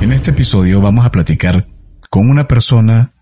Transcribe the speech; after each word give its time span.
En 0.00 0.12
este 0.12 0.30
episodio 0.30 0.80
vamos 0.80 1.06
a 1.06 1.10
platicar 1.10 1.66
con 2.10 2.28
una 2.28 2.46
persona 2.46 3.12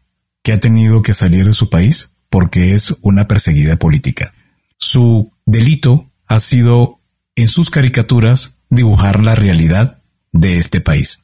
que 0.43 0.53
ha 0.53 0.61
tenido 0.61 1.03
que 1.03 1.15
salir 1.15 1.47
de 1.47 1.53
su 1.53 1.71
país 1.71 2.11
porque 2.29 2.75
es 2.75 2.97
una 3.01 3.29
perseguida 3.29 3.77
política. 3.77 4.35
Su 4.77 5.33
delito 5.47 6.11
ha 6.27 6.41
sido 6.41 7.01
en 7.37 7.49
sus 7.49 7.71
caricaturas 7.71 8.59
dibujar 8.71 9.21
la 9.25 9.37
realidad 9.37 10.03
de 10.33 10.59
este 10.59 10.81
país. 10.81 11.21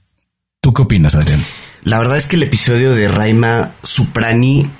¿Tú 0.60 0.72
qué 0.72 0.82
opinas, 0.82 1.16
Adrián? 1.16 1.44
La 1.82 1.98
verdad 1.98 2.16
es 2.16 2.26
que 2.26 2.36
el 2.36 2.44
episodio 2.44 2.94
de 2.94 3.08
Raima 3.08 3.72
Suprani 3.82 4.70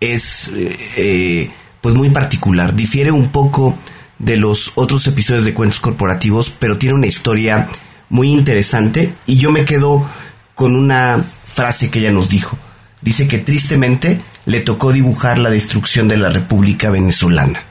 es 0.00 0.50
eh, 0.54 1.50
pues 1.80 1.94
muy 1.94 2.10
particular. 2.10 2.74
Difiere 2.74 3.12
un 3.12 3.28
poco 3.28 3.78
de 4.18 4.36
los 4.38 4.72
otros 4.74 5.06
episodios 5.06 5.44
de 5.44 5.54
cuentos 5.54 5.78
corporativos, 5.78 6.50
pero 6.58 6.78
tiene 6.78 6.96
una 6.96 7.06
historia 7.06 7.68
muy 8.08 8.32
interesante 8.32 9.14
y 9.26 9.36
yo 9.36 9.50
me 9.50 9.64
quedo 9.64 10.06
con 10.54 10.74
una 10.74 11.22
frase 11.44 11.90
que 11.90 12.00
ella 12.00 12.12
nos 12.12 12.28
dijo. 12.28 12.56
Dice 13.02 13.28
que 13.28 13.38
tristemente 13.38 14.20
le 14.46 14.60
tocó 14.60 14.92
dibujar 14.92 15.38
la 15.38 15.50
destrucción 15.50 16.08
de 16.08 16.16
la 16.16 16.30
República 16.30 16.90
Venezolana. 16.90 17.62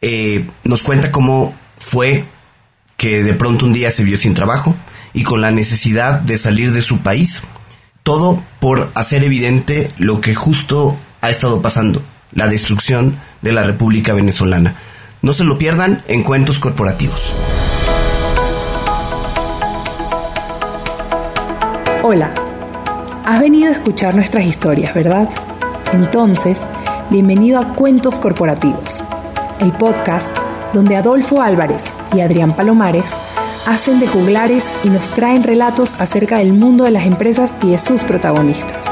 Eh, 0.00 0.46
nos 0.64 0.82
cuenta 0.82 1.12
cómo 1.12 1.54
fue 1.78 2.24
que 2.96 3.22
de 3.22 3.34
pronto 3.34 3.64
un 3.66 3.72
día 3.72 3.90
se 3.90 4.04
vio 4.04 4.18
sin 4.18 4.34
trabajo 4.34 4.74
y 5.12 5.22
con 5.22 5.40
la 5.40 5.50
necesidad 5.50 6.20
de 6.20 6.38
salir 6.38 6.72
de 6.72 6.82
su 6.82 6.98
país. 6.98 7.44
Todo 8.02 8.42
por 8.60 8.90
hacer 8.94 9.24
evidente 9.24 9.88
lo 9.98 10.20
que 10.20 10.34
justo 10.34 10.98
ha 11.20 11.30
estado 11.30 11.62
pasando, 11.62 12.02
la 12.32 12.48
destrucción 12.48 13.18
de 13.42 13.52
la 13.52 13.62
República 13.62 14.14
Venezolana. 14.14 14.74
No 15.22 15.32
se 15.32 15.44
lo 15.44 15.58
pierdan 15.58 16.02
en 16.08 16.22
Cuentos 16.22 16.58
Corporativos. 16.58 17.34
Hola, 22.12 22.32
has 23.24 23.38
venido 23.38 23.68
a 23.68 23.72
escuchar 23.76 24.16
nuestras 24.16 24.44
historias, 24.44 24.92
¿verdad? 24.94 25.28
Entonces, 25.92 26.60
bienvenido 27.08 27.60
a 27.60 27.74
Cuentos 27.74 28.18
Corporativos, 28.18 29.04
el 29.60 29.70
podcast 29.70 30.36
donde 30.72 30.96
Adolfo 30.96 31.40
Álvarez 31.40 31.94
y 32.12 32.20
Adrián 32.20 32.56
Palomares 32.56 33.14
hacen 33.64 34.00
de 34.00 34.08
juglares 34.08 34.72
y 34.82 34.88
nos 34.88 35.10
traen 35.10 35.44
relatos 35.44 36.00
acerca 36.00 36.38
del 36.38 36.52
mundo 36.52 36.82
de 36.82 36.90
las 36.90 37.06
empresas 37.06 37.56
y 37.62 37.70
de 37.70 37.78
sus 37.78 38.02
protagonistas. 38.02 38.90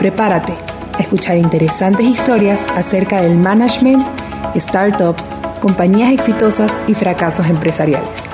Prepárate 0.00 0.54
a 0.94 0.98
escuchar 0.98 1.36
interesantes 1.36 2.04
historias 2.04 2.64
acerca 2.74 3.22
del 3.22 3.36
management, 3.36 4.04
startups, 4.56 5.30
compañías 5.60 6.10
exitosas 6.10 6.72
y 6.88 6.94
fracasos 6.94 7.46
empresariales. 7.46 8.24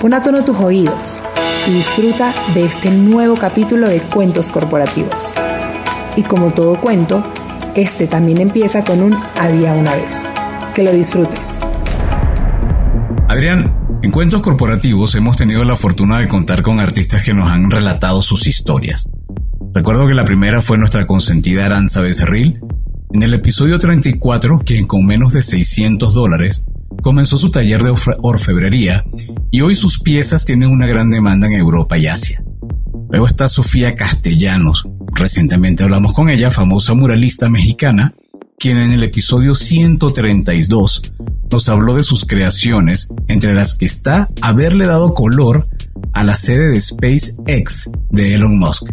Pon 0.00 0.14
a 0.14 0.22
tono 0.22 0.42
tus 0.44 0.56
oídos 0.56 1.22
y 1.66 1.72
disfruta 1.72 2.34
de 2.54 2.64
este 2.64 2.90
nuevo 2.90 3.36
capítulo 3.36 3.88
de 3.88 4.00
Cuentos 4.00 4.50
Corporativos. 4.50 5.30
Y 6.16 6.22
como 6.22 6.52
todo 6.52 6.80
cuento, 6.80 7.24
este 7.74 8.06
también 8.06 8.40
empieza 8.40 8.84
con 8.84 9.02
un 9.02 9.16
había 9.38 9.72
una 9.74 9.94
vez. 9.94 10.22
Que 10.74 10.82
lo 10.82 10.92
disfrutes. 10.92 11.58
Adrián, 13.28 13.76
en 14.02 14.10
Cuentos 14.10 14.40
Corporativos 14.40 15.14
hemos 15.14 15.36
tenido 15.36 15.64
la 15.64 15.76
fortuna 15.76 16.18
de 16.18 16.28
contar 16.28 16.62
con 16.62 16.80
artistas 16.80 17.24
que 17.24 17.34
nos 17.34 17.50
han 17.50 17.70
relatado 17.70 18.22
sus 18.22 18.46
historias. 18.46 19.08
Recuerdo 19.72 20.06
que 20.06 20.14
la 20.14 20.24
primera 20.24 20.60
fue 20.60 20.78
nuestra 20.78 21.06
consentida 21.06 21.66
Aranza 21.66 22.00
Becerril, 22.00 22.60
en 23.12 23.22
el 23.22 23.34
episodio 23.34 23.78
34, 23.78 24.60
quien 24.64 24.84
con 24.84 25.04
menos 25.04 25.32
de 25.32 25.42
600 25.42 26.14
dólares 26.14 26.64
comenzó 27.02 27.38
su 27.38 27.50
taller 27.50 27.82
de 27.82 27.94
orfebrería 28.22 29.04
y 29.50 29.60
hoy 29.62 29.74
sus 29.74 30.00
piezas 30.00 30.44
tienen 30.44 30.70
una 30.70 30.86
gran 30.86 31.10
demanda 31.10 31.46
en 31.46 31.54
Europa 31.54 31.98
y 31.98 32.06
Asia. 32.06 32.42
Luego 33.10 33.26
está 33.26 33.48
Sofía 33.48 33.94
Castellanos. 33.96 34.86
Recientemente 35.12 35.82
hablamos 35.82 36.12
con 36.12 36.28
ella, 36.28 36.50
famosa 36.50 36.94
muralista 36.94 37.48
mexicana, 37.48 38.14
quien 38.58 38.78
en 38.78 38.92
el 38.92 39.02
episodio 39.02 39.54
132 39.54 41.12
nos 41.50 41.68
habló 41.68 41.96
de 41.96 42.04
sus 42.04 42.24
creaciones, 42.24 43.08
entre 43.26 43.54
las 43.54 43.74
que 43.74 43.86
está 43.86 44.28
haberle 44.40 44.86
dado 44.86 45.14
color 45.14 45.68
a 46.12 46.22
la 46.22 46.36
sede 46.36 46.68
de 46.68 46.80
SpaceX 46.80 47.90
de 48.10 48.34
Elon 48.34 48.58
Musk. 48.58 48.92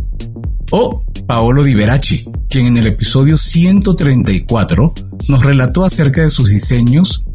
O 0.72 1.04
Paolo 1.28 1.64
Di 1.64 1.76
Veracci, 1.76 2.26
quien 2.50 2.66
en 2.66 2.78
el 2.78 2.88
episodio 2.88 3.38
134 3.38 4.94
nos 5.28 5.44
relató 5.44 5.86
acerca 5.86 6.24
de 6.24 6.30
sus 6.30 6.50
diseños 6.50 7.27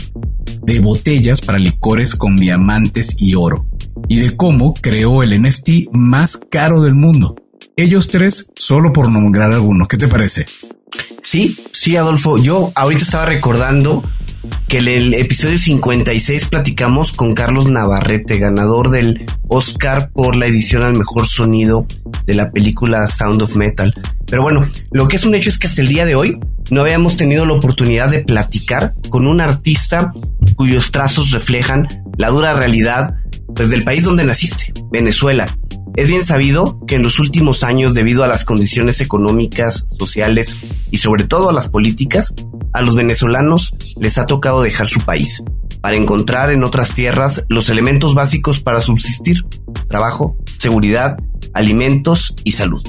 de 0.63 0.81
botellas 0.81 1.41
para 1.41 1.59
licores 1.59 2.17
con 2.17 2.37
diamantes 2.37 3.17
y 3.21 3.35
oro, 3.35 3.67
y 4.09 4.21
de 4.21 4.37
cómo 4.37 4.75
creó 4.75 5.23
el 5.23 5.41
NFT 5.41 5.91
más 5.93 6.39
caro 6.51 6.83
del 6.83 6.95
mundo. 6.95 7.37
Ellos 7.77 8.09
tres, 8.09 8.53
solo 8.57 8.93
por 8.93 9.11
nombrar 9.11 9.53
algunos, 9.53 9.89
¿qué 9.89 9.97
te 9.97 10.09
parece? 10.09 10.47
Sí, 11.23 11.57
sí, 11.73 11.97
Adolfo. 11.97 12.37
Yo 12.37 12.73
ahorita 12.75 13.03
estaba 13.03 13.25
recordando 13.25 14.03
que 14.69 14.79
en 14.79 14.89
el 14.89 15.15
episodio 15.15 15.57
56 15.59 16.47
platicamos 16.47 17.13
con 17.13 17.35
Carlos 17.35 17.71
Navarrete, 17.71 18.39
ganador 18.39 18.91
del 18.91 19.27
Oscar 19.49 20.11
por 20.13 20.37
la 20.37 20.47
edición 20.47 20.83
al 20.83 20.97
mejor 20.97 21.27
sonido 21.27 21.87
de 22.27 22.35
la 22.35 22.51
película 22.51 23.07
Sound 23.07 23.43
of 23.43 23.57
Metal. 23.57 23.95
Pero 24.27 24.43
bueno, 24.43 24.67
lo 24.91 25.09
que 25.09 25.17
es 25.17 25.25
un 25.25 25.35
hecho 25.35 25.49
es 25.49 25.59
que 25.59 25.67
hasta 25.67 25.83
el 25.83 25.89
día 25.89 26.05
de 26.05 26.15
hoy 26.15 26.39
no 26.73 26.81
habíamos 26.81 27.19
tenido 27.19 27.45
la 27.45 27.53
oportunidad 27.53 28.11
de 28.11 28.21
platicar 28.21 28.95
con 29.11 29.27
un 29.27 29.43
artista 29.43 30.15
cuyos 30.57 30.91
trazos 30.91 31.31
reflejan 31.31 31.87
la 32.17 32.31
dura 32.31 32.55
realidad 32.55 33.17
pues, 33.55 33.69
del 33.69 33.85
país 33.85 34.05
donde 34.05 34.25
naciste, 34.25 34.73
Venezuela. 34.91 35.55
Es 35.97 36.09
bien 36.09 36.25
sabido 36.25 36.81
que 36.87 36.95
en 36.95 37.03
los 37.03 37.19
últimos 37.19 37.63
años, 37.63 37.93
debido 37.93 38.25
a 38.25 38.27
las 38.27 38.47
condiciones 38.47 39.03
económicas, 39.03 39.85
sociales 39.99 40.57
y 40.91 40.97
sobre 40.97 41.25
todo 41.25 41.51
a 41.51 41.53
las 41.53 41.69
políticas, 41.69 42.33
a 42.73 42.81
los 42.81 42.95
venezolanos 42.95 43.77
les 44.01 44.17
ha 44.17 44.25
tocado 44.25 44.63
dejar 44.63 44.89
su 44.89 45.01
país 45.03 45.45
para 45.83 45.99
encontrar 45.99 46.51
en 46.51 46.65
otras 46.65 46.95
tierras 46.95 47.45
los 47.51 47.69
elementos 47.69 48.15
básicos 48.15 48.61
para 48.61 48.81
subsistir, 48.81 49.45
trabajo, 49.89 50.39
seguridad, 50.57 51.19
alimentos 51.53 52.35
y 52.45 52.53
salud. 52.53 52.83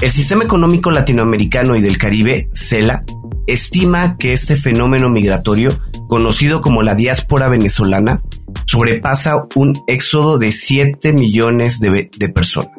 El 0.00 0.10
sistema 0.10 0.44
económico 0.44 0.90
latinoamericano 0.90 1.76
y 1.76 1.80
del 1.80 1.98
Caribe, 1.98 2.48
CELA, 2.52 3.04
estima 3.46 4.16
que 4.16 4.32
este 4.32 4.56
fenómeno 4.56 5.08
migratorio, 5.08 5.78
conocido 6.08 6.60
como 6.60 6.82
la 6.82 6.94
diáspora 6.94 7.48
venezolana, 7.48 8.22
sobrepasa 8.66 9.46
un 9.54 9.74
éxodo 9.86 10.38
de 10.38 10.52
7 10.52 11.12
millones 11.12 11.80
de, 11.80 12.10
personas. 12.28 12.70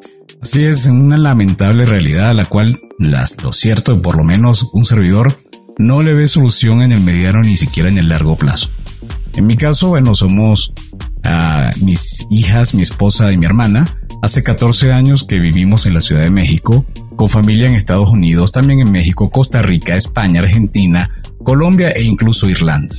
Así 0.41 0.63
es, 0.63 0.85
una 0.85 1.17
lamentable 1.17 1.85
realidad 1.85 2.29
a 2.29 2.33
la 2.33 2.45
cual 2.45 2.79
las, 2.99 3.41
lo 3.41 3.53
cierto, 3.53 4.01
por 4.01 4.17
lo 4.17 4.23
menos 4.23 4.69
un 4.73 4.85
servidor, 4.85 5.39
no 5.77 6.01
le 6.01 6.13
ve 6.13 6.27
solución 6.27 6.81
en 6.81 6.91
el 6.91 7.01
mediano 7.01 7.41
ni 7.41 7.57
siquiera 7.57 7.89
en 7.89 7.97
el 7.97 8.09
largo 8.09 8.37
plazo. 8.37 8.69
En 9.35 9.47
mi 9.47 9.57
caso, 9.57 9.89
bueno, 9.89 10.15
somos 10.15 10.73
ah, 11.23 11.71
mis 11.81 12.25
hijas, 12.29 12.73
mi 12.73 12.83
esposa 12.83 13.31
y 13.31 13.37
mi 13.37 13.45
hermana. 13.45 13.93
Hace 14.21 14.43
14 14.43 14.93
años 14.93 15.23
que 15.23 15.39
vivimos 15.39 15.85
en 15.85 15.93
la 15.93 16.01
Ciudad 16.01 16.21
de 16.21 16.29
México, 16.29 16.85
con 17.15 17.29
familia 17.29 17.67
en 17.67 17.75
Estados 17.75 18.09
Unidos, 18.09 18.51
también 18.51 18.79
en 18.79 18.91
México, 18.91 19.29
Costa 19.29 19.61
Rica, 19.61 19.95
España, 19.95 20.41
Argentina, 20.41 21.09
Colombia 21.43 21.91
e 21.91 22.03
incluso 22.03 22.49
Irlanda. 22.49 22.95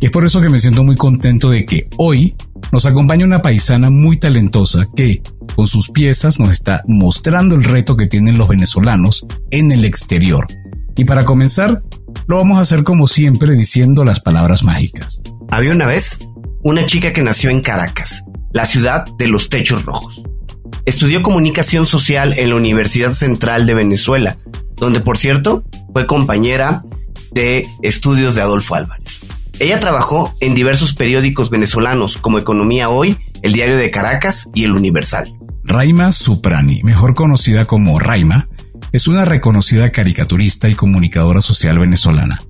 Y 0.00 0.06
es 0.06 0.10
por 0.10 0.24
eso 0.24 0.40
que 0.40 0.50
me 0.50 0.58
siento 0.58 0.84
muy 0.84 0.96
contento 0.96 1.50
de 1.50 1.64
que 1.64 1.88
hoy 1.96 2.34
nos 2.72 2.86
acompaña 2.86 3.24
una 3.24 3.42
paisana 3.42 3.90
muy 3.90 4.18
talentosa 4.18 4.88
que, 4.94 5.22
con 5.54 5.66
sus 5.66 5.90
piezas, 5.90 6.40
nos 6.40 6.50
está 6.50 6.82
mostrando 6.86 7.54
el 7.54 7.64
reto 7.64 7.96
que 7.96 8.06
tienen 8.06 8.36
los 8.36 8.48
venezolanos 8.48 9.26
en 9.50 9.70
el 9.70 9.84
exterior. 9.84 10.46
Y 10.96 11.04
para 11.04 11.24
comenzar, 11.24 11.82
lo 12.26 12.36
vamos 12.36 12.58
a 12.58 12.62
hacer 12.62 12.84
como 12.84 13.06
siempre 13.06 13.54
diciendo 13.54 14.04
las 14.04 14.20
palabras 14.20 14.62
mágicas. 14.62 15.20
Había 15.50 15.72
una 15.72 15.86
vez 15.86 16.18
una 16.62 16.86
chica 16.86 17.12
que 17.12 17.22
nació 17.22 17.50
en 17.50 17.60
Caracas, 17.60 18.24
la 18.52 18.66
ciudad 18.66 19.04
de 19.18 19.28
los 19.28 19.48
techos 19.48 19.84
rojos. 19.84 20.22
Estudió 20.86 21.22
comunicación 21.22 21.86
social 21.86 22.38
en 22.38 22.50
la 22.50 22.56
Universidad 22.56 23.12
Central 23.12 23.66
de 23.66 23.74
Venezuela, 23.74 24.36
donde 24.76 25.00
por 25.00 25.18
cierto 25.18 25.64
fue 25.92 26.06
compañera 26.06 26.82
de 27.32 27.66
estudios 27.82 28.34
de 28.34 28.42
Adolfo 28.42 28.74
Álvarez. 28.74 29.20
Ella 29.60 29.78
trabajó 29.80 30.34
en 30.40 30.54
diversos 30.54 30.94
periódicos 30.94 31.50
venezolanos 31.50 32.18
como 32.18 32.38
Economía 32.38 32.88
Hoy, 32.88 33.16
El 33.42 33.52
Diario 33.52 33.76
de 33.76 33.90
Caracas 33.90 34.48
y 34.54 34.64
El 34.64 34.72
Universal. 34.72 35.32
Raima 35.62 36.12
Suprani, 36.12 36.82
mejor 36.82 37.14
conocida 37.14 37.64
como 37.64 37.98
Raima, 37.98 38.48
es 38.92 39.08
una 39.08 39.24
reconocida 39.24 39.90
caricaturista 39.90 40.68
y 40.68 40.74
comunicadora 40.74 41.40
social 41.40 41.78
venezolana. 41.78 42.40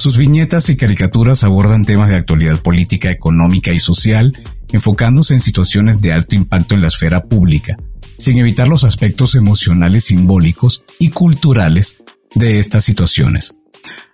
Sus 0.00 0.16
viñetas 0.16 0.70
y 0.70 0.78
caricaturas 0.78 1.44
abordan 1.44 1.84
temas 1.84 2.08
de 2.08 2.16
actualidad 2.16 2.62
política, 2.62 3.10
económica 3.10 3.70
y 3.70 3.78
social, 3.78 4.32
enfocándose 4.72 5.34
en 5.34 5.40
situaciones 5.40 6.00
de 6.00 6.14
alto 6.14 6.36
impacto 6.36 6.74
en 6.74 6.80
la 6.80 6.86
esfera 6.86 7.24
pública, 7.24 7.76
sin 8.16 8.38
evitar 8.38 8.66
los 8.66 8.84
aspectos 8.84 9.34
emocionales, 9.34 10.04
simbólicos 10.04 10.84
y 10.98 11.10
culturales 11.10 12.02
de 12.34 12.60
estas 12.60 12.82
situaciones. 12.86 13.56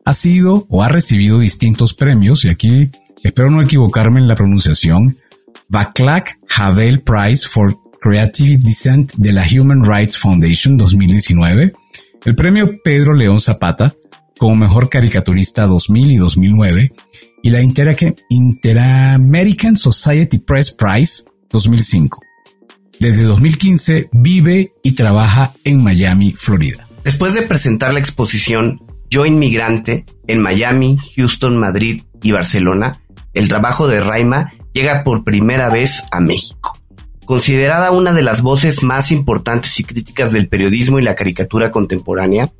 Ha 0.05 0.13
sido 0.13 0.67
o 0.71 0.83
ha 0.83 0.89
recibido 0.89 1.39
distintos 1.39 1.95
premios 1.95 2.45
y 2.45 2.49
aquí 2.49 2.91
espero 3.23 3.53
no 3.53 3.63
equivocarme 3.63 4.19
en 4.19 4.27
la 4.27 4.35
pronunciación, 4.35 5.19
Vaclav 5.69 6.25
Havel 6.57 7.03
Prize 7.03 7.47
for 7.47 7.79
Creative 8.01 8.57
Descent 8.57 9.13
de 9.19 9.33
la 9.33 9.47
Human 9.57 9.85
Rights 9.85 10.19
Foundation 10.19 10.79
2019, 10.79 11.73
el 12.25 12.35
premio 12.35 12.83
Pedro 12.83 13.15
León 13.15 13.39
Zapata 13.39 13.95
como 14.39 14.57
mejor 14.57 14.89
caricaturista 14.89 15.67
2000 15.67 16.11
y 16.11 16.17
2009 16.17 16.93
y 17.43 17.51
la 17.51 17.63
Inter-American 17.63 19.77
Society 19.77 20.39
Press 20.39 20.73
Prize 20.73 21.25
2005. 21.51 22.23
Desde 22.99 23.25
2015 23.25 24.09
vive 24.13 24.73
y 24.83 24.93
trabaja 24.93 25.53
en 25.65 25.83
Miami, 25.83 26.35
Florida. 26.37 26.89
Después 27.05 27.35
de 27.35 27.43
presentar 27.43 27.93
la 27.93 28.01
exposición 28.01 28.81
Yo 29.11 29.27
Inmigrante 29.27 30.07
en 30.27 30.41
Miami, 30.41 30.99
Houston, 31.15 31.59
Madrid 31.59 32.03
y 32.23 32.33
Barcelona, 32.33 33.01
el 33.35 33.49
trabajo 33.49 33.87
de 33.87 34.01
Raima 34.01 34.53
llega 34.73 35.05
por 35.05 35.25
primera 35.25 35.69
vez 35.69 36.05
a 36.11 36.21
México. 36.21 36.79
Considerada 37.27 37.91
una 37.91 38.13
de 38.13 38.23
las 38.23 38.41
voces 38.41 38.83
más 38.83 39.13
importantes 39.13 39.79
y 39.81 39.85
críticas 39.85 40.33
del 40.33 40.49
periodismo 40.49 40.99
y 40.99 41.03
la 41.03 41.15
caricatura 41.15 41.71
contemporánea, 41.71 42.53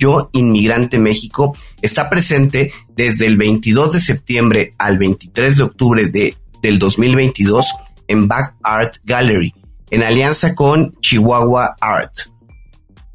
Yo 0.00 0.30
Inmigrante 0.32 0.98
México 0.98 1.54
está 1.82 2.08
presente 2.08 2.72
desde 2.96 3.26
el 3.26 3.36
22 3.36 3.92
de 3.92 4.00
septiembre 4.00 4.72
al 4.78 4.98
23 4.98 5.58
de 5.58 5.62
octubre 5.62 6.06
de, 6.06 6.38
del 6.62 6.78
2022 6.78 7.66
en 8.08 8.26
Back 8.26 8.56
Art 8.62 8.96
Gallery, 9.04 9.54
en 9.90 10.02
alianza 10.02 10.54
con 10.54 10.98
Chihuahua 11.00 11.76
Art, 11.80 12.14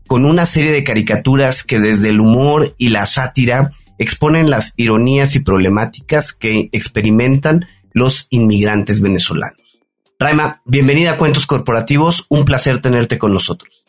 con 0.05 0.25
una 0.25 0.45
serie 0.45 0.71
de 0.71 0.83
caricaturas 0.83 1.63
que 1.63 1.79
desde 1.79 2.09
el 2.09 2.21
humor 2.21 2.75
y 2.77 2.89
la 2.89 3.07
sátira 3.07 3.71
exponen 3.97 4.51
las 4.51 4.73
ironías 4.77 5.35
y 5.35 5.39
problemáticas 5.39 6.33
que 6.33 6.69
experimentan 6.71 7.65
los 7.93 8.27
inmigrantes 8.29 9.01
venezolanos. 9.01 9.81
Raima, 10.19 10.61
bienvenida 10.65 11.13
a 11.13 11.17
Cuentos 11.17 11.47
Corporativos, 11.47 12.27
un 12.29 12.45
placer 12.45 12.79
tenerte 12.79 13.17
con 13.17 13.33
nosotros. 13.33 13.84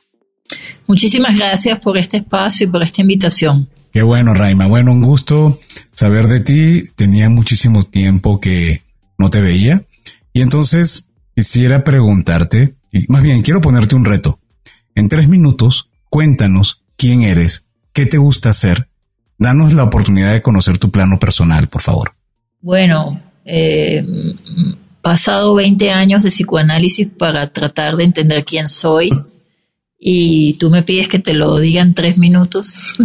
Muchísimas 0.87 1.39
gracias 1.39 1.79
por 1.81 1.99
este 1.99 2.19
espacio 2.19 2.67
y 2.67 2.71
por 2.71 2.83
esta 2.83 3.03
invitación. 3.03 3.69
Qué 3.93 4.03
bueno, 4.03 4.35
Raima. 4.35 4.67
Bueno, 4.67 4.93
un 4.93 5.03
gusto 5.03 5.59
saber 5.93 6.27
de 6.27 6.41
ti. 6.41 6.91
Tenía 6.97 7.31
muchísimo 7.31 7.83
tiempo 7.83 8.41
que 8.41 8.83
no 9.19 9.31
te 9.31 9.41
veía. 9.41 9.83
Y 10.33 10.43
entonces 10.43 11.13
quisiera 11.35 11.83
preguntarte, 11.83 12.77
y 12.93 13.07
más 13.09 13.23
bien 13.23 13.43
quiero 13.43 13.61
ponerte 13.61 13.95
un 13.95 14.05
reto. 14.05 14.39
En 14.95 15.09
tres 15.09 15.29
minutos, 15.29 15.91
cuéntanos 16.11 16.83
quién 16.97 17.23
eres, 17.23 17.67
qué 17.93 18.07
te 18.07 18.19
gusta 18.19 18.51
hacer. 18.51 18.89
Danos 19.39 19.73
la 19.73 19.85
oportunidad 19.85 20.33
de 20.33 20.43
conocer 20.43 20.79
tu 20.79 20.91
plano 20.91 21.19
personal, 21.19 21.69
por 21.69 21.83
favor. 21.83 22.15
Bueno, 22.61 23.21
eh, 23.45 24.05
pasado 25.03 25.55
20 25.55 25.91
años 25.91 26.23
de 26.23 26.31
psicoanálisis 26.31 27.09
para 27.09 27.53
tratar 27.53 27.97
de 27.97 28.05
entender 28.05 28.45
quién 28.45 28.69
soy 28.69 29.11
y 29.98 30.54
tú 30.54 30.70
me 30.70 30.82
pides 30.82 31.08
que 31.08 31.19
te 31.19 31.34
lo 31.34 31.58
diga 31.58 31.82
en 31.82 31.94
tres 31.94 32.19
minutos. 32.19 32.96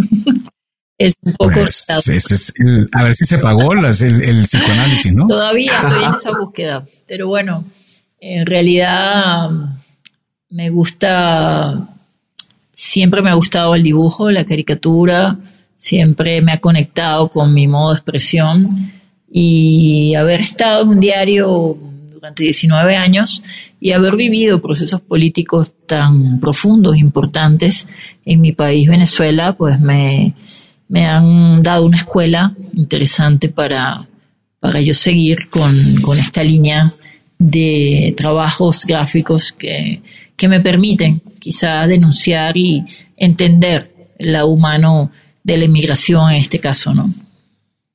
es 0.98 1.14
un 1.22 1.32
poco... 1.34 1.52
Pues, 1.54 1.84
a 1.88 3.04
ver 3.04 3.14
si 3.14 3.26
se 3.26 3.38
pagó 3.38 3.72
el, 3.72 3.84
el 3.84 4.44
psicoanálisis, 4.44 5.14
¿no? 5.14 5.26
Todavía 5.26 5.72
estoy 5.74 6.04
en 6.04 6.14
esa 6.20 6.30
búsqueda, 6.38 6.84
pero 7.06 7.28
bueno, 7.28 7.64
en 8.20 8.46
realidad 8.46 9.50
me 10.50 10.70
gusta, 10.70 11.88
siempre 12.70 13.22
me 13.22 13.30
ha 13.30 13.34
gustado 13.34 13.74
el 13.74 13.82
dibujo, 13.82 14.30
la 14.30 14.44
caricatura, 14.44 15.38
siempre 15.76 16.40
me 16.42 16.52
ha 16.52 16.60
conectado 16.60 17.28
con 17.28 17.52
mi 17.52 17.66
modo 17.66 17.90
de 17.90 17.96
expresión 17.96 18.92
y 19.28 20.14
haber 20.14 20.42
estado 20.42 20.82
en 20.82 20.88
un 20.90 21.00
diario 21.00 21.78
durante 22.22 22.44
19 22.44 22.94
años 22.94 23.42
y 23.80 23.90
haber 23.90 24.14
vivido 24.14 24.60
procesos 24.60 25.00
políticos 25.00 25.72
tan 25.88 26.38
profundos, 26.38 26.96
importantes 26.96 27.88
en 28.24 28.40
mi 28.40 28.52
país, 28.52 28.88
Venezuela, 28.88 29.56
pues 29.56 29.80
me, 29.80 30.32
me 30.86 31.04
han 31.04 31.60
dado 31.64 31.84
una 31.84 31.96
escuela 31.96 32.54
interesante 32.74 33.48
para, 33.48 34.06
para 34.60 34.80
yo 34.80 34.94
seguir 34.94 35.48
con, 35.50 36.00
con 36.00 36.16
esta 36.16 36.44
línea 36.44 36.88
de 37.40 38.14
trabajos 38.16 38.84
gráficos 38.84 39.50
que, 39.50 40.00
que 40.36 40.46
me 40.46 40.60
permiten 40.60 41.20
quizá 41.40 41.88
denunciar 41.88 42.56
y 42.56 42.84
entender 43.16 44.14
el 44.16 44.40
humano 44.42 45.10
de 45.42 45.56
la 45.56 45.64
inmigración 45.64 46.30
en 46.30 46.36
este 46.36 46.60
caso, 46.60 46.94
¿no? 46.94 47.12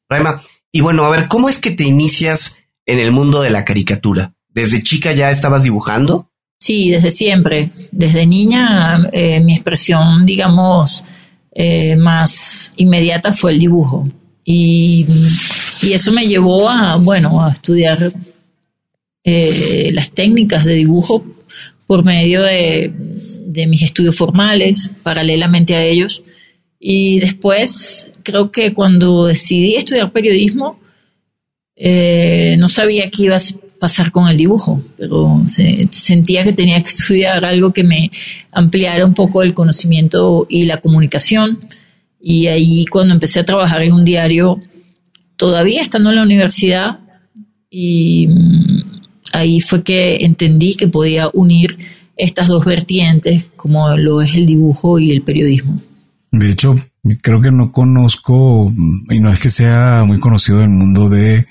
Raima, 0.09 0.44
y 0.69 0.81
bueno, 0.81 1.06
a 1.06 1.12
ver, 1.12 1.30
¿cómo 1.30 1.47
es 1.47 1.62
que 1.62 1.71
te 1.71 1.85
inicias 1.85 2.56
en 2.88 3.00
el 3.00 3.12
mundo 3.12 3.42
de 3.42 3.51
la 3.51 3.63
caricatura? 3.63 4.34
¿Desde 4.50 4.81
chica 4.81 5.13
ya 5.13 5.30
estabas 5.30 5.62
dibujando? 5.63 6.31
Sí, 6.60 6.89
desde 6.89 7.12
siempre. 7.12 7.69
Desde 7.92 8.25
niña 8.25 9.07
eh, 9.12 9.39
mi 9.42 9.54
expresión, 9.54 10.25
digamos, 10.25 11.04
eh, 11.54 11.95
más 11.95 12.74
inmediata 12.78 13.31
fue 13.31 13.51
el 13.51 13.60
dibujo. 13.60 14.07
Y, 14.44 15.06
eso 15.84 16.12
me 16.12 16.28
llevó 16.28 16.69
a, 16.69 16.95
bueno, 16.95 17.44
a 17.44 17.51
estudiar 17.51 18.12
eh, 19.24 19.90
las 19.94 20.12
técnicas 20.12 20.66
de 20.66 20.74
dibujo 20.74 21.24
por 21.86 22.04
medio 22.04 22.44
de, 22.44 22.94
mis 23.68 23.81
estudios 23.81 24.16
formales, 24.16 24.92
paralelamente 25.04 25.75
a 25.75 25.83
ellos. 25.83 26.24
Y 26.80 27.19
después, 27.19 28.12
creo 28.24 28.51
que 28.51 28.74
cuando 28.74 29.25
decidí 29.25 29.75
estudiar 29.75 30.12
periodismo, 30.12 30.80
eh, 31.79 32.57
no 32.57 32.68
sabía 32.68 33.09
qué 33.12 33.24
iba 33.24 33.35
a 33.35 33.39
pasar 33.79 34.12
con 34.12 34.27
el 34.27 34.38
dibujo, 34.38 34.81
pero 34.97 35.44
sentía 35.91 36.44
que 36.44 36.53
tenía 36.53 36.81
que 36.81 36.89
estudiar 36.89 37.45
algo 37.45 37.71
que 37.71 37.83
me 37.83 38.12
ampliara 38.51 39.06
un 39.06 39.13
poco 39.13 39.44
el 39.44 39.53
conocimiento 39.53 40.47
y 40.50 40.65
la 40.65 40.77
comunicación. 40.77 41.59
Y 42.19 42.47
ahí 42.47 42.85
cuando 42.85 43.13
empecé 43.13 43.39
a 43.39 43.45
trabajar 43.45 43.83
en 43.83 43.94
un 43.94 44.03
diario, 44.03 44.59
todavía 45.35 45.81
estando 45.81 46.09
en 46.09 46.15
la 46.15 46.24
universidad, 46.24 47.00
y 47.69 48.27
ahí 49.33 49.59
fue 49.59 49.83
que 49.83 50.25
entendí 50.25 50.75
que 50.75 50.88
podía 50.88 51.30
unir 51.33 51.77
estas 52.15 52.47
dos 52.47 52.65
vertientes, 52.65 53.51
como 53.56 53.95
lo 53.95 54.21
es 54.21 54.35
el 54.35 54.47
dibujo 54.47 54.97
y 54.97 55.12
el 55.12 55.21
periodismo. 55.21 55.77
De 56.31 56.50
hecho, 56.50 56.75
creo 57.21 57.39
que 57.39 57.51
no 57.51 57.71
conozco, 57.71 58.73
y 59.12 59.19
no 59.19 59.31
es 59.31 59.39
que 59.39 59.51
sea 59.51 60.03
muy 60.07 60.19
conocido 60.19 60.63
el 60.63 60.69
mundo 60.69 61.07
de 61.07 61.45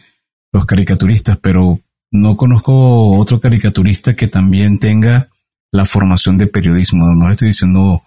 los 0.56 0.66
caricaturistas, 0.66 1.38
pero 1.40 1.80
no 2.10 2.36
conozco 2.36 3.16
otro 3.18 3.40
caricaturista 3.40 4.14
que 4.14 4.26
también 4.26 4.78
tenga 4.78 5.28
la 5.70 5.84
formación 5.84 6.38
de 6.38 6.46
periodismo. 6.46 7.06
No 7.14 7.30
estoy 7.30 7.48
diciendo 7.48 8.02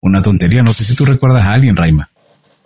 una 0.00 0.22
tontería. 0.22 0.62
No 0.62 0.72
sé 0.72 0.84
si 0.84 0.94
tú 0.94 1.04
recuerdas 1.04 1.44
a 1.44 1.54
alguien, 1.54 1.76
Raima. 1.76 2.08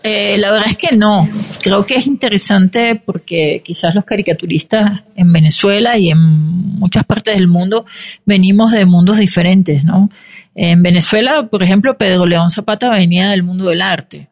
Eh, 0.03 0.37
la 0.37 0.51
verdad 0.51 0.67
es 0.69 0.77
que 0.77 0.95
no. 0.95 1.29
Creo 1.63 1.87
que 1.87 1.95
es 1.95 2.07
interesante 2.07 3.01
porque 3.07 3.63
quizás 3.65 3.95
los 3.95 4.05
caricaturistas 4.05 5.03
en 5.15 5.33
Venezuela 5.33 5.97
y 5.97 6.11
en 6.11 6.19
muchas 6.19 7.05
partes 7.05 7.39
del 7.39 7.49
mundo 7.49 7.87
venimos 8.27 8.73
de 8.73 8.85
mundos 8.85 9.17
diferentes, 9.17 9.85
¿no? 9.85 10.11
En 10.55 10.83
Venezuela, 10.83 11.49
por 11.49 11.63
ejemplo, 11.63 11.97
Pedro 11.97 12.27
León 12.27 12.51
Zapata 12.51 12.91
venía 12.91 13.31
del 13.31 13.45
mundo 13.45 13.67
del 13.67 13.81
arte 13.81 14.29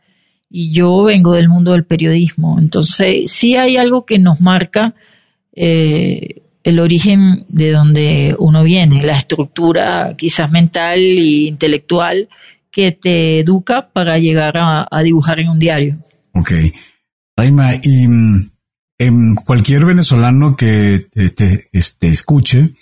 y 0.51 0.73
yo 0.73 1.05
vengo 1.05 1.35
del 1.35 1.49
mundo 1.49 1.73
del 1.73 1.85
periodismo. 1.85 2.59
Entonces, 2.59 3.31
sí 3.31 3.57
hay 3.57 3.77
algo 3.77 4.05
que 4.05 4.19
nos 4.19 4.41
marca 4.41 4.95
eh, 5.55 6.43
el 6.65 6.81
origen 6.81 7.47
de 7.49 7.71
donde 7.71 8.37
uno 8.39 8.65
viene, 8.65 9.03
la 9.03 9.17
estructura 9.17 10.15
quizás 10.19 10.51
mental 10.51 10.99
e 10.99 11.47
intelectual 11.47 12.29
que 12.71 12.93
te 12.93 13.41
educa 13.41 13.91
para 13.93 14.19
llegar 14.19 14.55
a, 14.57 15.03
dibujar 15.03 15.41
en 15.41 15.49
un 15.49 15.59
diario. 15.59 15.99
Ok. 16.35 16.53
Raima, 17.37 17.75
y 17.83 18.07
mm, 18.07 18.51
en 18.99 19.35
cualquier 19.37 19.87
venezolano 19.87 20.57
que 20.57 21.07
te, 21.13 21.69
este, 21.73 22.09
escuche, 22.09 22.75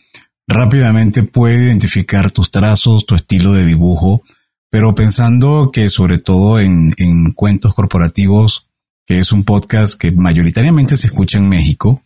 rápidamente 0.47 1.23
puede 1.23 1.65
identificar 1.67 2.31
tus 2.31 2.51
trazos, 2.51 3.07
tu 3.07 3.15
estilo 3.15 3.53
de 3.53 3.65
dibujo, 3.65 4.23
pero 4.71 4.95
pensando 4.95 5.71
que 5.73 5.89
sobre 5.89 6.19
todo 6.19 6.61
en, 6.61 6.93
en 6.99 7.33
cuentos 7.33 7.75
corporativos, 7.75 8.69
que 9.07 9.19
es 9.19 9.33
un 9.33 9.45
podcast 9.45 9.99
que 9.99 10.13
mayoritariamente 10.13 10.97
se 10.97 11.07
escucha 11.07 11.39
en 11.39 11.49
México, 11.49 12.03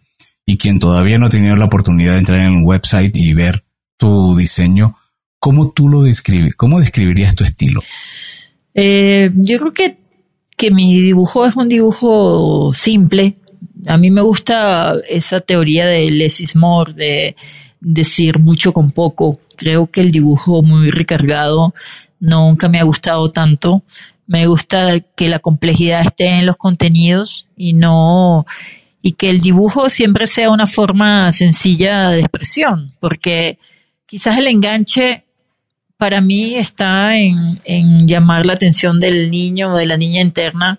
y 0.47 0.59
quien 0.59 0.79
todavía 0.79 1.19
no 1.19 1.27
ha 1.27 1.31
tenido 1.31 1.57
la 1.57 1.67
oportunidad 1.67 2.13
de 2.13 2.19
entrar 2.19 2.41
en 2.41 2.57
un 2.57 2.65
website 2.65 3.17
y 3.17 3.33
ver 3.33 3.65
tu 3.97 4.35
diseño, 4.35 4.97
¿Cómo 5.43 5.73
tú 5.73 5.89
lo 5.89 6.03
describes? 6.03 6.55
¿Cómo 6.55 6.79
describirías 6.79 7.35
tu 7.35 7.43
estilo? 7.43 7.83
Eh, 8.75 9.29
yo 9.35 9.59
creo 9.59 9.73
que, 9.73 9.97
que 10.57 10.71
mi 10.71 11.01
dibujo 11.01 11.45
es 11.45 11.57
un 11.57 11.69
dibujo 11.69 12.73
simple. 12.73 13.35
A 13.89 13.97
mí 13.97 14.13
me 14.13 14.21
gusta 14.21 14.95
esa 15.11 15.41
teoría 15.41 15.87
de 15.87 16.09
less 16.13 16.41
is 16.41 16.55
more, 16.55 16.93
de 16.93 17.35
decir 17.81 18.39
mucho 18.39 18.73
con 18.73 18.93
poco. 18.93 19.41
Creo 19.57 19.89
que 19.89 20.01
el 20.01 20.13
dibujo 20.13 20.63
muy 20.63 20.93
recargado 20.93 21.75
nunca 22.23 22.69
me 22.69 22.79
ha 22.79 22.85
gustado 22.85 23.27
tanto. 23.29 23.83
Me 24.27 24.47
gusta 24.47 25.01
que 25.01 25.29
la 25.29 25.41
complejidad 25.41 26.03
esté 26.03 26.29
en 26.39 26.47
los 26.47 26.57
contenidos 26.57 27.49
y 27.57 27.75
no 27.75 28.47
y 29.03 29.13
que 29.13 29.29
el 29.29 29.41
dibujo 29.41 29.89
siempre 29.89 30.29
sea 30.29 30.51
una 30.51 30.69
forma 30.69 31.33
sencilla 31.33 32.11
de 32.11 32.21
expresión, 32.21 32.95
porque 33.01 33.59
quizás 34.07 34.39
el 34.39 34.47
enganche 34.47 35.25
para 35.97 36.21
mí 36.21 36.55
está 36.55 37.19
en, 37.19 38.07
llamar 38.07 38.47
la 38.47 38.53
atención 38.53 39.01
del 39.01 39.29
niño 39.29 39.75
o 39.75 39.77
de 39.77 39.87
la 39.87 39.97
niña 39.97 40.21
interna 40.21 40.79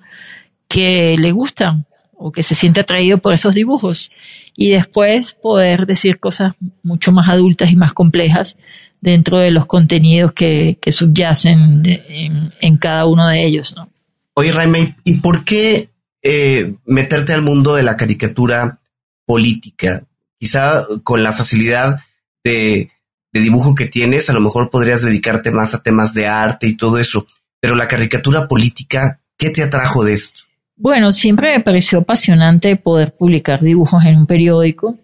que 0.70 1.18
le 1.20 1.32
gustan 1.34 1.86
o 2.14 2.32
que 2.32 2.44
se 2.44 2.56
siente 2.56 2.80
atraído 2.80 3.18
por 3.18 3.34
esos 3.34 3.54
dibujos 3.54 4.10
y 4.56 4.70
después 4.70 5.34
poder 5.34 5.86
decir 5.86 6.20
cosas 6.20 6.54
mucho 6.84 7.12
más 7.12 7.28
adultas 7.28 7.70
y 7.72 7.76
más 7.76 7.94
complejas 7.94 8.56
dentro 9.04 9.40
de 9.40 9.52
los 9.52 9.66
contenidos 9.66 10.32
que, 10.32 10.78
subyacen 10.90 11.84
en, 11.86 12.78
cada 12.78 13.06
uno 13.06 13.28
de 13.28 13.44
ellos. 13.44 13.76
¿no? 13.76 13.90
Oye, 14.34 14.54
Raime, 14.54 14.96
¿y 15.04 15.16
por 15.16 15.44
qué 15.44 15.90
eh, 16.22 16.76
meterte 16.86 17.34
al 17.34 17.42
mundo 17.42 17.76
de 17.76 17.84
la 17.84 17.98
caricatura 17.98 18.80
política? 19.26 20.06
Quizá 20.40 20.88
con 21.04 21.22
la 21.22 21.34
facilidad 21.34 22.00
de, 22.46 22.92
de 23.34 23.40
dibujo 23.42 23.76
que 23.76 23.88
tienes, 23.88 24.30
a 24.30 24.34
lo 24.34 24.40
mejor 24.40 24.70
podrías 24.70 25.04
dedicarte 25.04 25.52
más 25.52 25.76
a 25.76 25.84
temas 25.84 26.14
de 26.14 26.28
arte 26.28 26.68
y 26.68 26.78
todo 26.78 26.98
eso, 26.98 27.28
pero 27.60 27.76
la 27.76 27.90
caricatura 27.90 28.48
política, 28.48 29.20
¿qué 29.38 29.50
te 29.50 29.64
atrajo 29.64 30.06
de 30.06 30.14
esto? 30.14 30.44
Bueno, 30.78 31.12
siempre 31.12 31.52
me 31.52 31.64
pareció 31.64 32.00
apasionante 32.00 32.78
poder 32.78 33.14
publicar 33.14 33.60
dibujos 33.60 34.06
en 34.06 34.18
un 34.18 34.26
periódico 34.26 34.98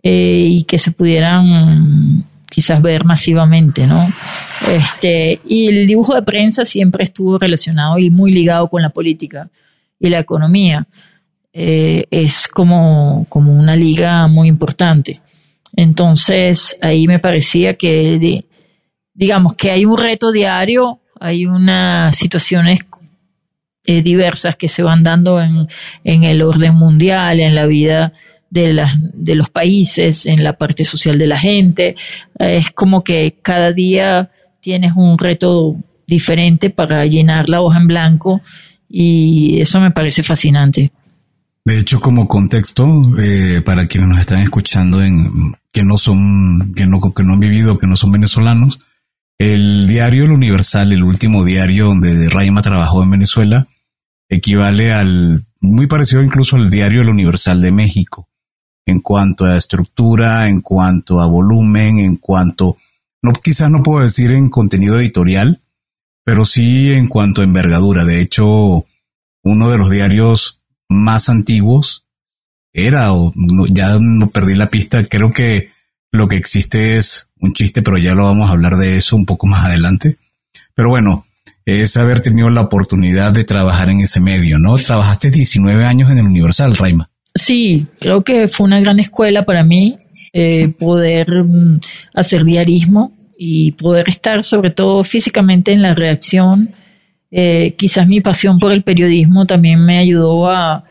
eh, 0.00 0.46
y 0.48 0.62
que 0.62 0.78
se 0.78 0.92
pudieran 0.92 2.24
quizás 2.52 2.82
ver 2.82 3.06
masivamente, 3.06 3.86
¿no? 3.86 4.12
Este, 4.68 5.40
y 5.46 5.68
el 5.68 5.86
dibujo 5.86 6.14
de 6.14 6.20
prensa 6.20 6.66
siempre 6.66 7.04
estuvo 7.04 7.38
relacionado 7.38 7.98
y 7.98 8.10
muy 8.10 8.30
ligado 8.30 8.68
con 8.68 8.82
la 8.82 8.90
política 8.90 9.48
y 9.98 10.10
la 10.10 10.18
economía. 10.18 10.86
Eh, 11.54 12.04
es 12.10 12.48
como, 12.48 13.24
como 13.30 13.54
una 13.54 13.74
liga 13.74 14.26
muy 14.26 14.48
importante. 14.48 15.22
Entonces, 15.74 16.78
ahí 16.82 17.06
me 17.06 17.18
parecía 17.18 17.72
que, 17.74 18.44
digamos, 19.14 19.54
que 19.54 19.70
hay 19.70 19.86
un 19.86 19.96
reto 19.96 20.30
diario, 20.30 21.00
hay 21.18 21.46
unas 21.46 22.14
situaciones 22.14 22.80
eh, 23.86 24.02
diversas 24.02 24.56
que 24.56 24.68
se 24.68 24.82
van 24.82 25.02
dando 25.02 25.40
en, 25.40 25.68
en, 26.04 26.24
el 26.24 26.42
orden 26.42 26.74
mundial, 26.74 27.40
en 27.40 27.54
la 27.54 27.64
vida 27.64 28.12
de, 28.52 28.74
las, 28.74 28.92
de 29.14 29.34
los 29.34 29.48
países, 29.48 30.26
en 30.26 30.44
la 30.44 30.52
parte 30.52 30.84
social 30.84 31.18
de 31.18 31.26
la 31.26 31.38
gente. 31.38 31.96
es 32.38 32.70
como 32.70 33.02
que 33.02 33.38
cada 33.40 33.72
día 33.72 34.30
tienes 34.60 34.92
un 34.94 35.16
reto 35.16 35.74
diferente 36.06 36.68
para 36.68 37.06
llenar 37.06 37.48
la 37.48 37.62
hoja 37.62 37.78
en 37.80 37.88
blanco 37.88 38.42
y 38.90 39.58
eso 39.58 39.80
me 39.80 39.90
parece 39.90 40.22
fascinante. 40.22 40.92
De 41.64 41.78
hecho, 41.78 41.98
como 42.00 42.28
contexto, 42.28 42.86
eh, 43.18 43.62
para 43.64 43.86
quienes 43.86 44.10
nos 44.10 44.18
están 44.18 44.42
escuchando 44.42 45.02
en 45.02 45.24
que 45.72 45.82
no 45.82 45.96
son, 45.96 46.74
que 46.76 46.86
no, 46.86 47.00
que 47.00 47.22
no 47.22 47.32
han 47.32 47.40
vivido, 47.40 47.78
que 47.78 47.86
no 47.86 47.96
son 47.96 48.12
venezolanos, 48.12 48.80
el 49.38 49.86
diario 49.86 50.26
El 50.26 50.32
Universal, 50.32 50.92
el 50.92 51.04
último 51.04 51.42
diario 51.44 51.86
donde 51.86 52.28
Raima 52.28 52.60
trabajó 52.60 53.02
en 53.02 53.12
Venezuela, 53.12 53.66
equivale 54.28 54.92
al, 54.92 55.46
muy 55.60 55.86
parecido 55.86 56.22
incluso 56.22 56.56
al 56.56 56.68
diario 56.68 57.00
El 57.00 57.08
Universal 57.08 57.62
de 57.62 57.72
México, 57.72 58.28
en 58.86 59.00
cuanto 59.00 59.44
a 59.44 59.56
estructura, 59.56 60.48
en 60.48 60.60
cuanto 60.60 61.20
a 61.20 61.26
volumen, 61.26 61.98
en 61.98 62.16
cuanto, 62.16 62.76
no, 63.22 63.32
quizás 63.32 63.70
no 63.70 63.82
puedo 63.82 64.02
decir 64.02 64.32
en 64.32 64.50
contenido 64.50 64.98
editorial, 64.98 65.60
pero 66.24 66.44
sí 66.44 66.92
en 66.92 67.08
cuanto 67.08 67.40
a 67.40 67.44
envergadura. 67.44 68.04
De 68.04 68.20
hecho, 68.20 68.86
uno 69.44 69.70
de 69.70 69.78
los 69.78 69.90
diarios 69.90 70.60
más 70.88 71.28
antiguos 71.28 72.06
era, 72.72 73.12
o 73.12 73.32
ya 73.68 73.98
no 74.00 74.30
perdí 74.30 74.54
la 74.54 74.70
pista, 74.70 75.04
creo 75.04 75.32
que 75.32 75.70
lo 76.10 76.28
que 76.28 76.36
existe 76.36 76.96
es 76.96 77.30
un 77.40 77.52
chiste, 77.54 77.82
pero 77.82 77.98
ya 77.98 78.14
lo 78.14 78.24
vamos 78.24 78.48
a 78.48 78.52
hablar 78.52 78.76
de 78.76 78.96
eso 78.96 79.16
un 79.16 79.26
poco 79.26 79.46
más 79.46 79.64
adelante. 79.64 80.18
Pero 80.74 80.88
bueno, 80.88 81.26
es 81.64 81.96
haber 81.96 82.20
tenido 82.20 82.50
la 82.50 82.62
oportunidad 82.62 83.32
de 83.32 83.44
trabajar 83.44 83.88
en 83.88 84.00
ese 84.00 84.20
medio, 84.20 84.58
¿no? 84.58 84.76
Trabajaste 84.76 85.30
19 85.30 85.84
años 85.84 86.10
en 86.10 86.18
el 86.18 86.26
Universal, 86.26 86.76
Raima. 86.76 87.11
Sí, 87.34 87.86
creo 87.98 88.22
que 88.22 88.48
fue 88.48 88.66
una 88.66 88.80
gran 88.80 89.00
escuela 89.00 89.44
para 89.44 89.64
mí 89.64 89.96
eh, 90.32 90.68
poder 90.78 91.44
mm, 91.44 91.74
hacer 92.14 92.44
diarismo 92.44 93.12
y 93.38 93.72
poder 93.72 94.08
estar 94.08 94.42
sobre 94.42 94.70
todo 94.70 95.02
físicamente 95.02 95.72
en 95.72 95.82
la 95.82 95.94
reacción. 95.94 96.70
Eh, 97.30 97.74
quizás 97.78 98.06
mi 98.06 98.20
pasión 98.20 98.58
por 98.58 98.72
el 98.72 98.82
periodismo 98.82 99.46
también 99.46 99.84
me 99.84 99.98
ayudó 99.98 100.50
a, 100.50 100.84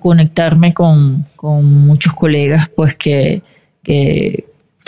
conectarme 0.00 0.74
con, 0.74 1.24
muchos 1.40 2.12
colegas 2.14 2.68
pues 2.74 2.96
que, 2.96 3.42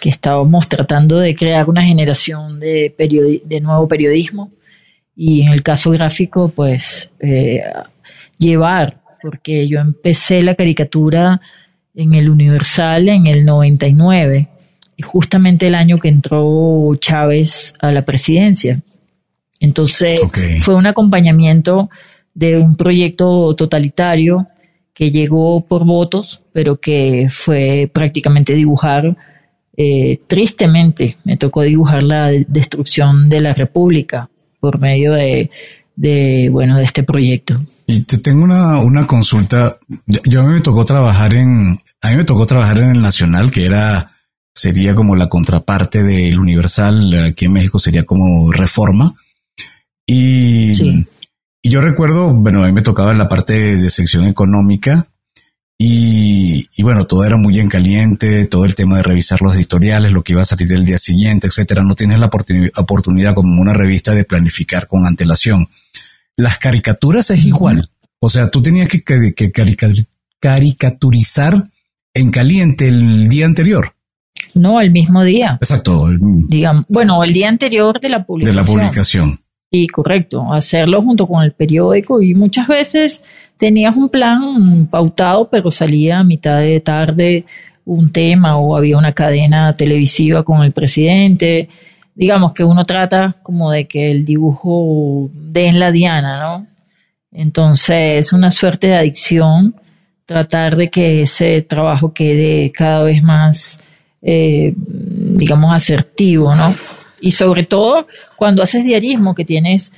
estábamos 0.05 0.69
tratando 0.69 1.19
de 1.19 1.35
crear 1.35 1.69
una 1.69 1.83
generación 1.83 2.59
de, 2.59 2.93
de 3.45 3.61
nuevo 3.61 3.87
periodismo 3.87 4.50
y 5.21 5.43
en 5.43 5.49
el 5.49 5.65
caso 5.65 5.91
gráfico, 5.91 6.49
pues 6.55 7.11
eh, 7.19 7.61
llevar, 8.38 8.98
porque 9.23 9.69
yo 9.69 9.81
empecé 9.81 10.43
la 10.43 10.55
caricatura 10.55 11.41
en 11.95 12.15
el 12.15 12.31
Universal 12.31 13.09
en 13.09 13.27
el 13.27 13.45
99, 13.45 14.49
y 14.97 15.03
justamente 15.03 15.67
el 15.67 15.75
año 15.75 15.97
que 15.97 16.09
entró 16.09 16.91
Chávez 16.99 17.75
a 17.81 17.93
la 17.93 18.05
presidencia. 18.05 18.81
Entonces 19.61 20.21
fue 20.61 20.75
un 20.75 20.87
acompañamiento 20.87 21.91
de 22.35 22.59
un 22.59 22.77
proyecto 22.77 23.55
totalitario 23.57 24.47
que 24.95 25.11
llegó 25.11 25.65
por 25.65 25.85
votos, 25.85 26.43
pero 26.53 26.81
que 26.81 27.27
fue 27.31 27.91
prácticamente 27.93 28.55
dibujar, 28.55 29.17
eh, 29.77 30.21
tristemente 30.27 31.17
me 31.25 31.37
tocó 31.37 31.63
dibujar 31.63 32.03
la 32.03 32.31
destrucción 32.31 33.29
de 33.29 33.41
la 33.41 33.55
República 33.55 34.29
por 34.61 34.81
medio 34.81 35.13
de, 35.13 35.51
bueno, 36.50 36.76
de 36.76 36.85
este 36.85 37.02
proyecto. 37.02 37.61
Y 37.87 38.00
te 38.00 38.19
tengo 38.19 38.45
una, 38.45 38.78
una 38.78 39.07
consulta. 39.07 39.78
Yo, 40.07 40.43
a 40.43 40.45
mí 40.45 40.55
me 40.55 40.61
tocó 40.61 40.85
trabajar 40.85 41.35
en, 41.35 41.81
a 42.00 42.11
mí 42.11 42.17
me 42.17 42.25
tocó 42.25 42.47
trabajar 42.47 42.78
en 42.78 42.90
el 42.90 43.02
Nacional, 43.02 43.50
que 43.50 43.64
era, 43.64 44.11
sería 44.55 44.95
como 44.95 45.17
la 45.17 45.28
contraparte 45.28 46.02
del 46.02 46.38
Universal, 46.38 47.26
aquí 47.26 47.47
en 47.47 47.52
México 47.52 47.78
sería 47.78 48.05
como 48.05 48.52
Reforma. 48.52 49.14
Y, 50.07 50.73
y 51.62 51.71
yo 51.71 51.81
recuerdo, 51.81 52.33
bueno, 52.33 52.62
a 52.62 52.67
mí 52.67 52.73
me 52.73 52.83
tocaba 52.83 53.12
la 53.12 53.28
parte 53.28 53.76
de 53.76 53.90
sección 53.90 54.26
económica 54.26 55.09
y, 55.81 56.67
bueno, 56.83 57.07
todo 57.07 57.25
era 57.25 57.37
muy 57.37 57.61
en 57.61 57.69
caliente, 57.69 58.47
todo 58.47 58.64
el 58.64 58.75
tema 58.75 58.97
de 58.97 59.05
revisar 59.05 59.40
los 59.43 59.55
editoriales, 59.55 60.11
lo 60.11 60.25
que 60.25 60.33
iba 60.33 60.43
a 60.43 60.45
salir 60.45 60.73
el 60.73 60.85
día 60.85 60.99
siguiente, 60.99 61.47
etcétera. 61.47 61.85
No 61.85 61.95
tienes 61.95 62.19
la 62.19 62.31
oportunidad 62.76 63.35
como 63.35 63.61
una 63.61 63.73
revista 63.73 64.12
de 64.12 64.25
planificar 64.25 64.88
con 64.88 65.07
antelación. 65.07 65.69
Las 66.38 66.57
caricaturas 66.57 67.30
es 67.30 67.45
igual. 67.45 67.90
O 68.21 68.28
sea, 68.30 68.49
tú 68.49 68.62
tenías 68.62 68.88
que, 68.88 69.02
caricaturizar 70.38 71.64
en 72.14 72.30
caliente 72.30 72.87
el 72.87 73.28
día 73.28 73.45
anterior. 73.45 73.97
No, 74.54 74.80
el 74.80 74.92
mismo 74.92 75.25
día. 75.25 75.59
Exacto. 75.61 76.09
Digamos, 76.21 76.85
bueno, 76.88 77.25
el 77.25 77.33
día 77.33 77.49
anterior 77.49 77.99
de 77.99 78.09
la 78.09 78.25
publicación. 78.25 78.57
De 78.57 78.62
la 78.62 78.66
publicación. 78.66 79.40
Sí, 79.73 79.88
correcto, 79.88 80.52
hacerlo 80.52 81.02
junto 81.02 81.26
con 81.26 81.42
el 81.42 81.52
periódico 81.52 82.23
y 82.23 82.35
muchas 82.35 82.68
veces 82.68 83.23
tenías 83.57 83.97
un 83.97 84.09
plan 84.09 84.87
pautado, 84.87 85.50
pero 85.50 85.73
salía 85.73 86.21
a 86.21 86.25
mitad 86.25 86.61
de 86.61 86.80
tarde 86.80 87.45
un 87.85 88.12
tema 88.12 88.59
o 88.59 88.76
había 88.76 88.97
una 88.97 89.12
cadena 89.12 89.73
televisiva 89.73 90.45
con 90.45 90.62
el 90.62 90.71
presidente. 90.71 91.68
Digamos 92.19 92.53
que 92.53 92.65
uno 92.65 92.85
trata 92.85 93.37
como 93.45 93.71
de 93.71 93.85
que 93.85 94.07
el 94.07 94.25
dibujo 94.25 95.31
dé 95.33 95.69
en 95.69 95.79
la 95.79 95.93
diana, 95.93 96.41
¿no? 96.41 96.67
Entonces 97.31 98.27
es 98.27 98.33
una 98.33 98.51
suerte 98.51 98.89
de 98.89 98.97
adicción 98.97 99.77
tratar 100.27 100.75
de 100.75 100.91
que 100.91 101.23
ese 101.23 101.63
trabajo 101.63 102.13
quede 102.13 102.73
cada 102.73 103.05
vez 103.05 103.23
más, 103.23 103.79
eh, 104.21 104.75
digamos, 104.77 105.73
asertivo, 105.73 106.57
¿no? 106.57 106.75
Y 107.21 107.31
sobre 107.31 107.63
todo 107.63 108.09
cuando 108.37 108.65
haces 108.65 108.83
diarismo, 108.83 109.37
que 109.37 109.45
tienes 109.45 109.93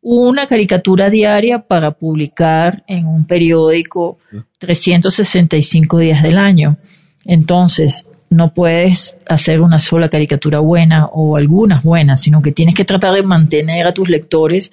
una 0.00 0.46
caricatura 0.46 1.10
diaria 1.10 1.58
para 1.58 1.90
publicar 1.90 2.84
en 2.86 3.06
un 3.06 3.26
periódico 3.26 4.16
365 4.56 5.98
días 5.98 6.22
del 6.22 6.38
año. 6.38 6.78
Entonces, 7.26 8.06
no 8.30 8.52
puedes 8.52 9.16
hacer 9.28 9.60
una 9.60 9.78
sola 9.78 10.08
caricatura 10.08 10.60
buena 10.60 11.06
o 11.06 11.36
algunas 11.36 11.82
buenas, 11.82 12.22
sino 12.22 12.42
que 12.42 12.52
tienes 12.52 12.74
que 12.74 12.84
tratar 12.84 13.14
de 13.14 13.22
mantener 13.22 13.86
a 13.86 13.94
tus 13.94 14.08
lectores 14.08 14.72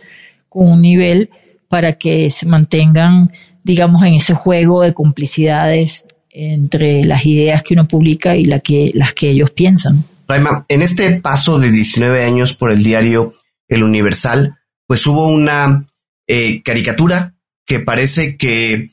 con 0.50 0.72
un 0.72 0.82
nivel 0.82 1.30
para 1.68 1.94
que 1.94 2.30
se 2.30 2.46
mantengan, 2.46 3.32
digamos, 3.64 4.04
en 4.04 4.16
ese 4.16 4.34
juego 4.34 4.82
de 4.82 4.94
complicidades 4.94 6.06
entre 6.30 7.06
las 7.06 7.26
ideas 7.26 7.64
que 7.64 7.76
uno 7.76 7.88
publica 7.88 8.36
y 8.36 8.46
la 8.46 8.60
que, 8.60 8.92
las 8.94 9.14
que 9.14 9.30
ellos 9.30 9.52
piensan. 9.52 10.04
Raima, 10.28 10.66
en 10.68 10.82
este 10.82 11.20
paso 11.20 11.60
de 11.60 11.72
19 11.72 12.24
años 12.24 12.54
por 12.54 12.72
el 12.72 12.84
diario 12.84 13.36
El 13.68 13.84
Universal, 13.84 14.56
pues 14.88 15.06
hubo 15.06 15.28
una 15.28 15.86
eh, 16.28 16.64
caricatura 16.64 17.36
que 17.66 17.80
parece 17.80 18.38
que 18.38 18.90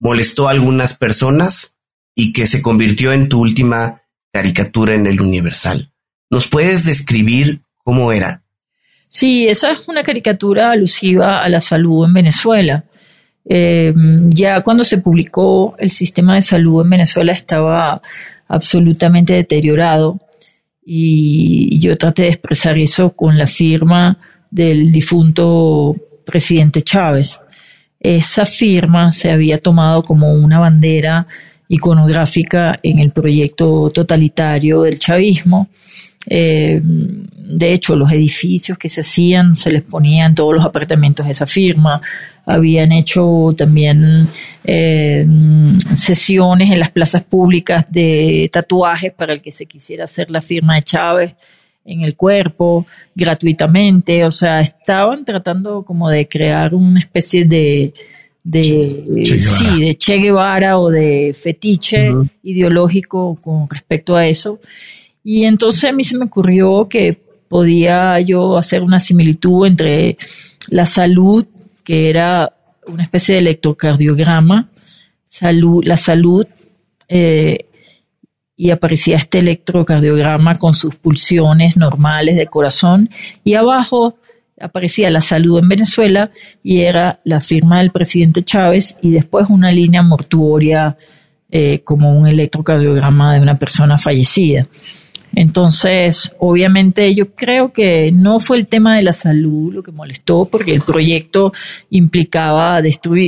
molestó 0.00 0.48
a 0.48 0.50
algunas 0.50 0.96
personas 0.96 1.76
y 2.14 2.32
que 2.32 2.46
se 2.46 2.60
convirtió 2.60 3.12
en 3.12 3.28
tu 3.28 3.40
última 3.40 4.01
caricatura 4.32 4.94
en 4.94 5.06
el 5.06 5.20
Universal. 5.20 5.92
¿Nos 6.30 6.48
puedes 6.48 6.84
describir 6.84 7.60
cómo 7.84 8.12
era? 8.12 8.42
Sí, 9.08 9.46
esa 9.46 9.72
es 9.72 9.88
una 9.88 10.02
caricatura 10.02 10.70
alusiva 10.70 11.44
a 11.44 11.48
la 11.48 11.60
salud 11.60 12.06
en 12.06 12.14
Venezuela. 12.14 12.84
Eh, 13.44 13.92
ya 14.28 14.62
cuando 14.62 14.84
se 14.84 14.98
publicó 14.98 15.74
el 15.78 15.90
sistema 15.90 16.36
de 16.36 16.42
salud 16.42 16.82
en 16.82 16.90
Venezuela 16.90 17.32
estaba 17.32 18.00
absolutamente 18.48 19.34
deteriorado 19.34 20.18
y 20.84 21.78
yo 21.78 21.98
traté 21.98 22.22
de 22.22 22.28
expresar 22.28 22.78
eso 22.78 23.14
con 23.14 23.36
la 23.36 23.46
firma 23.46 24.16
del 24.50 24.90
difunto 24.90 25.94
presidente 26.24 26.82
Chávez. 26.82 27.40
Esa 28.00 28.46
firma 28.46 29.12
se 29.12 29.30
había 29.30 29.58
tomado 29.58 30.02
como 30.02 30.32
una 30.32 30.58
bandera 30.58 31.26
iconográfica 31.72 32.78
en 32.82 32.98
el 32.98 33.12
proyecto 33.12 33.90
totalitario 33.90 34.82
del 34.82 34.98
chavismo. 34.98 35.68
Eh, 36.28 36.78
de 36.82 37.72
hecho, 37.72 37.96
los 37.96 38.12
edificios 38.12 38.76
que 38.76 38.90
se 38.90 39.00
hacían 39.00 39.54
se 39.54 39.72
les 39.72 39.82
ponían 39.82 40.34
todos 40.34 40.54
los 40.54 40.66
apartamentos 40.66 41.26
esa 41.26 41.46
firma. 41.46 41.98
Habían 42.44 42.92
hecho 42.92 43.48
también 43.56 44.28
eh, 44.64 45.26
sesiones 45.94 46.70
en 46.70 46.78
las 46.78 46.90
plazas 46.90 47.22
públicas 47.22 47.86
de 47.90 48.50
tatuajes 48.52 49.12
para 49.14 49.32
el 49.32 49.40
que 49.40 49.50
se 49.50 49.64
quisiera 49.64 50.04
hacer 50.04 50.30
la 50.30 50.42
firma 50.42 50.74
de 50.74 50.82
Chávez 50.82 51.34
en 51.86 52.02
el 52.02 52.16
cuerpo 52.16 52.84
gratuitamente. 53.14 54.26
O 54.26 54.30
sea, 54.30 54.60
estaban 54.60 55.24
tratando 55.24 55.84
como 55.84 56.10
de 56.10 56.28
crear 56.28 56.74
una 56.74 57.00
especie 57.00 57.46
de, 57.46 57.94
de, 58.44 59.22
che 59.24 59.40
sí, 59.40 59.80
de 59.80 59.94
Che 59.96 60.18
Guevara 60.18 60.78
o 60.78 60.90
de 60.90 61.32
fetiche 61.32 62.10
ideológico 62.42 63.38
con 63.40 63.68
respecto 63.68 64.16
a 64.16 64.26
eso. 64.26 64.60
Y 65.24 65.44
entonces 65.44 65.84
a 65.84 65.92
mí 65.92 66.02
se 66.02 66.18
me 66.18 66.24
ocurrió 66.24 66.88
que 66.88 67.18
podía 67.48 68.18
yo 68.20 68.56
hacer 68.56 68.82
una 68.82 68.98
similitud 68.98 69.66
entre 69.66 70.16
la 70.68 70.86
salud, 70.86 71.46
que 71.84 72.08
era 72.08 72.56
una 72.86 73.02
especie 73.02 73.34
de 73.34 73.42
electrocardiograma, 73.42 74.68
salud, 75.26 75.84
la 75.84 75.96
salud, 75.96 76.46
eh, 77.08 77.66
y 78.56 78.70
aparecía 78.70 79.16
este 79.16 79.38
electrocardiograma 79.38 80.54
con 80.54 80.74
sus 80.74 80.96
pulsiones 80.96 81.76
normales 81.76 82.36
de 82.36 82.46
corazón, 82.46 83.08
y 83.44 83.54
abajo 83.54 84.16
aparecía 84.62 85.10
la 85.10 85.20
salud 85.20 85.58
en 85.58 85.68
Venezuela 85.68 86.30
y 86.62 86.80
era 86.80 87.20
la 87.24 87.40
firma 87.40 87.80
del 87.80 87.90
presidente 87.90 88.42
Chávez 88.42 88.96
y 89.02 89.10
después 89.10 89.46
una 89.50 89.70
línea 89.70 90.02
mortuoria 90.02 90.96
eh, 91.50 91.80
como 91.84 92.16
un 92.16 92.26
electrocardiograma 92.26 93.34
de 93.34 93.40
una 93.40 93.58
persona 93.58 93.98
fallecida. 93.98 94.66
Entonces, 95.34 96.34
obviamente 96.38 97.14
yo 97.14 97.34
creo 97.34 97.72
que 97.72 98.12
no 98.12 98.38
fue 98.38 98.58
el 98.58 98.66
tema 98.66 98.96
de 98.96 99.02
la 99.02 99.12
salud 99.12 99.72
lo 99.72 99.82
que 99.82 99.92
molestó 99.92 100.46
porque 100.50 100.72
el 100.72 100.82
proyecto 100.82 101.52
implicaba 101.90 102.80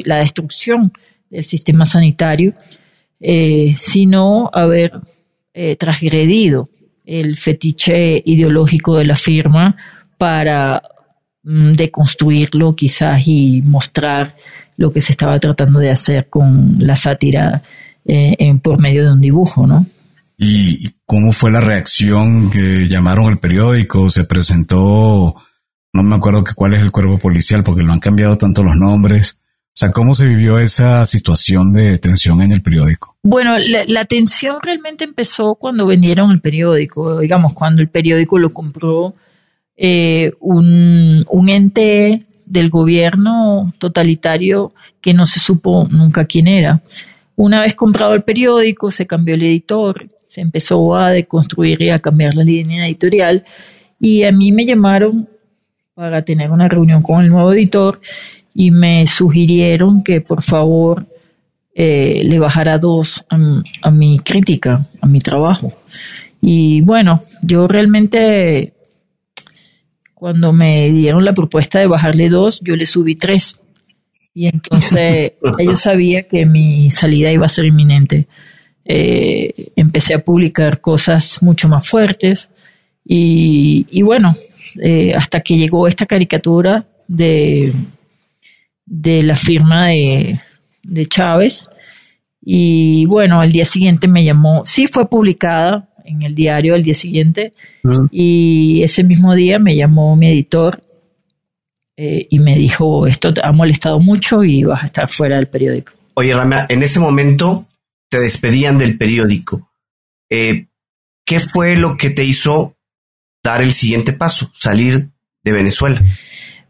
la 0.05 0.17
destrucción 0.17 0.93
del 1.31 1.45
sistema 1.45 1.85
sanitario, 1.85 2.53
eh, 3.21 3.75
sino 3.79 4.51
haber 4.53 4.93
eh, 5.55 5.77
transgredido 5.77 6.69
el 7.07 7.37
fetiche 7.37 8.23
ideológico 8.25 8.97
de 8.99 9.05
la 9.05 9.17
firma 9.17 9.77
para 10.19 10.83
Mm, 11.47 11.73
deconstruirlo 11.73 12.75
quizás 12.75 13.29
y 13.29 13.61
mostrar 13.61 14.33
lo 14.79 14.91
que 14.91 15.03
se 15.03 15.13
estaba 15.13 15.37
tratando 15.37 15.79
de 15.79 15.91
hacer 15.91 16.31
con 16.31 16.77
la 16.79 16.97
sátira 16.97 17.61
eh, 18.07 18.35
en, 18.39 18.61
por 18.61 18.81
medio 18.81 19.05
de 19.05 19.13
un 19.13 19.21
dibujo, 19.21 19.67
¿no? 19.67 19.85
¿Y 20.39 20.91
cómo 21.05 21.33
fue 21.33 21.51
la 21.51 21.61
reacción 21.61 22.51
que 22.51 22.89
llamaron 22.89 23.27
el 23.27 23.39
periódico? 23.39 24.09
¿Se 24.09 24.25
presentó, 24.25 25.35
no 25.93 26.03
me 26.03 26.15
acuerdo 26.15 26.43
que 26.43 26.55
cuál 26.55 26.75
es 26.75 26.81
el 26.81 26.91
cuerpo 26.91 27.19
policial 27.19 27.63
porque 27.63 27.83
lo 27.83 27.93
han 27.93 28.01
cambiado 28.01 28.39
tanto 28.39 28.63
los 28.63 28.77
nombres? 28.77 29.39
O 29.67 29.77
sea, 29.77 29.91
¿cómo 29.91 30.15
se 30.15 30.27
vivió 30.27 30.59
esa 30.59 31.05
situación 31.05 31.75
de 31.75 31.99
tensión 31.99 32.41
en 32.41 32.53
el 32.53 32.63
periódico? 32.63 33.19
Bueno, 33.23 33.59
la, 33.59 33.85
la, 33.87 34.07
tensión 34.07 34.57
realmente 34.63 35.05
empezó 35.05 35.57
cuando 35.57 35.87
vendieron 35.87 36.31
el 36.31 36.41
periódico, 36.41 37.19
digamos, 37.19 37.53
cuando 37.53 37.83
el 37.83 37.89
periódico 37.89 38.39
lo 38.39 38.51
compró 38.51 39.15
eh, 39.77 40.33
un, 40.41 41.25
ente 41.49 42.21
del 42.47 42.71
gobierno 42.71 43.73
totalitario 43.79 44.73
que 45.01 45.15
no 45.15 45.27
se 45.27 45.41
supo 45.41 45.89
nunca 45.91 46.25
quién 46.25 46.49
era. 46.49 46.81
Una 47.37 47.63
vez 47.63 47.75
comprado 47.75 48.15
el 48.15 48.23
periódico, 48.23 48.91
se 48.91 49.07
cambió 49.07 49.35
el 49.35 49.43
editor, 49.43 50.07
se 50.27 50.41
empezó 50.41 50.95
a 50.95 51.11
deconstruir 51.11 51.83
y 51.83 51.91
a 51.91 51.99
cambiar 51.99 52.35
la 52.35 52.45
línea 52.45 52.87
editorial 52.87 53.45
y 54.01 54.25
a 54.25 54.33
mí 54.33 54.53
me 54.53 54.67
llamaron 54.67 55.29
para 55.95 56.23
tener 56.23 56.51
una 56.51 56.69
reunión 56.69 57.03
con 57.03 57.23
el 57.23 57.31
nuevo 57.31 57.53
editor 57.53 58.01
y 58.53 58.71
me 58.71 59.07
sugirieron 59.07 60.03
que 60.03 60.21
por 60.21 60.43
favor 60.43 61.07
eh, 61.75 62.21
le 62.25 62.39
bajara 62.39 62.79
dos 62.79 63.25
a, 63.29 63.91
mi 63.91 64.19
crítica, 64.21 64.87
a 65.01 65.07
mi 65.07 65.19
trabajo. 65.19 65.73
Y 66.41 66.83
bueno, 66.83 67.17
yo 67.43 67.67
realmente 67.67 68.74
cuando 70.15 70.53
me 70.53 70.91
dieron 70.91 71.25
la 71.25 71.33
propuesta 71.33 71.79
de 71.79 71.87
bajarle 71.87 72.29
dos, 72.29 72.61
yo 72.63 72.77
le 72.77 72.87
subí 72.87 73.15
tres. 73.15 73.61
Y 74.33 74.47
entonces 74.47 75.33
ellos 75.59 75.81
sabía 75.81 76.27
que 76.29 76.47
mi 76.47 76.91
salida 76.91 77.33
iba 77.33 77.47
a 77.47 77.49
ser 77.49 77.67
inminente. 77.67 78.27
Eh, 78.85 79.73
empecé 79.77 80.15
a 80.15 80.25
publicar 80.25 80.81
cosas 80.81 81.43
mucho 81.43 81.69
más 81.69 81.89
fuertes 81.89 82.51
y, 83.05 84.03
bueno, 84.03 84.35
eh, 84.83 85.15
hasta 85.15 85.41
que 85.41 85.57
llegó 85.57 85.87
esta 85.87 86.07
caricatura 86.07 86.87
de, 87.07 87.73
de 88.87 89.23
la 89.23 89.37
firma 89.37 89.89
de, 89.89 90.41
de 90.83 91.07
Chávez. 91.07 91.69
Y 92.41 93.07
bueno, 93.07 93.41
al 93.41 93.51
día 93.51 93.65
siguiente 93.65 94.07
me 94.07 94.25
llamó, 94.25 94.63
sí 94.65 94.87
fue 94.87 95.09
publicada 95.09 95.89
en 96.05 96.23
el 96.23 96.35
diario 96.35 96.75
al 96.75 96.83
día 96.83 96.95
siguiente 96.95 97.53
y 98.11 98.83
ese 98.83 99.03
mismo 99.03 99.35
día 99.35 99.59
me 99.59 99.75
llamó 99.75 100.15
mi 100.17 100.29
editor 100.29 100.81
eh, 101.97 102.27
y 102.29 102.39
me 102.39 102.57
dijo, 102.57 103.07
esto 103.07 103.33
te 103.33 103.41
ha 103.45 103.53
molestado 103.53 103.99
mucho 104.01 104.45
y 104.45 104.65
vas 104.65 104.83
a 104.83 104.87
estar 104.87 105.09
fuera 105.09 105.37
del 105.37 105.47
periódico. 105.47 105.93
Oye, 106.15 106.35
Rama, 106.35 106.67
en 106.69 106.83
ese 106.83 107.01
momento 107.01 107.67
te 108.09 108.21
despedían 108.21 108.79
del 108.79 108.99
periódico. 108.99 109.71
Eh, 110.31 110.67
¿Qué 111.25 111.41
fue 111.41 111.77
lo 111.77 111.97
que 111.97 112.11
te 112.11 112.25
hizo 112.25 112.77
dar 113.43 113.63
el 113.63 113.73
siguiente 113.73 114.13
paso, 114.13 114.51
salir 114.55 115.09
de 115.43 115.53
Venezuela? 115.53 116.01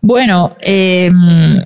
Bueno, 0.01 0.55
em, 0.61 1.59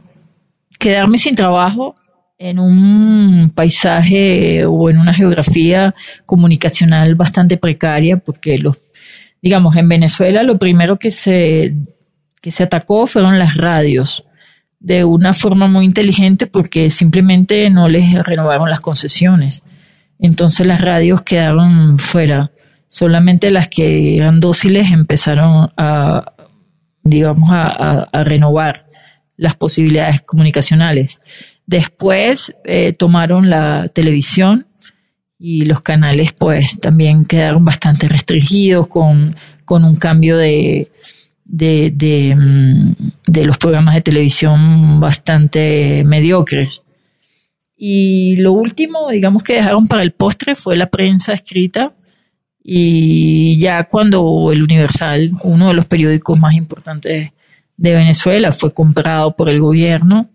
quedarme 0.78 1.18
sin 1.18 1.34
trabajo 1.34 1.94
en 2.38 2.60
un 2.60 3.50
paisaje 3.54 4.64
o 4.64 4.90
en 4.90 4.98
una 4.98 5.12
geografía 5.12 5.94
comunicacional 6.24 7.16
bastante 7.16 7.56
precaria, 7.56 8.18
porque 8.18 8.58
los, 8.58 8.78
digamos, 9.42 9.76
en 9.76 9.88
Venezuela 9.88 10.44
lo 10.44 10.58
primero 10.58 10.98
que 10.98 11.10
se, 11.10 11.74
que 12.40 12.50
se 12.50 12.62
atacó 12.62 13.06
fueron 13.06 13.38
las 13.38 13.56
radios, 13.56 14.24
de 14.80 15.04
una 15.04 15.32
forma 15.34 15.66
muy 15.66 15.84
inteligente 15.84 16.46
porque 16.46 16.90
simplemente 16.90 17.68
no 17.68 17.88
les 17.88 18.14
renovaron 18.24 18.70
las 18.70 18.80
concesiones. 18.80 19.64
Entonces 20.20 20.66
las 20.66 20.80
radios 20.80 21.22
quedaron 21.22 21.98
fuera. 21.98 22.52
Solamente 22.86 23.50
las 23.50 23.68
que 23.68 24.16
eran 24.16 24.38
dóciles 24.38 24.92
empezaron 24.92 25.72
a, 25.76 26.32
digamos, 27.02 27.50
a, 27.50 28.04
a 28.04 28.24
renovar 28.24 28.86
las 29.36 29.56
posibilidades 29.56 30.22
comunicacionales. 30.22 31.20
Después 31.68 32.56
eh, 32.64 32.94
tomaron 32.94 33.50
la 33.50 33.84
televisión 33.92 34.64
y 35.38 35.66
los 35.66 35.82
canales 35.82 36.32
pues 36.32 36.80
también 36.80 37.26
quedaron 37.26 37.62
bastante 37.62 38.08
restringidos 38.08 38.86
con, 38.86 39.36
con 39.66 39.84
un 39.84 39.96
cambio 39.96 40.38
de, 40.38 40.90
de, 41.44 42.34
mm, 42.34 42.92
de, 43.26 43.44
los 43.44 43.58
programas 43.58 43.96
de 43.96 44.00
televisión 44.00 44.98
bastante 44.98 46.04
mediocres. 46.04 46.84
Y 47.76 48.36
lo 48.36 48.54
último, 48.54 49.10
digamos 49.10 49.42
que 49.42 49.56
dejaron 49.56 49.86
para 49.88 50.02
el 50.02 50.12
postre 50.12 50.56
fue 50.56 50.74
la 50.74 50.86
prensa 50.86 51.34
escrita 51.34 51.92
y 52.64 53.58
ya 53.58 53.84
cuando 53.84 54.52
el 54.52 54.62
Universal, 54.62 55.32
uno 55.42 55.68
de 55.68 55.74
los 55.74 55.84
periódicos 55.84 56.38
más 56.38 56.54
importantes 56.54 57.30
de 57.76 57.92
Venezuela, 57.92 58.52
fue 58.52 58.72
comprado 58.72 59.36
por 59.36 59.50
el 59.50 59.60
gobierno, 59.60 60.30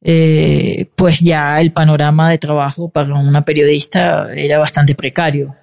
eh, 0.00 0.86
pues 0.94 1.20
ya 1.20 1.60
el 1.60 1.72
panorama 1.72 2.30
de 2.30 2.38
trabajo 2.38 2.88
para 2.88 3.14
una 3.14 3.42
periodista 3.42 4.32
era 4.34 4.58
bastante 4.58 4.94
precario. 4.94 5.54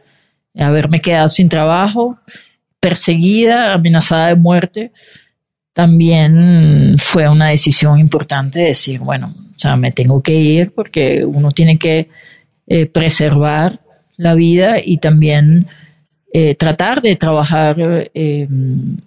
Haberme 0.57 0.99
quedado 0.99 1.27
sin 1.27 1.49
trabajo, 1.49 2.19
perseguida, 2.79 3.73
amenazada 3.73 4.27
de 4.27 4.35
muerte, 4.35 4.91
también 5.73 6.95
fue 6.97 7.27
una 7.29 7.49
decisión 7.49 7.99
importante 7.99 8.61
decir, 8.61 8.99
bueno, 8.99 9.33
o 9.55 9.59
sea, 9.59 9.75
me 9.75 9.91
tengo 9.91 10.21
que 10.21 10.35
ir 10.35 10.73
porque 10.73 11.25
uno 11.25 11.51
tiene 11.51 11.77
que 11.77 12.09
eh, 12.67 12.85
preservar 12.85 13.79
la 14.17 14.33
vida 14.33 14.77
y 14.83 14.97
también 14.97 15.67
eh, 16.31 16.55
tratar 16.55 17.01
de 17.01 17.15
trabajar, 17.15 18.09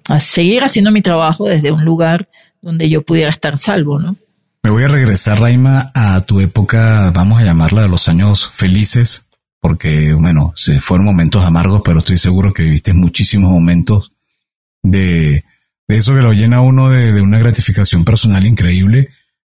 a 0.09 0.21
seguir 0.21 0.62
haciendo 0.64 0.91
mi 0.91 1.01
trabajo 1.01 1.47
desde 1.47 1.73
un 1.73 1.85
lugar 1.85 2.29
donde 2.61 2.88
yo 2.91 3.03
pudiera 3.03 3.31
estar 3.31 3.57
salvo, 3.57 3.99
¿no? 3.99 4.17
Me 4.62 4.71
voy 4.71 4.83
a 4.83 4.88
regresar, 4.88 5.40
Raima, 5.40 5.92
a 5.94 6.21
tu 6.23 6.40
época, 6.40 7.11
vamos 7.12 7.40
a 7.40 7.44
llamarla 7.44 7.83
de 7.83 7.88
los 7.88 8.09
años 8.09 8.51
felices, 8.51 9.29
porque, 9.61 10.12
bueno, 10.14 10.53
fueron 10.81 11.07
momentos 11.07 11.44
amargos, 11.44 11.83
pero 11.85 12.01
estoy 12.01 12.18
seguro 12.18 12.53
que 12.53 12.64
viviste 12.64 12.92
muchísimos 12.92 13.51
momentos 13.51 14.12
de, 14.83 15.44
de 15.87 15.97
eso 15.97 16.14
que 16.14 16.23
lo 16.23 16.33
llena 16.33 16.61
uno 16.61 16.90
de, 16.90 17.12
de 17.12 17.21
una 17.21 17.38
gratificación 17.38 18.05
personal 18.05 18.47
increíble 18.47 19.11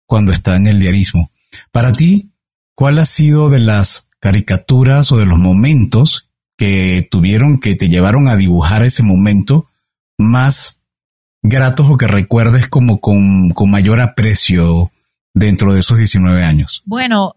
cuando 0.06 0.32
está 0.32 0.56
en 0.56 0.66
el 0.66 0.80
diarismo. 0.80 1.30
Para 1.70 1.92
ti, 1.92 2.32
¿cuál 2.74 2.98
ha 2.98 3.06
sido 3.06 3.50
de 3.50 3.60
las 3.60 4.10
caricaturas 4.20 5.12
o 5.12 5.18
de 5.18 5.26
los 5.26 5.38
momentos 5.38 6.30
que 6.56 7.06
tuvieron, 7.10 7.58
que 7.58 7.74
te 7.74 7.88
llevaron 7.88 8.28
a 8.28 8.36
dibujar 8.36 8.84
ese 8.84 9.02
momento 9.02 9.66
más 10.18 10.82
gratos 11.42 11.88
o 11.90 11.96
que 11.96 12.06
recuerdes 12.06 12.68
como 12.68 13.00
con, 13.00 13.50
con 13.50 13.70
mayor 13.70 14.00
aprecio 14.00 14.90
dentro 15.34 15.74
de 15.74 15.80
esos 15.80 15.98
19 15.98 16.44
años? 16.44 16.82
Bueno, 16.86 17.36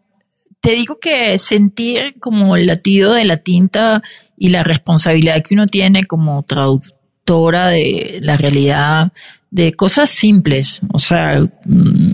te 0.61 0.71
digo 0.71 0.99
que 0.99 1.37
sentir 1.37 2.13
como 2.19 2.55
el 2.55 2.67
latido 2.67 3.13
de 3.13 3.25
la 3.25 3.37
tinta 3.37 4.01
y 4.37 4.49
la 4.49 4.63
responsabilidad 4.63 5.41
que 5.43 5.55
uno 5.55 5.65
tiene 5.65 6.05
como 6.05 6.43
traductora 6.43 7.67
de 7.67 8.19
la 8.21 8.37
realidad 8.37 9.11
de 9.49 9.71
cosas 9.71 10.09
simples, 10.09 10.81
o 10.93 10.99
sea, 10.99 11.39
mm, 11.65 12.11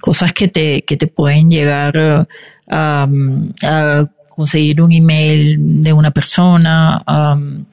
cosas 0.00 0.32
que 0.32 0.48
te, 0.48 0.82
que 0.82 0.96
te 0.96 1.06
pueden 1.06 1.50
llegar 1.50 2.26
a, 2.68 3.08
a 3.62 4.06
conseguir 4.34 4.82
un 4.82 4.92
email 4.92 5.80
de 5.80 5.92
una 5.92 6.10
persona, 6.10 7.02
um, 7.06 7.64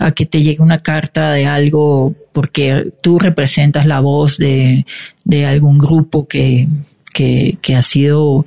a 0.00 0.10
que 0.10 0.26
te 0.26 0.42
llegue 0.42 0.60
una 0.60 0.78
carta 0.78 1.30
de 1.32 1.46
algo 1.46 2.14
porque 2.32 2.92
tú 3.00 3.18
representas 3.18 3.86
la 3.86 4.00
voz 4.00 4.36
de, 4.36 4.84
de 5.24 5.46
algún 5.46 5.78
grupo 5.78 6.26
que, 6.26 6.66
que, 7.12 7.58
que 7.62 7.74
ha 7.74 7.82
sido, 7.82 8.44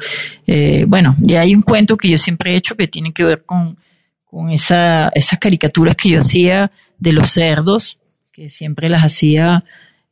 eh, 0.47 0.85
bueno, 0.87 1.15
y 1.19 1.35
hay 1.35 1.55
un 1.55 1.61
cuento 1.61 1.97
que 1.97 2.09
yo 2.09 2.17
siempre 2.17 2.53
he 2.53 2.55
hecho 2.55 2.75
que 2.75 2.87
tiene 2.87 3.13
que 3.13 3.23
ver 3.23 3.43
con, 3.45 3.77
con 4.25 4.49
esa, 4.49 5.09
esas 5.09 5.39
caricaturas 5.39 5.95
que 5.95 6.09
yo 6.09 6.19
hacía 6.19 6.71
de 6.97 7.13
los 7.13 7.31
cerdos, 7.31 7.97
que 8.31 8.49
siempre 8.49 8.89
las 8.89 9.03
hacía 9.03 9.63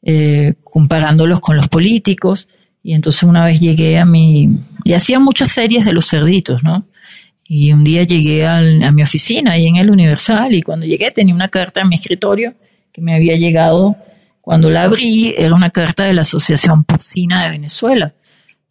eh, 0.04 0.54
comparándolos 0.64 1.40
con 1.40 1.56
los 1.56 1.68
políticos. 1.68 2.48
Y 2.84 2.94
entonces 2.94 3.24
una 3.24 3.46
vez 3.46 3.60
llegué 3.60 4.00
a 4.00 4.06
mi, 4.06 4.50
y 4.84 4.94
hacía 4.94 5.20
muchas 5.20 5.52
series 5.52 5.86
de 5.86 5.94
los 5.94 6.10
cerditos, 6.10 6.64
¿no? 6.64 6.86
Y 7.48 7.74
un 7.74 7.84
día 7.84 8.04
llegué 8.04 8.46
al, 8.46 8.82
a 8.84 8.92
mi 8.92 9.04
oficina 9.04 9.54
ahí 9.54 9.68
en 9.68 9.76
el 9.76 9.90
Universal 9.90 10.54
y 10.54 10.62
cuando 10.62 10.86
llegué 10.86 11.12
tenía 11.12 11.36
una 11.36 11.50
carta 11.50 11.82
en 11.82 11.90
mi 11.90 11.96
escritorio 11.96 12.54
que 12.92 13.02
me 13.02 13.14
había 13.14 13.36
llegado. 13.36 13.96
Cuando 14.40 14.70
la 14.70 14.84
abrí 14.84 15.36
era 15.38 15.54
una 15.54 15.70
carta 15.70 16.06
de 16.06 16.14
la 16.14 16.22
Asociación 16.22 16.84
Porcina 16.84 17.44
de 17.44 17.50
Venezuela. 17.52 18.14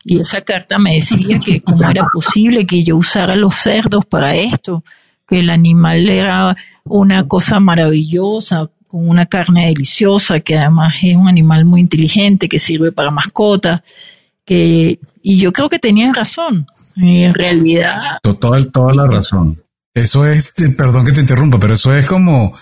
Y 0.04 0.20
esa 0.20 0.40
carta 0.40 0.78
me 0.78 0.94
decía 0.94 1.38
que 1.44 1.60
cómo 1.60 1.88
era 1.88 2.06
posible 2.12 2.66
que 2.66 2.84
yo 2.84 2.96
usara 2.96 3.36
los 3.36 3.54
cerdos 3.54 4.06
para 4.06 4.34
esto, 4.34 4.82
que 5.28 5.40
el 5.40 5.50
animal 5.50 6.08
era 6.08 6.56
una 6.84 7.28
cosa 7.28 7.60
maravillosa, 7.60 8.70
con 8.86 9.08
una 9.08 9.26
carne 9.26 9.66
deliciosa, 9.66 10.40
que 10.40 10.58
además 10.58 10.94
es 11.02 11.16
un 11.16 11.28
animal 11.28 11.64
muy 11.64 11.80
inteligente, 11.80 12.48
que 12.48 12.58
sirve 12.58 12.90
para 12.90 13.10
mascotas, 13.10 13.82
que, 14.44 14.98
y 15.22 15.38
yo 15.38 15.52
creo 15.52 15.68
que 15.68 15.78
tenían 15.78 16.12
razón. 16.12 16.66
En 16.96 17.32
realidad. 17.32 18.18
Total, 18.22 18.70
toda 18.72 18.94
la 18.94 19.06
razón. 19.06 19.62
Eso 19.94 20.26
es, 20.26 20.54
perdón 20.76 21.04
que 21.04 21.12
te 21.12 21.20
interrumpa, 21.20 21.58
pero 21.58 21.74
eso 21.74 21.94
es 21.94 22.06
como, 22.06 22.52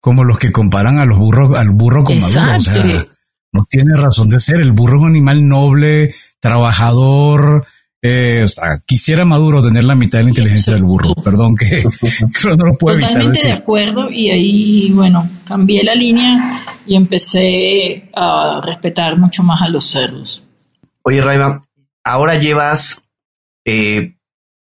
como 0.00 0.24
los 0.24 0.38
que 0.38 0.52
comparan 0.52 0.98
a 0.98 1.04
los 1.04 1.18
burros, 1.18 1.56
al 1.56 1.70
burro 1.70 2.04
con 2.04 2.18
Maduro. 2.20 2.56
O 2.56 2.60
sea, 2.60 3.06
no 3.52 3.64
tiene 3.68 3.94
razón 3.94 4.28
de 4.28 4.40
ser. 4.40 4.60
El 4.60 4.72
burro 4.72 4.98
es 4.98 5.02
un 5.02 5.08
animal 5.08 5.46
noble, 5.46 6.14
trabajador. 6.40 7.66
Eh, 8.00 8.42
o 8.44 8.48
sea, 8.48 8.80
quisiera 8.86 9.24
Maduro 9.24 9.60
tener 9.60 9.82
la 9.84 9.96
mitad 9.96 10.18
de 10.18 10.24
la 10.24 10.30
inteligencia 10.30 10.74
del 10.74 10.84
burro. 10.84 11.14
Perdón 11.16 11.54
que, 11.56 11.82
no 12.56 12.66
lo 12.66 12.78
puedo 12.78 12.96
evitar. 12.96 13.12
Totalmente 13.12 13.48
de 13.48 13.52
acuerdo. 13.52 14.10
Y 14.10 14.30
ahí, 14.30 14.90
bueno, 14.92 15.28
cambié 15.46 15.82
la 15.82 15.94
línea 15.94 16.62
y 16.86 16.96
empecé 16.96 18.10
a 18.14 18.60
respetar 18.64 19.18
mucho 19.18 19.42
más 19.42 19.62
a 19.62 19.68
los 19.68 19.84
cerdos. 19.84 20.44
Oye, 21.02 21.20
Raima, 21.20 21.64
ahora 22.04 22.36
llevas 22.36 23.08
eh, 23.64 24.16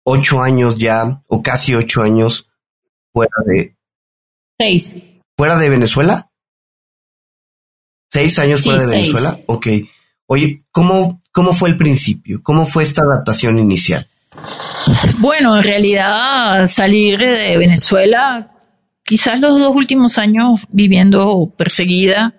ocho 0.03 0.41
años 0.41 0.77
ya, 0.77 1.23
o 1.27 1.41
casi 1.41 1.75
ocho 1.75 2.03
años 2.03 2.51
fuera 3.11 3.35
de... 3.45 3.75
Seis. 4.57 4.95
¿Fuera 5.37 5.57
de 5.57 5.69
Venezuela? 5.69 6.24
¿Seis 8.09 8.39
años 8.39 8.61
fuera 8.61 8.83
de 8.83 8.89
Venezuela? 8.89 9.39
Ok. 9.47 9.67
Oye, 10.27 10.63
¿cómo, 10.71 11.21
¿cómo 11.31 11.53
fue 11.53 11.69
el 11.69 11.77
principio? 11.77 12.41
¿Cómo 12.41 12.65
fue 12.65 12.83
esta 12.83 13.03
adaptación 13.03 13.59
inicial? 13.59 14.07
Bueno, 15.19 15.57
en 15.57 15.63
realidad 15.63 16.67
salir 16.67 17.19
de 17.19 17.57
Venezuela, 17.57 18.47
quizás 19.03 19.39
los 19.39 19.59
dos 19.59 19.75
últimos 19.75 20.17
años 20.17 20.65
viviendo 20.71 21.51
perseguida, 21.57 22.35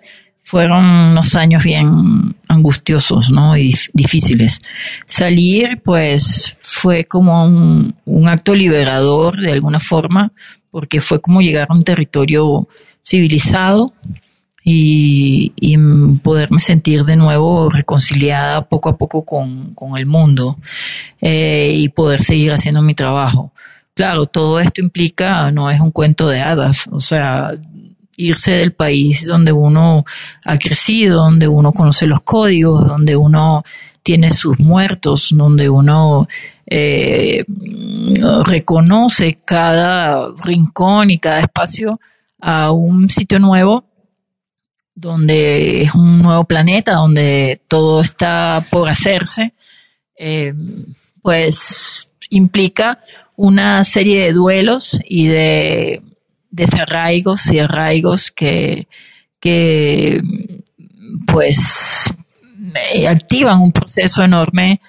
fueron 0.47 0.85
unos 0.85 1.35
años 1.35 1.65
bien 1.65 2.33
angustiosos, 2.47 3.31
¿no? 3.31 3.57
Y 3.57 3.75
difíciles. 3.93 4.61
Salir, 5.05 5.81
pues, 5.83 6.55
fue 6.61 7.03
como 7.03 7.43
un, 7.43 8.29
acto 8.29 8.55
liberador 8.55 9.41
de 9.41 9.51
alguna 9.51 9.81
forma, 9.81 10.31
porque 10.71 11.01
fue 11.01 11.19
como 11.19 11.41
llegar 11.41 11.67
a 11.69 11.73
un 11.73 11.83
territorio 11.83 12.69
civilizado 13.03 13.93
y, 14.69 15.77
poderme 16.23 16.59
sentir 16.59 17.05
de 17.05 17.15
nuevo 17.15 17.69
reconciliada 17.69 18.67
poco 18.67 18.89
a 18.89 18.97
poco 18.97 19.23
con, 19.23 19.73
el 19.95 20.05
mundo 20.05 20.57
eh, 21.21 21.71
y 21.73 21.87
poder 21.89 22.21
seguir 22.21 22.51
haciendo 22.51 22.81
mi 22.81 22.93
trabajo. 22.93 23.53
Claro, 23.93 24.25
todo 24.25 24.59
esto 24.59 24.81
implica, 24.81 25.51
no 25.51 25.71
es 25.71 25.79
un 25.79 25.91
cuento 25.91 26.27
de 26.27 26.41
hadas, 26.41 26.87
o 26.91 26.99
sea, 26.99 27.53
irse 28.17 28.55
del 28.55 28.73
país 28.73 29.25
donde 29.25 29.53
uno 29.53 30.03
ha 30.43 30.57
crecido, 30.57 31.23
donde 31.23 31.47
uno 31.47 31.71
conoce 31.71 32.05
los 32.05 32.19
códigos, 32.21 32.85
donde 32.85 33.15
uno 33.15 33.63
tiene 34.03 34.31
sus 34.31 34.59
muertos, 34.59 35.29
donde 35.31 35.69
uno 35.69 36.27
eh, 36.65 37.45
reconoce 38.45 39.37
cada 39.45 40.27
rincón 40.43 41.09
y 41.09 41.19
cada 41.19 41.39
espacio 41.39 41.99
a 42.41 42.71
un 42.71 43.09
sitio 43.09 43.39
nuevo, 43.39 43.86
donde 44.97 45.83
es 45.83 45.93
un 45.93 46.23
nuevo 46.23 46.43
planeta, 46.45 46.93
donde 46.93 47.61
todo 47.67 48.01
está 48.01 48.65
por 48.71 48.89
hacerse, 48.89 49.53
eh, 50.17 50.55
pues 51.21 52.09
implica 52.31 52.97
una 53.35 53.83
serie 53.83 54.23
de 54.23 54.33
duelos 54.33 54.99
y 55.05 55.27
de 55.27 56.01
desarraigos 56.49 57.45
y 57.51 57.59
arraigos 57.59 58.31
que, 58.31 58.87
que 59.39 60.19
pues 61.27 62.11
activan 63.07 63.61
un 63.61 63.71
proceso 63.71 64.23
enorme 64.23 64.81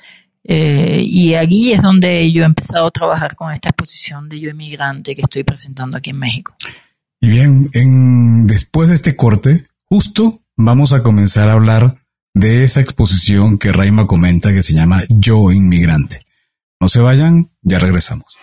eh, 0.43 1.03
y 1.05 1.35
allí 1.35 1.73
es 1.73 1.83
donde 1.83 2.33
yo 2.33 2.45
he 2.45 2.47
empezado 2.47 2.87
a 2.87 2.91
trabajar 2.91 3.37
con 3.37 3.53
esta 3.53 3.69
exposición 3.69 4.31
de 4.31 4.41
Yo 4.41 4.49
Emigrante 4.49 5.15
que 5.15 5.21
estoy 5.21 5.45
presentando 5.45 5.99
aquí 5.99 6.11
en 6.11 6.19
México. 6.19 6.57
Y 7.21 7.29
bien, 7.29 7.69
en, 7.75 8.47
después 8.47 8.89
de 8.89 8.95
este 8.95 9.15
corte, 9.15 9.67
justo 9.91 10.43
vamos 10.57 10.93
a 10.93 11.03
comenzar 11.03 11.49
a 11.49 11.53
hablar 11.53 12.03
de 12.35 12.63
esa 12.63 12.81
exposición 12.81 13.59
que 13.59 13.73
Raima 13.73 14.07
comenta 14.07 14.53
que 14.53 14.63
se 14.63 14.75
llama 14.75 15.03
Yo 15.09 15.51
Inmigrante. 15.51 16.27
No 16.81 16.89
se 16.89 17.01
vayan, 17.01 17.51
ya 17.63 17.79
regresamos. 17.79 18.37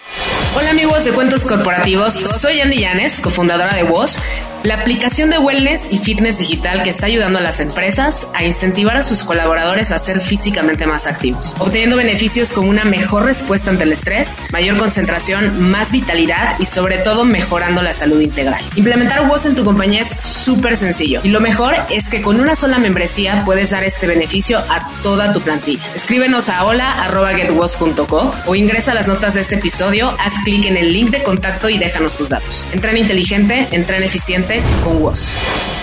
Hola 0.57 0.71
amigos 0.71 1.05
de 1.05 1.11
Cuentos 1.11 1.43
Corporativos, 1.43 2.13
soy 2.13 2.59
Andy 2.59 2.79
Llanes, 2.79 3.19
cofundadora 3.19 3.75
de 3.75 3.83
Voz 3.83 4.17
la 4.65 4.75
aplicación 4.75 5.29
de 5.29 5.37
wellness 5.37 5.93
y 5.93 5.99
fitness 5.99 6.39
digital 6.39 6.81
que 6.81 6.89
está 6.89 7.05
ayudando 7.05 7.37
a 7.37 7.41
las 7.41 7.59
empresas 7.59 8.31
a 8.33 8.43
incentivar 8.43 8.97
a 8.97 9.03
sus 9.03 9.23
colaboradores 9.23 9.91
a 9.91 9.99
ser 9.99 10.21
físicamente 10.21 10.87
más 10.87 11.05
activos, 11.05 11.55
obteniendo 11.59 11.97
beneficios 11.97 12.51
como 12.51 12.69
una 12.69 12.83
mejor 12.83 13.25
respuesta 13.25 13.69
ante 13.69 13.83
el 13.83 13.91
estrés, 13.91 14.47
mayor 14.51 14.77
concentración, 14.77 15.69
más 15.69 15.91
vitalidad 15.91 16.55
y 16.59 16.65
sobre 16.65 16.97
todo 16.97 17.25
mejorando 17.25 17.83
la 17.83 17.93
salud 17.93 18.19
integral. 18.19 18.59
Implementar 18.75 19.27
WOS 19.27 19.45
en 19.45 19.55
tu 19.55 19.63
compañía 19.63 20.01
es 20.01 20.09
súper 20.09 20.77
sencillo 20.77 21.21
y 21.23 21.29
lo 21.29 21.41
mejor 21.41 21.75
es 21.91 22.09
que 22.09 22.23
con 22.23 22.39
una 22.39 22.55
sola 22.55 22.79
membresía 22.79 23.43
puedes 23.45 23.69
dar 23.69 23.83
este 23.83 24.07
beneficio 24.07 24.57
a 24.57 24.89
toda 25.03 25.31
tu 25.31 25.41
plantilla. 25.41 25.83
Escríbenos 25.93 26.49
a 26.49 26.65
hola.getwos.co 26.65 28.33
o 28.47 28.55
ingresa 28.55 28.93
a 28.93 28.95
las 28.95 29.07
notas 29.07 29.35
de 29.35 29.41
este 29.41 29.55
episodio, 29.55 30.15
haz 30.19 30.33
clic 30.43 30.65
en 30.65 30.77
el 30.77 30.91
link 30.91 31.11
de 31.11 31.21
contacto 31.21 31.69
y 31.69 31.77
déjanos 31.77 32.15
tus 32.15 32.29
datos. 32.29 32.65
Entren 32.73 32.97
inteligente, 32.97 33.67
entren 33.71 34.01
eficiente 34.01 34.54
con 34.83 35.01
vos. 35.01 35.37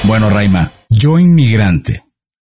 Bueno, 0.05 0.31
Raima, 0.31 0.73
yo 0.89 1.19
inmigrante. 1.19 2.05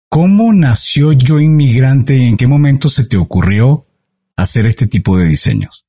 ¿Cómo 0.09 0.53
nació 0.53 1.13
yo 1.13 1.41
inmigrante 1.41 2.17
y 2.17 2.29
en 2.29 2.37
qué 2.37 2.47
momento 2.47 2.89
se 2.89 3.05
te 3.07 3.17
ocurrió 3.17 3.87
hacer 4.37 4.67
este 4.67 4.87
tipo 4.87 5.17
de 5.17 5.27
diseños? 5.29 5.87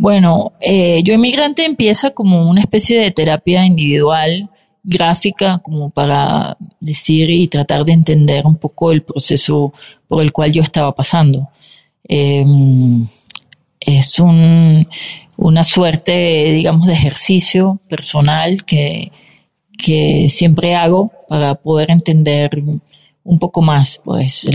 Bueno, 0.00 0.52
eh, 0.62 1.02
Yo 1.02 1.12
Inmigrante 1.12 1.66
empieza 1.66 2.12
como 2.12 2.48
una 2.48 2.62
especie 2.62 2.98
de 2.98 3.10
terapia 3.10 3.66
individual, 3.66 4.48
gráfica, 4.82 5.58
como 5.58 5.90
para 5.90 6.56
decir 6.80 7.28
y 7.28 7.48
tratar 7.48 7.84
de 7.84 7.92
entender 7.92 8.46
un 8.46 8.56
poco 8.56 8.92
el 8.92 9.02
proceso 9.02 9.74
por 10.08 10.22
el 10.22 10.32
cual 10.32 10.52
yo 10.52 10.62
estaba 10.62 10.94
pasando. 10.94 11.50
Em, 12.04 13.06
es 13.80 14.18
un, 14.18 14.86
una 15.36 15.64
suerte, 15.64 16.52
digamos, 16.52 16.86
de 16.86 16.92
ejercicio 16.92 17.80
personal 17.88 18.64
que, 18.64 19.10
que 19.76 20.28
siempre 20.28 20.74
hago 20.74 21.12
para 21.28 21.54
poder 21.54 21.90
entender 21.90 22.50
un 23.24 23.38
poco 23.38 23.62
más, 23.62 24.00
pues, 24.04 24.48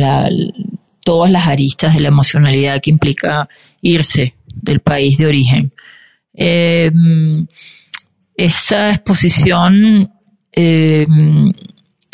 todas 1.03 1.31
las 1.31 1.47
aristas 1.47 1.95
de 1.95 2.01
la 2.01 2.09
emocionalidad 2.09 2.81
que 2.81 2.91
implica 2.91 3.47
irse 3.81 4.35
del 4.53 4.79
país 4.79 5.17
de 5.17 5.27
origen. 5.27 5.71
Eh, 6.33 6.91
esta 8.35 8.89
exposición 8.89 10.11
eh, 10.51 11.07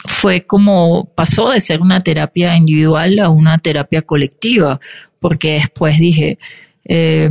fue 0.05 0.41
como 0.41 1.05
pasó 1.15 1.49
de 1.49 1.61
ser 1.61 1.81
una 1.81 1.99
terapia 1.99 2.55
individual 2.55 3.19
a 3.19 3.29
una 3.29 3.57
terapia 3.57 4.01
colectiva, 4.01 4.79
porque 5.19 5.53
después 5.53 5.99
dije, 5.99 6.37
eh, 6.85 7.29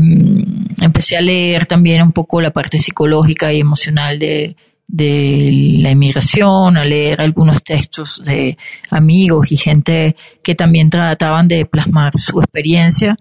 empecé 0.80 1.16
a 1.16 1.20
leer 1.20 1.66
también 1.66 2.02
un 2.02 2.12
poco 2.12 2.40
la 2.40 2.52
parte 2.52 2.78
psicológica 2.78 3.52
y 3.52 3.60
emocional 3.60 4.18
de, 4.18 4.56
de 4.86 5.78
la 5.80 5.90
inmigración, 5.92 6.76
a 6.76 6.84
leer 6.84 7.20
algunos 7.20 7.62
textos 7.62 8.22
de 8.24 8.58
amigos 8.90 9.52
y 9.52 9.56
gente 9.56 10.16
que 10.42 10.54
también 10.54 10.90
trataban 10.90 11.46
de 11.46 11.64
plasmar 11.64 12.18
su 12.18 12.40
experiencia 12.40 13.16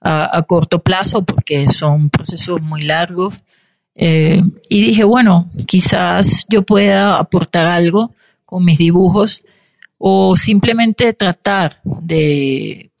a, 0.00 0.42
corto 0.46 0.80
plazo 0.80 1.24
porque 1.24 1.68
son 1.68 2.08
procesos 2.10 2.60
muy 2.62 2.82
largos. 2.82 3.34
Eh, 3.96 4.40
y 4.68 4.80
dije, 4.80 5.02
bueno, 5.02 5.50
quizás 5.66 6.46
yo 6.48 6.62
pueda 6.62 7.18
aportar 7.18 7.66
algo 7.66 8.14
con 8.44 8.64
mis 8.64 8.78
dibujos 8.78 9.42
o 9.98 10.36
simplemente 10.36 11.12
tratar 11.14 11.80
de, 11.84 12.92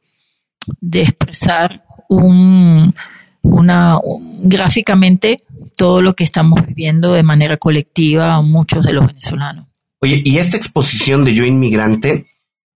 de 0.80 1.02
expresar 1.02 1.84
un, 2.08 2.94
una, 3.42 3.98
gráficamente 4.42 5.42
todo 5.76 6.02
lo 6.02 6.14
que 6.14 6.24
estamos 6.24 6.66
viviendo 6.66 7.12
de 7.12 7.22
manera 7.22 7.56
colectiva 7.56 8.40
muchos 8.42 8.82
de 8.84 8.92
los 8.92 9.06
venezolanos. 9.06 9.66
Oye, 10.00 10.20
y 10.24 10.38
esta 10.38 10.56
exposición 10.56 11.24
de 11.24 11.34
Yo 11.34 11.44
Inmigrante 11.44 12.26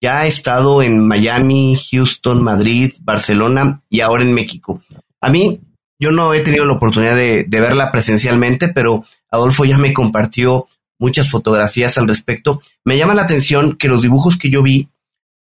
ya 0.02 0.22
ha 0.22 0.28
estado 0.28 0.82
en 0.82 1.00
Miami, 1.00 1.78
Houston, 1.92 2.44
Madrid, 2.44 2.94
Barcelona 3.02 3.84
y 3.90 4.02
ahora 4.02 4.24
en 4.24 4.34
México. 4.34 4.82
A 5.22 5.30
mí, 5.30 5.62
yo 6.00 6.10
no 6.12 6.34
he 6.34 6.40
tenido 6.42 6.66
la 6.66 6.74
oportunidad 6.74 7.16
de, 7.16 7.46
verla 7.48 7.92
presencialmente, 7.92 8.70
pero 8.70 9.06
Adolfo 9.30 9.66
ya 9.66 9.78
me 9.78 9.94
compartió 9.94 10.68
muchas 10.98 11.30
fotografías 11.30 12.00
al 12.00 12.08
respecto. 12.08 12.62
Me 12.84 12.98
llama 12.98 13.14
la 13.14 13.22
atención 13.22 13.78
que 13.78 13.88
los 13.88 14.02
dibujos 14.02 14.38
que 14.38 14.50
yo 14.50 14.64
vi, 14.64 14.90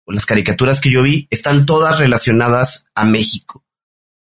o 0.06 0.12
las 0.12 0.24
caricaturas 0.24 0.80
que 0.80 0.90
yo 0.90 1.02
vi, 1.02 1.28
están 1.30 1.66
todas 1.66 1.98
relacionadas 1.98 2.86
a 2.94 3.04
México. 3.04 3.65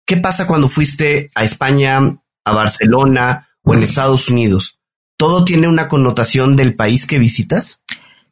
¿Qué 0.09 0.17
pasa 0.17 0.47
cuando 0.47 0.69
fuiste 0.69 1.31
a 1.35 1.45
España, 1.45 1.99
a 1.99 2.53
Barcelona 2.55 3.51
o 3.63 3.75
en 3.75 3.83
Estados 3.83 4.31
Unidos? 4.31 4.79
¿Todo 5.19 5.45
tiene 5.45 5.69
una 5.69 5.87
connotación 5.87 6.57
del 6.57 6.75
país 6.75 7.07
que 7.07 7.19
visitas? 7.19 7.83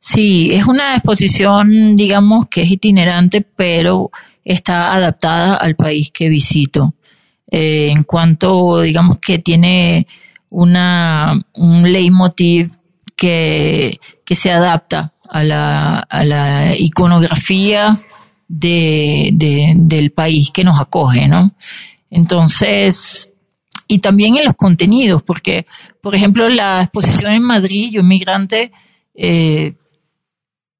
Sí, 0.00 0.48
es 0.54 0.64
una 0.64 0.94
exposición, 0.96 1.94
digamos, 1.94 2.46
que 2.46 2.62
es 2.62 2.70
itinerante, 2.70 3.42
pero 3.42 4.10
está 4.42 4.94
adaptada 4.94 5.56
al 5.56 5.76
país 5.76 6.10
que 6.10 6.30
visito. 6.30 6.94
Eh, 7.50 7.90
en 7.90 8.04
cuanto, 8.04 8.80
digamos, 8.80 9.18
que 9.18 9.38
tiene 9.38 10.06
una, 10.52 11.38
un 11.52 11.82
leitmotiv 11.82 12.70
que, 13.14 14.00
que 14.24 14.34
se 14.34 14.50
adapta 14.50 15.12
a 15.28 15.44
la, 15.44 15.98
a 15.98 16.24
la 16.24 16.74
iconografía 16.74 17.92
de, 18.48 19.30
de, 19.32 19.74
del 19.76 20.12
país 20.12 20.50
que 20.50 20.64
nos 20.64 20.80
acoge, 20.80 21.28
¿no? 21.28 21.50
Entonces, 22.10 23.32
y 23.88 23.98
también 23.98 24.36
en 24.36 24.44
los 24.44 24.54
contenidos, 24.54 25.22
porque, 25.22 25.66
por 26.00 26.14
ejemplo, 26.14 26.48
la 26.48 26.82
exposición 26.82 27.32
en 27.32 27.42
Madrid, 27.42 27.90
yo 27.92 28.00
inmigrante, 28.00 28.72
eh, 29.14 29.74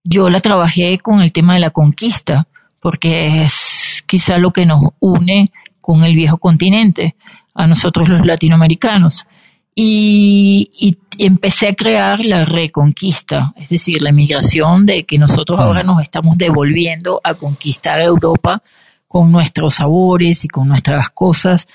yo 0.03 0.31
la 0.31 0.41
trabajé 0.41 0.99
con 0.99 1.21
el 1.21 1.33
tema 1.33 1.55
de 1.55 1.61
la 1.61 1.71
conquista, 1.71 2.49
porque 2.81 3.43
es 3.43 4.05
quizá 4.07 4.39
lo 4.39 4.53
que 4.53 4.67
nos 4.67 4.81
une 5.01 5.51
con 5.81 6.05
el 6.05 6.15
viejo 6.15 6.39
continente, 6.39 7.17
a 7.55 7.67
nosotros 7.67 8.09
los 8.09 8.25
latinoamericanos. 8.25 9.27
Y, 9.75 10.71
y, 10.79 10.97
empecé 11.19 11.69
a 11.69 11.75
crear 11.75 12.25
la 12.25 12.45
reconquista, 12.45 13.53
es 13.57 13.69
decir, 13.69 14.03
la 14.03 14.13
migración 14.13 14.87
de 14.87 15.05
que 15.05 15.19
nosotros 15.19 15.59
ahora 15.59 15.83
nos 15.83 16.03
estamos 16.03 16.37
devolviendo 16.39 17.21
a 17.25 17.35
conquistar 17.35 18.01
Europa 18.01 18.63
con 19.07 19.31
nuestros 19.31 19.75
sabores 19.75 20.45
y 20.45 20.49
con 20.49 20.69
nuestras 20.69 21.11
cosas 21.11 21.67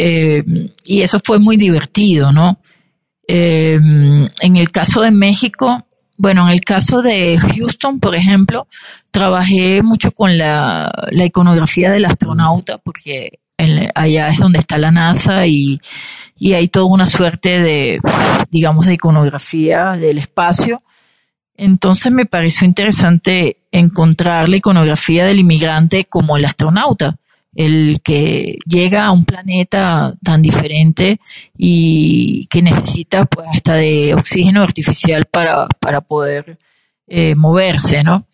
eh, 0.00 0.44
y 0.84 1.02
eso 1.02 1.18
fue 1.18 1.40
muy 1.40 1.56
divertido, 1.56 2.30
¿no? 2.30 2.60
Eh, 3.26 3.74
en 3.74 4.56
el 4.56 4.70
caso 4.70 5.02
de 5.02 5.10
México, 5.10 5.84
bueno, 6.16 6.46
en 6.46 6.54
el 6.54 6.60
caso 6.60 7.02
de 7.02 7.36
Houston, 7.36 7.98
por 7.98 8.14
ejemplo, 8.14 8.68
trabajé 9.10 9.82
mucho 9.82 10.12
con 10.12 10.38
la, 10.38 10.90
iconografía 11.12 11.90
del 11.90 12.04
astronauta, 12.04 12.78
porque 12.78 13.40
allá 13.94 14.28
es 14.28 14.38
donde 14.38 14.60
está 14.60 14.78
la 14.78 14.90
NASA 14.90 15.46
y, 15.46 15.80
y, 16.38 16.54
hay 16.54 16.68
toda 16.68 16.86
una 16.86 17.06
suerte 17.06 17.60
de, 17.60 18.00
digamos, 18.50 18.86
de 18.86 18.94
iconografía 18.94 19.92
del 19.92 20.18
espacio. 20.18 20.82
Entonces 21.56 22.12
me 22.12 22.26
pareció 22.26 22.66
interesante 22.66 23.58
encontrar 23.72 24.48
la 24.48 24.56
iconografía 24.56 25.24
del 25.24 25.40
inmigrante 25.40 26.04
como 26.04 26.36
el 26.36 26.44
astronauta 26.44 27.18
el 27.58 28.00
que 28.04 28.56
llega 28.66 29.06
a 29.06 29.10
un 29.10 29.24
planeta 29.24 30.14
tan 30.22 30.42
diferente 30.42 31.18
y 31.56 32.46
que 32.46 32.62
necesita 32.62 33.24
pues 33.24 33.48
hasta 33.52 33.74
de 33.74 34.14
oxígeno 34.14 34.62
artificial 34.62 35.24
para, 35.24 35.66
para 35.80 36.00
poder 36.00 36.56
eh, 37.08 37.34
moverse, 37.34 38.04
¿no? 38.04 38.28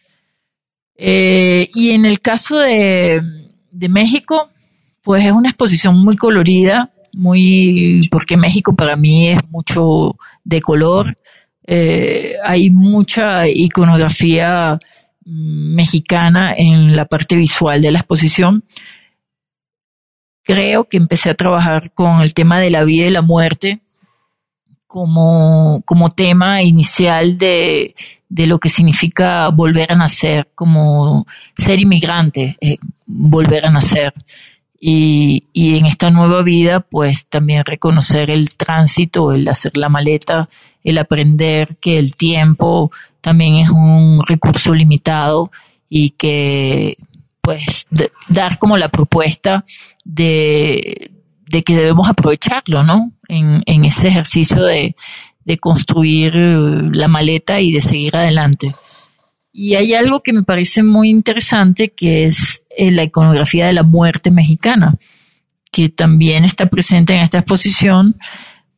Eh, 0.96 1.70
y 1.74 1.92
en 1.92 2.04
el 2.04 2.20
caso 2.20 2.58
de, 2.58 3.22
de 3.70 3.88
México, 3.88 4.50
pues 5.04 5.24
es 5.24 5.32
una 5.32 5.50
exposición 5.50 5.98
muy 6.02 6.16
colorida, 6.16 6.90
muy, 7.14 8.08
porque 8.10 8.36
México 8.36 8.74
para 8.74 8.96
mí 8.96 9.28
es 9.28 9.38
mucho 9.50 10.16
de 10.42 10.60
color, 10.60 11.16
eh, 11.66 12.34
hay 12.44 12.70
mucha 12.70 13.48
iconografía 13.48 14.78
mm, 15.24 15.74
mexicana 15.74 16.54
en 16.56 16.96
la 16.96 17.04
parte 17.04 17.36
visual 17.36 17.80
de 17.80 17.92
la 17.92 17.98
exposición 17.98 18.64
creo 20.44 20.84
que 20.84 20.98
empecé 20.98 21.30
a 21.30 21.34
trabajar 21.34 21.92
con 21.92 22.20
el 22.20 22.34
tema 22.34 22.60
de 22.60 22.70
la 22.70 22.84
vida 22.84 23.06
y 23.06 23.10
la 23.10 23.22
muerte 23.22 23.80
como, 24.86 25.82
como 25.86 26.10
tema 26.10 26.62
inicial 26.62 27.38
de, 27.38 27.94
de 28.28 28.46
lo 28.46 28.58
que 28.58 28.68
significa 28.68 29.48
volver 29.48 29.90
a 29.92 29.96
nacer, 29.96 30.48
como 30.54 31.26
ser 31.56 31.80
inmigrante, 31.80 32.56
eh, 32.60 32.76
volver 33.06 33.66
a 33.66 33.70
nacer. 33.70 34.12
Y, 34.86 35.44
y, 35.54 35.78
en 35.78 35.86
esta 35.86 36.10
nueva 36.10 36.42
vida, 36.42 36.80
pues 36.80 37.24
también 37.26 37.64
reconocer 37.64 38.30
el 38.30 38.54
tránsito, 38.54 39.32
el 39.32 39.48
hacer 39.48 39.78
la 39.78 39.88
maleta, 39.88 40.50
el 40.82 40.98
aprender 40.98 41.78
que 41.78 41.98
el 41.98 42.16
tiempo 42.16 42.92
también 43.22 43.56
es 43.56 43.70
un 43.70 44.18
recurso 44.28 44.74
limitado 44.74 45.50
y 45.88 46.10
que 46.10 46.98
pues 47.40 47.86
dar 48.28 48.58
como 48.58 48.76
la 48.76 48.90
propuesta 48.90 49.64
de, 50.04 51.10
que 51.64 51.76
debemos 51.76 52.06
aprovecharlo, 52.06 52.82
¿no? 52.82 53.10
En, 53.28 53.62
en 53.64 53.86
ese 53.86 54.08
ejercicio 54.08 54.64
de, 54.64 54.94
de 55.46 55.56
construir 55.56 56.34
la 56.34 57.08
maleta 57.08 57.58
y 57.60 57.72
de 57.72 57.80
seguir 57.80 58.14
adelante. 58.16 58.74
Y 59.56 59.76
hay 59.76 59.94
algo 59.94 60.20
que 60.20 60.32
me 60.32 60.42
parece 60.42 60.82
muy 60.82 61.10
interesante 61.10 61.92
que 61.92 62.24
es 62.24 62.66
eh, 62.76 62.90
la 62.90 63.04
iconografía 63.04 63.68
de 63.68 63.72
la 63.72 63.84
muerte 63.84 64.32
mexicana, 64.32 64.96
que 65.70 65.88
también 65.88 66.44
está 66.44 66.66
presente 66.66 67.14
en 67.14 67.20
esta 67.20 67.38
exposición 67.38 68.16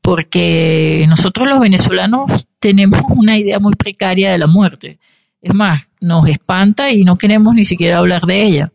porque 0.03 1.07
nosotros 1.09 1.49
los 1.49 1.61
venezolanos 1.61 2.31
tenemos 2.59 3.01
una 3.17 3.39
idea 3.39 3.59
muy 3.59 3.73
precaria 3.73 4.31
de 4.31 4.37
la 4.37 4.47
muerte. 4.47 4.99
Es 5.41 5.55
más, 5.55 5.93
nos 5.99 6.29
espanta 6.29 6.93
y 6.93 7.05
no 7.05 7.17
queremos 7.17 7.55
ni 7.55 7.65
siquiera 7.65 7.97
hablar 7.97 8.21
de 8.27 8.43
ella. 8.43 8.73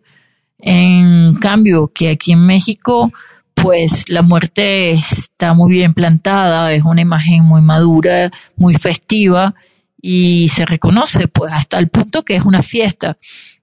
En 0.57 1.35
cambio, 1.35 1.91
que 1.93 2.09
aquí 2.09 2.31
en 2.31 2.47
México, 2.47 3.13
pues 3.53 4.09
la 4.09 4.23
muerte 4.23 4.89
está 4.89 5.53
muy 5.53 5.71
bien 5.71 5.93
plantada, 5.93 6.73
es 6.73 6.83
una 6.83 7.01
imagen 7.01 7.43
muy 7.43 7.61
madura, 7.61 8.31
muy 8.55 8.73
festiva 8.73 9.53
y 10.01 10.49
se 10.49 10.65
reconoce, 10.65 11.27
pues 11.27 11.53
hasta 11.53 11.77
el 11.79 11.89
punto 11.89 12.23
que 12.23 12.35
es 12.35 12.43
una 12.43 12.61
fiesta, 12.61 13.17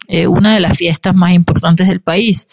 eh, 0.06 0.26
una 0.26 0.54
de 0.54 0.60
las 0.60 0.76
fiestas 0.76 1.14
más 1.14 1.34
importantes 1.34 1.88
del 1.88 2.00
país. 2.00 2.46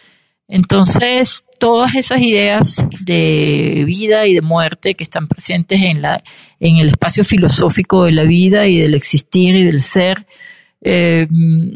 Entonces, 0.48 1.46
todas 1.60 1.96
esas 1.96 2.22
ideas 2.22 2.86
de 3.02 3.84
vida 3.88 4.28
y 4.28 4.34
de 4.34 4.42
muerte 4.42 4.94
que 4.94 5.04
están 5.04 5.28
presentes 5.28 5.82
en, 5.82 6.02
la, 6.02 6.24
en 6.60 6.78
el 6.78 6.90
espacio 6.90 7.24
filosófico 7.24 8.06
de 8.06 8.12
la 8.12 8.24
vida 8.24 8.68
y 8.68 8.78
del 8.80 8.94
existir 8.94 9.56
y 9.56 9.64
del 9.64 9.82
ser, 9.82 10.26
eh, 10.82 11.28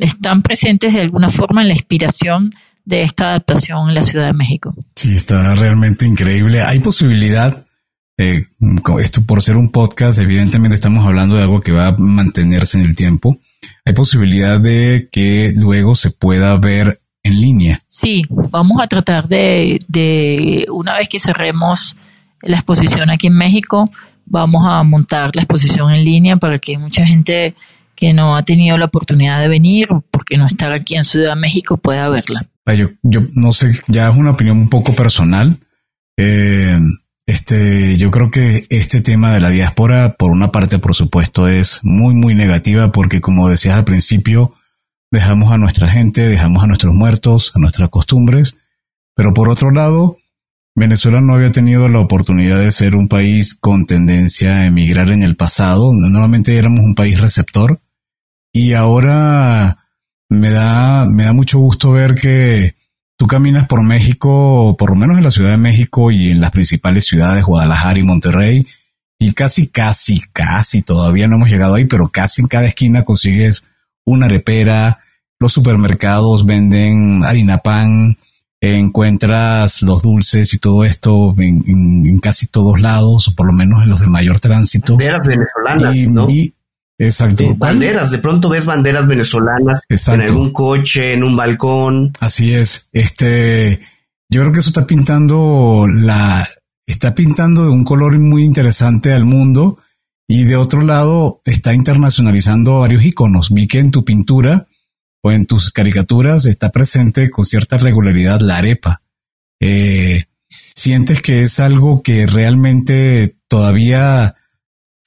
están 0.01 0.43
presentes 0.43 0.93
de 0.93 1.01
alguna 1.01 1.29
forma 1.29 1.61
en 1.61 1.69
la 1.69 1.73
inspiración 1.73 2.51
de 2.85 3.03
esta 3.03 3.29
adaptación 3.29 3.89
en 3.89 3.95
la 3.95 4.03
Ciudad 4.03 4.27
de 4.27 4.33
México. 4.33 4.75
Sí, 4.95 5.15
está 5.15 5.55
realmente 5.55 6.05
increíble. 6.05 6.61
Hay 6.61 6.79
posibilidad, 6.79 7.65
eh, 8.19 8.43
esto 8.99 9.25
por 9.25 9.41
ser 9.41 9.55
un 9.55 9.69
podcast, 9.69 10.19
evidentemente 10.19 10.75
estamos 10.75 11.05
hablando 11.05 11.37
de 11.37 11.43
algo 11.43 11.61
que 11.61 11.71
va 11.71 11.87
a 11.87 11.95
mantenerse 11.97 12.77
en 12.77 12.85
el 12.85 12.93
tiempo. 12.93 13.39
Hay 13.85 13.93
posibilidad 13.93 14.59
de 14.59 15.07
que 15.09 15.53
luego 15.55 15.95
se 15.95 16.11
pueda 16.11 16.57
ver 16.57 17.01
en 17.23 17.39
línea. 17.39 17.81
Sí, 17.87 18.23
vamos 18.29 18.81
a 18.81 18.87
tratar 18.87 19.29
de, 19.29 19.79
de, 19.87 20.65
una 20.69 20.97
vez 20.97 21.07
que 21.07 21.21
cerremos 21.21 21.95
la 22.41 22.57
exposición 22.57 23.09
aquí 23.09 23.27
en 23.27 23.37
México, 23.37 23.85
vamos 24.25 24.65
a 24.65 24.83
montar 24.83 25.33
la 25.33 25.43
exposición 25.43 25.89
en 25.91 26.03
línea 26.03 26.35
para 26.35 26.57
que 26.57 26.77
mucha 26.77 27.05
gente 27.05 27.53
que 27.95 28.13
no 28.13 28.35
ha 28.35 28.43
tenido 28.43 28.77
la 28.77 28.85
oportunidad 28.85 29.39
de 29.39 29.47
venir 29.47 29.87
porque 30.11 30.37
no 30.37 30.45
está 30.45 30.73
aquí 30.73 30.95
en 30.95 31.05
Ciudad 31.05 31.35
de 31.35 31.39
México 31.39 31.77
pueda 31.77 32.09
verla. 32.09 32.45
Yo, 32.65 32.89
yo 33.01 33.21
no 33.33 33.53
sé, 33.53 33.71
ya 33.87 34.09
es 34.09 34.17
una 34.17 34.31
opinión 34.31 34.57
un 34.57 34.69
poco 34.69 34.93
personal. 34.93 35.57
Eh, 36.17 36.77
este, 37.29 37.95
yo 37.97 38.09
creo 38.09 38.31
que 38.31 38.65
este 38.69 39.01
tema 39.01 39.31
de 39.31 39.39
la 39.39 39.51
diáspora, 39.51 40.15
por 40.15 40.31
una 40.31 40.51
parte, 40.51 40.79
por 40.79 40.95
supuesto, 40.95 41.47
es 41.47 41.79
muy, 41.83 42.15
muy 42.15 42.33
negativa 42.33 42.91
porque, 42.91 43.21
como 43.21 43.47
decías 43.47 43.75
al 43.75 43.85
principio, 43.85 44.51
dejamos 45.11 45.51
a 45.51 45.59
nuestra 45.59 45.87
gente, 45.87 46.27
dejamos 46.27 46.63
a 46.63 46.67
nuestros 46.67 46.95
muertos, 46.95 47.51
a 47.53 47.59
nuestras 47.59 47.89
costumbres, 47.89 48.55
pero 49.15 49.31
por 49.31 49.47
otro 49.47 49.69
lado, 49.69 50.15
Venezuela 50.75 51.21
no 51.21 51.35
había 51.35 51.51
tenido 51.51 51.87
la 51.87 51.99
oportunidad 51.99 52.59
de 52.59 52.71
ser 52.71 52.95
un 52.95 53.07
país 53.07 53.53
con 53.53 53.85
tendencia 53.85 54.61
a 54.61 54.65
emigrar 54.65 55.11
en 55.11 55.21
el 55.21 55.35
pasado. 55.35 55.93
Normalmente 55.93 56.57
éramos 56.57 56.79
un 56.79 56.95
país 56.95 57.21
receptor 57.21 57.79
y 58.51 58.73
ahora 58.73 59.77
me 60.29 60.49
da, 60.49 61.05
me 61.05 61.25
da 61.25 61.33
mucho 61.33 61.59
gusto 61.59 61.91
ver 61.91 62.15
que 62.15 62.73
tú 63.19 63.27
caminas 63.27 63.67
por 63.67 63.83
México, 63.83 64.77
por 64.79 64.91
lo 64.91 64.95
menos 64.95 65.17
en 65.17 65.25
la 65.25 65.31
Ciudad 65.31 65.51
de 65.51 65.57
México 65.57 66.09
y 66.09 66.31
en 66.31 66.39
las 66.39 66.51
principales 66.51 67.05
ciudades, 67.05 67.43
Guadalajara 67.43 67.99
y 67.99 68.03
Monterrey, 68.03 68.65
y 69.19 69.33
casi, 69.33 69.67
casi, 69.67 70.21
casi, 70.31 70.83
todavía 70.83 71.27
no 71.27 71.35
hemos 71.35 71.49
llegado 71.49 71.75
ahí, 71.75 71.83
pero 71.83 72.07
casi 72.07 72.41
en 72.41 72.47
cada 72.47 72.65
esquina 72.65 73.03
consigues 73.03 73.65
una 74.05 74.27
arepera, 74.27 74.99
los 75.37 75.51
supermercados 75.51 76.45
venden 76.45 77.25
harina 77.25 77.57
pan, 77.57 78.17
encuentras 78.61 79.81
los 79.81 80.01
dulces 80.01 80.53
y 80.53 80.59
todo 80.59 80.85
esto 80.85 81.35
en, 81.39 82.19
casi 82.19 82.47
todos 82.47 82.79
lados, 82.79 83.27
o 83.27 83.35
por 83.35 83.47
lo 83.47 83.51
menos 83.51 83.83
en 83.83 83.89
los 83.89 83.99
de 83.99 84.07
mayor 84.07 84.39
tránsito. 84.39 84.93
Banderas 84.93 85.27
venezolanas, 85.27 85.93
¿no? 86.07 86.25
Exacto. 86.99 87.55
banderas, 87.55 88.11
de 88.11 88.19
pronto 88.19 88.49
ves 88.49 88.65
banderas 88.65 89.07
venezolanas 89.07 89.81
en 89.89 90.21
algún 90.21 90.51
coche, 90.51 91.13
en 91.13 91.23
un 91.23 91.35
balcón. 91.35 92.11
Así 92.19 92.53
es. 92.53 92.89
Este, 92.93 93.79
yo 94.29 94.41
creo 94.41 94.53
que 94.53 94.59
eso 94.59 94.69
está 94.69 94.85
pintando 94.85 95.87
la, 95.91 96.47
está 96.85 97.15
pintando 97.15 97.63
de 97.63 97.69
un 97.69 97.83
color 97.83 98.19
muy 98.19 98.43
interesante 98.43 99.13
al 99.13 99.25
mundo 99.25 99.79
y 100.27 100.43
de 100.43 100.55
otro 100.55 100.81
lado, 100.81 101.41
está 101.43 101.73
internacionalizando 101.73 102.81
varios 102.81 103.03
iconos. 103.03 103.51
Vi 103.51 103.67
que 103.67 103.79
en 103.79 103.89
tu 103.89 104.05
pintura 104.05 104.67
o 105.23 105.31
en 105.31 105.47
tus 105.47 105.71
caricaturas 105.71 106.45
está 106.45 106.71
presente 106.71 107.31
con 107.31 107.45
cierta 107.45 107.77
regularidad 107.77 108.39
la 108.41 108.57
arepa. 108.57 109.01
Eh, 109.59 110.25
¿Sientes 110.75 111.23
que 111.23 111.41
es 111.41 111.59
algo 111.59 112.03
que 112.03 112.27
realmente 112.27 113.37
todavía 113.47 114.35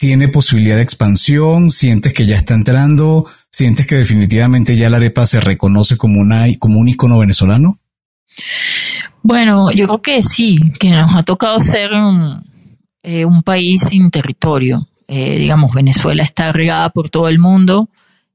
tiene 0.02 0.26
posibilidad 0.26 0.74
de 0.74 0.82
expansión? 0.82 1.70
¿Sientes 1.70 2.12
que 2.12 2.26
ya 2.26 2.34
está 2.34 2.54
entrando? 2.54 3.24
¿Sientes 3.50 3.86
que 3.86 3.94
definitivamente 3.94 4.76
ya 4.76 4.90
la 4.90 4.96
arepa 4.96 5.26
se 5.26 5.40
reconoce 5.40 5.96
como, 5.96 6.20
una, 6.20 6.46
como 6.58 6.80
un 6.80 6.88
icono 6.88 7.18
venezolano? 7.18 7.78
Bueno, 9.22 9.70
yo 9.70 9.86
creo 9.86 10.02
que 10.02 10.22
sí, 10.22 10.58
que 10.80 10.90
nos 10.90 11.14
ha 11.14 11.22
tocado 11.22 11.60
ser 11.60 11.92
un, 11.92 12.42
eh, 13.04 13.24
país 13.44 13.82
sin 13.82 14.10
territorio. 14.10 14.88
Eh, 15.06 15.38
digamos, 15.38 15.72
Venezuela 15.72 16.24
está 16.24 16.50
regada 16.50 16.90
por 16.90 17.08
todo 17.08 17.28
el 17.28 17.38
mundo, 17.38 17.88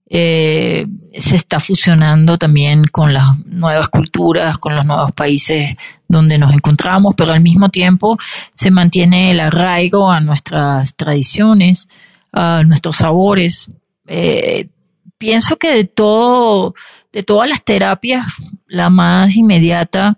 eh, 0.10 0.88
se 1.20 1.36
está 1.36 1.60
fusionando 1.60 2.38
también 2.38 2.86
con 2.86 3.14
las 3.14 3.38
nuevas 3.46 3.90
culturas, 3.90 4.58
con 4.58 4.74
los 4.74 4.86
nuevos 4.86 5.12
países 5.12 5.76
donde 6.08 6.38
nos 6.38 6.54
encontramos, 6.54 7.16
pero 7.16 7.34
al 7.34 7.42
mismo 7.42 7.70
tiempo 7.70 8.18
se 8.54 8.72
mantiene 8.72 9.32
el 9.32 9.40
arraigo 9.40 10.10
a 10.10 10.20
nuestras 10.20 10.96
tradiciones, 10.96 11.88
a 12.32 12.64
nuestros 12.64 12.98
sabores. 12.98 13.70
Eh, 14.08 14.70
pienso 15.18 15.58
que 15.58 15.74
de 15.74 15.84
todo, 15.84 16.74
de 17.12 17.24
todas 17.24 17.50
las 17.50 17.64
terapias, 17.64 18.26
la 18.68 18.90
más 18.90 19.36
inmediata 19.36 20.18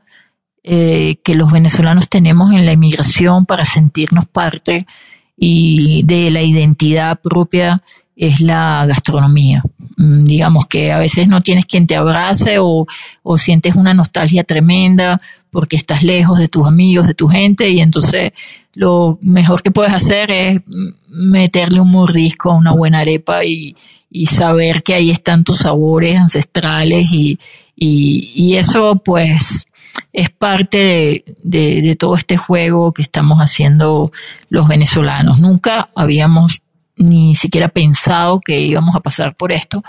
que 0.61 1.33
los 1.33 1.51
venezolanos 1.51 2.09
tenemos 2.09 2.51
en 2.51 2.63
la 2.63 2.73
inmigración 2.73 3.47
para 3.47 3.65
sentirnos 3.65 4.27
parte 4.27 4.85
y 5.35 6.03
de 6.03 6.29
la 6.29 6.41
identidad 6.41 7.19
propia 7.21 7.77
es 8.15 8.41
la 8.41 8.85
gastronomía. 8.85 9.63
Mm, 9.95 10.25
digamos 10.25 10.67
que 10.67 10.91
a 10.91 10.97
veces 10.97 11.29
no 11.29 11.41
tienes 11.41 11.65
quien 11.65 11.87
te 11.87 11.95
abrace 11.95 12.57
o, 12.59 12.85
sientes 13.37 13.75
una 13.75 13.93
nostalgia 13.93 14.43
tremenda 14.43 15.21
porque 15.51 15.75
estás 15.75 16.03
lejos 16.03 16.39
de 16.39 16.47
tus 16.47 16.67
amigos, 16.67 17.07
de 17.07 17.13
tu 17.13 17.27
gente 17.27 17.69
y 17.69 17.79
entonces 17.79 18.31
lo 18.75 19.17
mejor 19.21 19.61
que 19.61 19.71
puedes 19.71 19.93
hacer 19.93 20.31
es 20.31 20.61
meterle 21.07 21.79
un 21.79 21.89
mordisco 21.89 22.51
a 22.51 22.57
una 22.57 22.71
buena 22.71 22.99
arepa 22.99 23.43
y, 23.43 23.75
saber 24.25 24.83
que 24.83 24.95
ahí 24.95 25.11
están 25.11 25.43
tus 25.43 25.57
sabores 25.57 26.17
ancestrales 26.17 27.11
y, 27.11 27.39
y 27.75 28.55
eso 28.55 28.99
pues 29.03 29.67
es 30.13 30.29
parte 30.29 31.23
de, 31.43 31.95
todo 31.97 32.15
este 32.15 32.37
juego 32.37 32.93
que 32.93 33.01
estamos 33.01 33.39
haciendo 33.39 34.11
los 34.49 34.67
venezolanos. 34.67 35.39
Nunca 35.39 35.87
habíamos 35.95 36.61
ni 36.95 37.35
siquiera 37.35 37.69
pensado 37.69 38.39
que 38.39 38.59
íbamos 38.59 38.95
a 38.95 38.99
pasar 38.99 39.35
por 39.35 39.51
esto, 39.51 39.83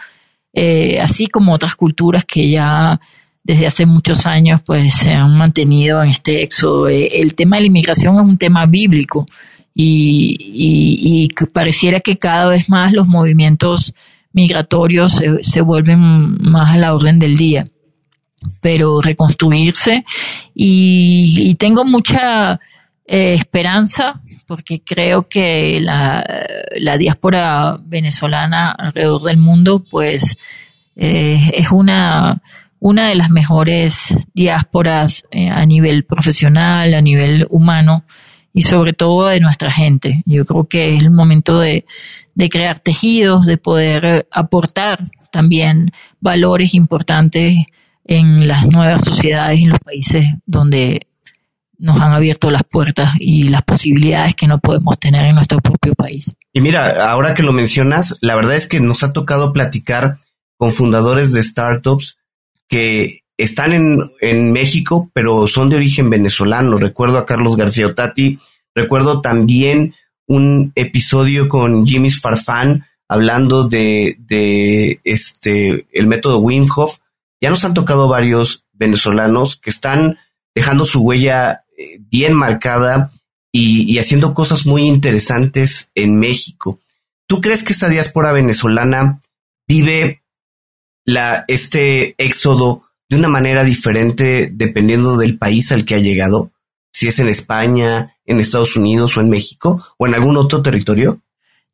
eh, 0.53 1.01
así 1.01 1.27
como 1.27 1.53
otras 1.53 1.75
culturas 1.75 2.25
que 2.25 2.51
ya 2.51 3.01
desde 3.45 3.67
hace 3.67 3.87
muchos 3.87 4.27
años 4.27 4.61
pues 4.65 4.95
se 4.95 5.13
han 5.13 5.37
mantenido 5.37 6.03
en 6.03 6.11
este 6.11 6.43
éxodo. 6.43 6.89
Eh, 6.89 7.21
el 7.21 7.35
tema 7.35 7.57
de 7.57 7.63
la 7.63 7.67
inmigración 7.69 8.17
es 8.17 8.23
un 8.23 8.39
tema 8.39 8.67
bíblico 8.67 9.27
y, 9.75 11.29
pareciera 11.53 12.01
que 12.01 12.19
cada 12.19 12.49
vez 12.49 12.69
más 12.69 12.93
los 12.93 13.07
movimientos 13.07 13.95
migratorios 14.33 15.13
se, 15.13 15.43
se 15.43 15.61
vuelven 15.61 15.99
más 16.43 16.75
a 16.75 16.79
la 16.79 16.95
orden 16.95 17.19
del 17.19 17.37
día 17.37 17.65
pero 18.61 19.01
reconstruirse 19.01 20.05
y, 20.55 21.55
tengo 21.57 21.85
mucha 21.85 22.55
eh, 23.07 23.35
esperanza 23.35 24.21
porque 24.47 24.83
creo 24.83 25.29
que 25.29 25.79
la, 25.81 26.25
la, 26.79 26.97
diáspora 26.97 27.79
venezolana 27.83 28.71
alrededor 28.71 29.23
del 29.23 29.37
mundo 29.37 29.85
pues 29.91 30.39
eh, 30.97 31.51
es 31.55 31.71
una, 31.71 32.43
una 32.81 33.09
de 33.09 33.15
las 33.15 33.31
mejores 33.31 34.15
diásporas 34.35 35.25
eh, 35.31 35.49
a 35.49 35.65
nivel 35.67 36.05
profesional, 36.05 36.95
a 36.95 37.01
nivel 37.01 37.47
humano 37.51 38.05
y 38.53 38.63
sobre 38.63 38.95
todo 38.95 39.29
de 39.29 39.41
nuestra 39.41 39.71
gente. 39.71 40.23
Yo 40.27 40.45
creo 40.45 40.67
que 40.67 40.97
es 40.97 41.03
el 41.03 41.11
momento 41.11 41.61
de, 41.61 41.87
de 42.35 42.49
crear 42.49 42.81
tejidos, 42.81 43.47
de 43.47 43.59
poder 43.59 44.27
aportar 44.33 44.99
también 45.31 45.91
valores 46.21 46.75
importantes 46.75 47.67
en 48.05 48.49
las 48.49 48.67
nuevas 48.67 49.05
sociedades 49.05 49.61
y 49.61 49.65
en 49.65 49.71
los 49.71 49.79
países 49.79 50.27
donde 50.47 51.07
nos 51.79 52.01
han 52.01 52.13
abierto 52.13 52.51
las 52.51 52.65
puertas 52.65 53.13
y 53.19 53.49
las 53.49 53.63
posibilidades 53.63 54.35
que 54.35 54.47
no 54.47 54.59
podemos 54.59 54.99
tener 54.99 55.25
en 55.27 55.35
nuestro 55.35 55.61
propio 55.61 55.95
país. 55.95 56.35
Y 56.53 56.61
mira, 56.61 57.11
ahora 57.11 57.35
que 57.35 57.43
lo 57.43 57.53
mencionas, 57.53 58.19
la 58.21 58.35
verdad 58.35 58.57
es 58.57 58.67
que 58.67 58.81
nos 58.81 59.03
ha 59.03 59.13
tocado 59.13 59.53
platicar 59.53 60.19
con 60.57 60.73
fundadores 60.73 61.33
de 61.33 61.43
startups 61.43 62.19
que 62.71 63.25
están 63.37 63.75
en, 63.75 64.11
en 64.21 64.53
México, 64.53 65.11
pero 65.13 65.47
son 65.47 65.69
de 65.69 65.77
origen 65.77 66.09
venezolano. 66.09 66.79
Recuerdo 66.79 67.19
a 67.19 67.27
Carlos 67.27 67.57
García 67.57 67.89
Otati, 67.89 68.39
recuerdo 68.75 69.21
también 69.21 69.95
un 70.27 70.73
episodio 70.77 71.49
con 71.49 71.85
Jimmy 71.85 72.11
Farfán 72.11 72.87
hablando 73.09 73.69
de, 73.69 74.17
de 74.21 75.01
este, 75.03 75.87
el 75.93 76.07
método 76.07 76.39
Wim 76.39 76.69
Hof, 76.75 76.99
ya 77.41 77.51
nos 77.51 77.65
han 77.65 77.75
tocado 77.75 78.07
varios 78.07 78.67
venezolanos 78.73 79.57
que 79.57 79.71
están 79.71 80.19
dejando 80.55 80.85
su 80.85 81.03
huella 81.03 81.65
eh, 81.77 81.99
bien 81.99 82.35
marcada 82.35 83.11
y, 83.53 83.99
haciendo 83.99 84.33
cosas 84.33 84.65
muy 84.65 84.83
interesantes 84.83 85.91
en 85.97 86.21
México. 86.21 86.79
¿Tú 87.27 87.41
crees 87.41 87.65
que 87.65 87.73
esta 87.73 87.89
diáspora 87.89 88.31
venezolana 88.31 89.21
vive 89.67 90.20
la, 91.13 91.45
este 91.49 92.15
éxodo 92.19 92.85
de 93.09 93.17
una 93.17 93.29
manera 93.29 93.65
diferente 93.65 94.51
dependiendo 94.53 95.17
del 95.17 95.39
país 95.39 95.73
al 95.73 95.85
que 95.85 95.97
ha 95.97 95.99
llegado? 95.99 96.53
Si 96.93 97.09
es 97.09 97.19
en 97.19 97.29
España, 97.29 98.17
en 98.27 98.41
Estados 98.41 98.77
Unidos 98.77 99.17
o 99.17 99.21
en 99.21 99.29
México 99.29 99.83
o 99.99 100.07
en 100.07 100.15
algún 100.15 100.37
otro 100.37 100.63
territorio? 100.63 101.21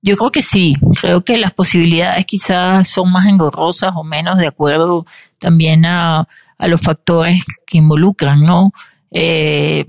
Yo 0.03 0.17
creo 0.17 0.31
que 0.31 0.43
sí, 0.43 0.75
creo 1.01 1.23
que 1.23 1.37
las 1.37 1.53
posibilidades 1.53 2.25
quizás 2.27 2.89
son 2.89 3.11
más 3.11 3.27
engorrosas 3.27 3.93
o 3.97 4.05
menos 4.05 4.39
de 4.39 4.47
acuerdo 4.47 5.05
también 5.39 5.85
a, 5.87 6.29
a 6.59 6.69
los 6.69 6.81
factores 6.81 7.45
que 7.67 7.79
involucran, 7.79 8.43
¿no? 8.43 8.73
Eh, 9.11 9.85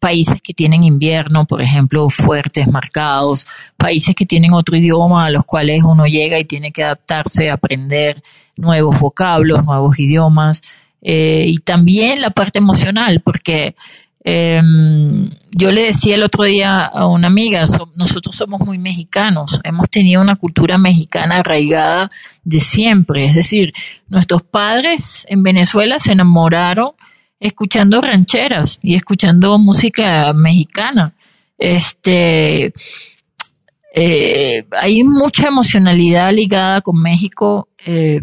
países 0.00 0.40
que 0.42 0.54
tienen 0.54 0.84
invierno, 0.84 1.46
por 1.46 1.62
ejemplo, 1.62 2.08
fuertes, 2.10 2.68
marcados, 2.68 3.46
países 3.76 4.14
que 4.14 4.26
tienen 4.26 4.52
otro 4.52 4.76
idioma 4.76 5.26
a 5.26 5.30
los 5.30 5.44
cuales 5.44 5.82
uno 5.84 6.06
llega 6.06 6.38
y 6.38 6.44
tiene 6.44 6.72
que 6.72 6.84
adaptarse, 6.84 7.50
aprender 7.50 8.22
nuevos 8.56 8.98
vocablos, 8.98 9.64
nuevos 9.64 9.98
idiomas, 9.98 10.62
eh, 11.00 11.44
y 11.46 11.58
también 11.58 12.20
la 12.20 12.30
parte 12.30 12.58
emocional, 12.58 13.20
porque 13.24 13.74
eh, 14.24 14.60
yo 15.52 15.72
le 15.72 15.84
decía 15.84 16.16
el 16.16 16.22
otro 16.22 16.44
día 16.44 16.84
a 16.84 17.06
una 17.06 17.28
amiga, 17.28 17.64
nosotros 17.94 18.34
somos 18.34 18.60
muy 18.60 18.78
mexicanos, 18.78 19.60
hemos 19.64 19.88
tenido 19.88 20.20
una 20.20 20.36
cultura 20.36 20.76
mexicana 20.76 21.38
arraigada 21.38 22.08
de 22.44 22.60
siempre, 22.60 23.24
es 23.24 23.34
decir, 23.34 23.72
nuestros 24.08 24.42
padres 24.42 25.24
en 25.28 25.42
Venezuela 25.42 25.98
se 25.98 26.12
enamoraron 26.12 26.92
escuchando 27.40 28.00
rancheras 28.00 28.78
y 28.82 28.94
escuchando 28.94 29.58
música 29.58 30.32
mexicana. 30.32 31.14
Este, 31.56 32.72
eh, 33.94 34.64
hay 34.80 35.02
mucha 35.02 35.48
emocionalidad 35.48 36.32
ligada 36.32 36.80
con 36.80 37.00
México, 37.00 37.68
eh, 37.84 38.20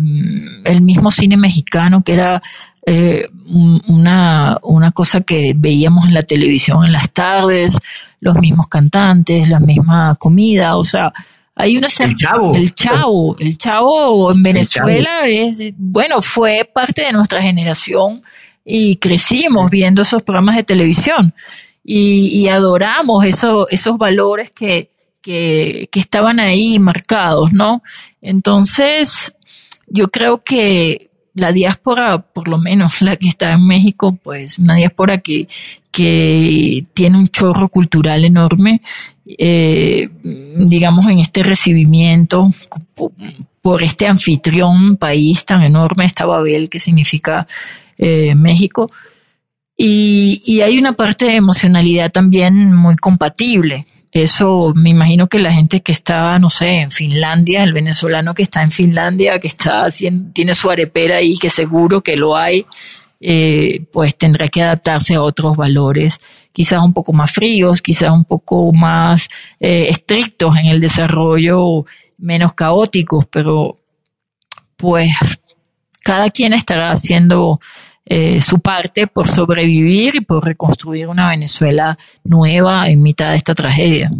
el 0.64 0.82
mismo 0.82 1.12
cine 1.12 1.38
mexicano 1.38 2.04
que 2.04 2.14
era 2.14 2.42
eh, 2.86 3.26
una, 3.88 4.58
una 4.64 4.92
cosa 4.92 5.22
que 5.22 5.54
veíamos 5.56 6.06
en 6.06 6.14
la 6.14 6.22
televisión 6.22 6.86
en 6.86 6.92
las 6.92 7.12
tardes, 7.12 7.78
los 8.20 8.38
mismos 8.38 8.68
cantantes, 8.68 9.50
la 9.50 9.60
misma 9.60 10.16
comida, 10.20 10.78
o 10.78 10.84
sea, 10.84 11.12
hay 11.56 11.78
una 11.78 11.88
el 11.88 12.16
chavo. 12.16 12.56
El 12.56 12.76
chavo 12.76 13.36
el 13.40 13.58
chavo 13.58 14.32
en 14.32 14.44
Venezuela 14.44 15.26
es 15.26 15.60
bueno 15.78 16.22
fue 16.22 16.70
parte 16.72 17.04
de 17.04 17.12
nuestra 17.12 17.42
generación 17.42 18.22
y 18.66 18.96
crecimos 18.96 19.70
viendo 19.70 20.02
esos 20.02 20.24
programas 20.24 20.56
de 20.56 20.64
televisión 20.64 21.34
y, 21.88 22.48
adoramos 22.48 23.24
eso, 23.26 23.68
esos 23.70 23.98
valores 23.98 24.50
que, 24.50 24.90
que, 25.22 25.88
estaban 25.94 26.40
ahí 26.40 26.80
marcados, 26.80 27.54
¿no? 27.54 27.84
Entonces, 28.22 29.36
yo 29.88 30.08
creo 30.08 30.40
que 30.40 31.12
la 31.36 31.52
diáspora, 31.52 32.20
por 32.20 32.48
lo 32.48 32.58
menos 32.58 33.02
la 33.04 33.16
que 33.18 33.28
está 33.28 33.54
en 33.54 33.68
México, 33.68 34.18
pues 34.24 34.58
una 34.58 34.76
diáspora 34.76 35.20
que, 35.20 35.48
que 35.92 36.86
tiene 36.96 37.18
un 37.20 37.28
chorro 37.28 37.70
cultural 37.70 38.26
enorme, 38.26 38.82
eh, 39.38 40.10
digamos, 40.24 41.06
en 41.08 41.20
este 41.20 41.44
recibimiento 41.44 42.50
por 43.62 43.84
este 43.84 44.08
anfitrión 44.08 44.98
país 44.98 45.46
tan 45.46 45.64
enorme, 45.64 46.06
esta 46.06 46.26
Babel, 46.26 46.70
que 46.70 46.80
significa 46.80 47.48
eh, 47.98 48.36
México. 48.36 48.92
Y, 49.78 50.62
hay 50.62 50.78
una 50.78 50.94
parte 50.94 51.26
de 51.26 51.36
emocionalidad 51.36 52.12
también 52.12 52.74
muy 52.74 52.96
compatible. 52.96 53.86
Eso 54.12 54.72
me 54.74 54.92
imagino 54.92 55.28
que 55.28 55.40
la 55.40 55.52
gente 55.52 55.82
que 55.82 55.92
está, 55.92 56.40
no 56.40 56.50
sé, 56.50 56.82
en 56.82 56.92
Finlandia, 56.92 57.64
el 57.64 57.74
venezolano 57.74 58.34
que 58.34 58.44
está 58.44 58.64
en 58.64 58.72
Finlandia, 58.72 59.40
que 59.40 59.48
está 59.48 59.84
haciendo, 59.84 60.32
tiene 60.32 60.54
su 60.54 60.70
arepera 60.70 61.18
ahí, 61.18 61.36
que 61.36 61.50
seguro 61.50 62.00
que 62.00 62.16
lo 62.16 62.38
hay, 62.38 62.66
eh, 63.20 63.86
pues 63.92 64.18
tendrá 64.18 64.48
que 64.48 64.62
adaptarse 64.62 65.16
a 65.16 65.22
otros 65.22 65.58
valores, 65.58 66.22
quizás 66.54 66.80
un 66.82 66.94
poco 66.94 67.12
más 67.12 67.32
fríos, 67.32 67.82
quizás 67.82 68.12
un 68.12 68.24
poco 68.24 68.72
más 68.72 69.28
eh, 69.60 69.88
estrictos 69.90 70.58
en 70.58 70.68
el 70.68 70.80
desarrollo, 70.80 71.86
menos 72.18 72.54
caóticos, 72.54 73.26
pero 73.26 73.78
pues 74.78 75.12
cada 76.04 76.30
quien 76.30 76.54
estará 76.54 76.92
haciendo 76.92 77.60
eh, 78.06 78.40
su 78.40 78.60
parte 78.60 79.08
por 79.08 79.28
sobrevivir 79.28 80.16
y 80.16 80.22
por 80.22 80.46
reconstruir 80.46 81.08
una 81.08 81.30
Venezuela 81.30 81.98
nueva 82.24 82.90
en 82.90 83.02
mitad 83.02 83.32
de 83.32 83.38
esta 83.38 83.56
tragedia. 83.56 84.12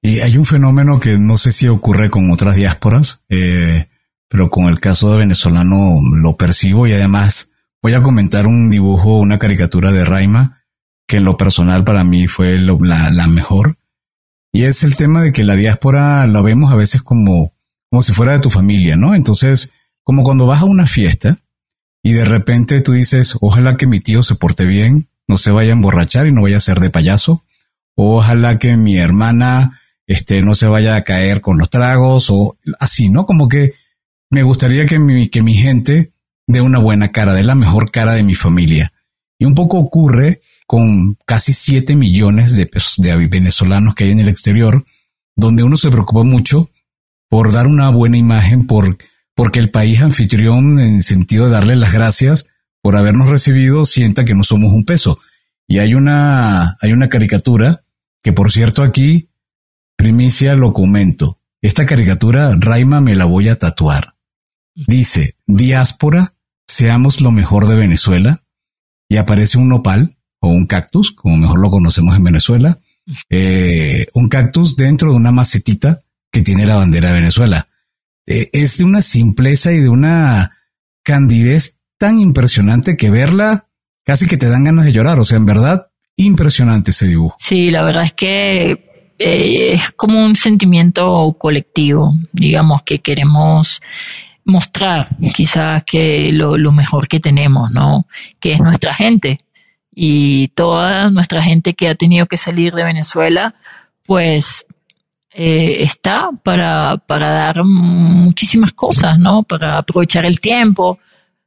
Y 0.00 0.20
hay 0.20 0.36
un 0.36 0.44
fenómeno 0.44 0.98
que 0.98 1.18
no 1.18 1.38
sé 1.38 1.52
si 1.52 1.68
ocurre 1.68 2.10
con 2.10 2.30
otras 2.30 2.56
diásporas, 2.56 3.22
eh, 3.28 3.86
pero 4.28 4.50
con 4.50 4.66
el 4.66 4.80
caso 4.80 5.12
de 5.12 5.18
venezolano 5.18 6.00
lo 6.16 6.36
percibo 6.36 6.86
y 6.86 6.92
además 6.92 7.52
voy 7.82 7.94
a 7.94 8.02
comentar 8.02 8.46
un 8.46 8.70
dibujo, 8.70 9.18
una 9.18 9.38
caricatura 9.38 9.92
de 9.92 10.04
Raima 10.04 10.60
que 11.06 11.18
en 11.18 11.24
lo 11.24 11.36
personal 11.36 11.84
para 11.84 12.02
mí 12.02 12.26
fue 12.28 12.58
la, 12.58 13.10
la, 13.10 13.26
mejor. 13.26 13.76
Y 14.52 14.62
es 14.62 14.84
el 14.84 14.96
tema 14.96 15.22
de 15.22 15.32
que 15.32 15.44
la 15.44 15.54
diáspora 15.54 16.26
lo 16.26 16.42
vemos 16.42 16.72
a 16.72 16.76
veces 16.76 17.02
como, 17.02 17.52
como 17.90 18.02
si 18.02 18.12
fuera 18.12 18.32
de 18.32 18.40
tu 18.40 18.48
familia, 18.48 18.96
¿no? 18.96 19.14
Entonces, 19.14 19.72
como 20.02 20.22
cuando 20.22 20.46
vas 20.46 20.62
a 20.62 20.66
una 20.66 20.86
fiesta 20.86 21.38
y 22.04 22.12
de 22.12 22.26
repente 22.26 22.82
tú 22.82 22.92
dices, 22.92 23.38
ojalá 23.40 23.78
que 23.78 23.86
mi 23.86 23.98
tío 23.98 24.22
se 24.22 24.34
porte 24.34 24.66
bien, 24.66 25.08
no 25.26 25.38
se 25.38 25.50
vaya 25.50 25.70
a 25.70 25.72
emborrachar 25.72 26.26
y 26.26 26.32
no 26.32 26.42
vaya 26.42 26.58
a 26.58 26.60
ser 26.60 26.78
de 26.78 26.90
payaso. 26.90 27.42
ojalá 27.96 28.58
que 28.58 28.76
mi 28.76 28.98
hermana 28.98 29.80
este, 30.06 30.42
no 30.42 30.54
se 30.54 30.66
vaya 30.66 30.96
a 30.96 31.02
caer 31.02 31.40
con 31.40 31.56
los 31.56 31.70
tragos 31.70 32.28
o 32.28 32.58
así, 32.78 33.08
¿no? 33.08 33.24
Como 33.24 33.48
que 33.48 33.72
me 34.30 34.42
gustaría 34.42 34.84
que 34.84 34.98
mi, 34.98 35.28
que 35.28 35.42
mi 35.42 35.54
gente 35.54 36.12
dé 36.46 36.60
una 36.60 36.78
buena 36.78 37.10
cara, 37.10 37.32
dé 37.32 37.42
la 37.42 37.54
mejor 37.54 37.90
cara 37.90 38.12
de 38.12 38.22
mi 38.22 38.34
familia. 38.34 38.92
Y 39.38 39.46
un 39.46 39.54
poco 39.54 39.78
ocurre 39.78 40.42
con 40.66 41.16
casi 41.24 41.54
7 41.54 41.96
millones 41.96 42.54
de, 42.54 42.68
de 42.98 43.26
venezolanos 43.28 43.94
que 43.94 44.04
hay 44.04 44.10
en 44.10 44.20
el 44.20 44.28
exterior, 44.28 44.84
donde 45.36 45.62
uno 45.62 45.78
se 45.78 45.90
preocupa 45.90 46.22
mucho 46.22 46.68
por 47.30 47.50
dar 47.50 47.66
una 47.66 47.88
buena 47.88 48.18
imagen, 48.18 48.66
por 48.66 48.94
porque 49.34 49.60
el 49.60 49.70
país 49.70 50.00
anfitrión, 50.00 50.78
en 50.78 51.02
sentido 51.02 51.46
de 51.46 51.52
darle 51.52 51.76
las 51.76 51.92
gracias 51.92 52.46
por 52.82 52.96
habernos 52.96 53.28
recibido, 53.28 53.84
sienta 53.84 54.24
que 54.24 54.34
no 54.34 54.44
somos 54.44 54.72
un 54.72 54.84
peso. 54.84 55.18
Y 55.66 55.78
hay 55.78 55.94
una, 55.94 56.76
hay 56.80 56.92
una 56.92 57.08
caricatura 57.08 57.82
que, 58.22 58.32
por 58.32 58.52
cierto, 58.52 58.82
aquí, 58.82 59.30
primicia 59.96 60.54
lo 60.54 60.72
comento. 60.72 61.40
Esta 61.62 61.86
caricatura, 61.86 62.54
Raima, 62.58 63.00
me 63.00 63.16
la 63.16 63.24
voy 63.24 63.48
a 63.48 63.58
tatuar. 63.58 64.14
Dice, 64.74 65.36
diáspora, 65.46 66.34
seamos 66.66 67.20
lo 67.20 67.30
mejor 67.30 67.66
de 67.66 67.76
Venezuela. 67.76 68.42
Y 69.08 69.16
aparece 69.16 69.58
un 69.58 69.68
nopal 69.68 70.16
o 70.40 70.48
un 70.48 70.66
cactus, 70.66 71.12
como 71.12 71.36
mejor 71.36 71.60
lo 71.60 71.70
conocemos 71.70 72.16
en 72.16 72.24
Venezuela. 72.24 72.78
Eh, 73.28 74.06
un 74.14 74.30
cactus 74.30 74.76
dentro 74.76 75.10
de 75.10 75.16
una 75.16 75.30
macetita 75.30 75.98
que 76.32 76.40
tiene 76.40 76.66
la 76.66 76.76
bandera 76.76 77.08
de 77.08 77.20
Venezuela. 77.20 77.68
Eh, 78.26 78.50
es 78.52 78.78
de 78.78 78.84
una 78.84 79.02
simpleza 79.02 79.72
y 79.72 79.78
de 79.78 79.88
una 79.88 80.56
candidez 81.02 81.82
tan 81.98 82.18
impresionante 82.18 82.96
que 82.96 83.10
verla 83.10 83.68
casi 84.04 84.26
que 84.26 84.36
te 84.36 84.48
dan 84.48 84.64
ganas 84.64 84.84
de 84.84 84.92
llorar. 84.92 85.18
O 85.18 85.24
sea, 85.24 85.36
en 85.36 85.46
verdad, 85.46 85.88
impresionante 86.16 86.90
ese 86.90 87.06
dibujo. 87.06 87.36
Sí, 87.38 87.70
la 87.70 87.82
verdad 87.82 88.04
es 88.04 88.12
que 88.12 88.70
eh, 89.18 89.72
es 89.72 89.90
como 89.92 90.24
un 90.24 90.36
sentimiento 90.36 91.36
colectivo, 91.38 92.14
digamos, 92.32 92.82
que 92.82 93.00
queremos 93.00 93.80
mostrar 94.44 95.16
quizás 95.34 95.82
que 95.84 96.30
lo, 96.32 96.58
lo 96.58 96.72
mejor 96.72 97.08
que 97.08 97.20
tenemos, 97.20 97.70
¿no? 97.70 98.06
Que 98.40 98.52
es 98.52 98.60
nuestra 98.60 98.92
gente. 98.92 99.38
Y 99.94 100.48
toda 100.48 101.10
nuestra 101.10 101.42
gente 101.42 101.74
que 101.74 101.88
ha 101.88 101.94
tenido 101.94 102.26
que 102.26 102.36
salir 102.36 102.74
de 102.74 102.84
Venezuela, 102.84 103.54
pues 104.04 104.66
eh, 105.36 105.82
está 105.82 106.30
para, 106.44 106.96
para 107.06 107.30
dar 107.30 107.64
muchísimas 107.64 108.72
cosas, 108.72 109.18
¿no? 109.18 109.42
Para 109.42 109.78
aprovechar 109.78 110.24
el 110.24 110.40
tiempo. 110.40 111.00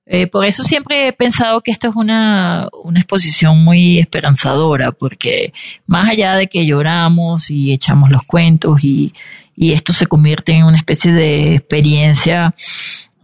Eh, 0.05 0.27
por 0.27 0.45
eso 0.45 0.63
siempre 0.63 1.07
he 1.07 1.13
pensado 1.13 1.61
que 1.61 1.71
esto 1.71 1.89
es 1.89 1.95
una, 1.95 2.67
una 2.83 2.99
exposición 2.99 3.63
muy 3.63 3.97
esperanzadora, 3.99 4.91
porque 4.91 5.53
más 5.85 6.09
allá 6.09 6.35
de 6.35 6.47
que 6.47 6.65
lloramos 6.65 7.49
y 7.49 7.71
echamos 7.71 8.09
los 8.11 8.23
cuentos 8.23 8.83
y, 8.83 9.13
y 9.55 9.71
esto 9.71 9.93
se 9.93 10.07
convierte 10.07 10.53
en 10.53 10.65
una 10.65 10.77
especie 10.77 11.13
de 11.13 11.55
experiencia 11.55 12.53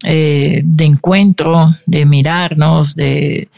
eh, 0.04 0.62
de 0.64 0.86
encuentro, 0.86 1.76
de 1.86 2.06
mirarnos, 2.06 2.96
de, 2.96 3.50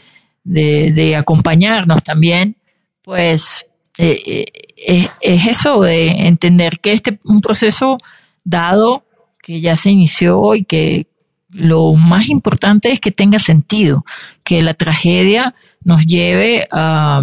de, 0.42 0.92
de 0.92 1.16
acompañarnos 1.16 2.02
también, 2.02 2.56
pues 3.02 3.66
eh, 3.98 4.44
eh, 4.76 5.08
es, 5.20 5.46
eso 5.46 5.80
de 5.80 6.26
entender 6.26 6.80
que 6.80 6.92
este 6.92 7.18
un 7.24 7.40
proceso 7.40 7.96
dado 8.44 9.04
que 9.42 9.60
ya 9.60 9.76
se 9.76 9.90
inició 9.90 10.54
y 10.54 10.64
que 10.64 11.06
lo 11.50 11.94
más 11.94 12.28
importante 12.28 12.90
es 12.90 13.00
que 13.00 13.10
tenga 13.10 13.38
sentido, 13.38 14.04
que 14.44 14.60
la 14.60 14.74
tragedia 14.74 15.54
nos 15.82 16.04
lleve 16.04 16.66
a, 16.72 17.22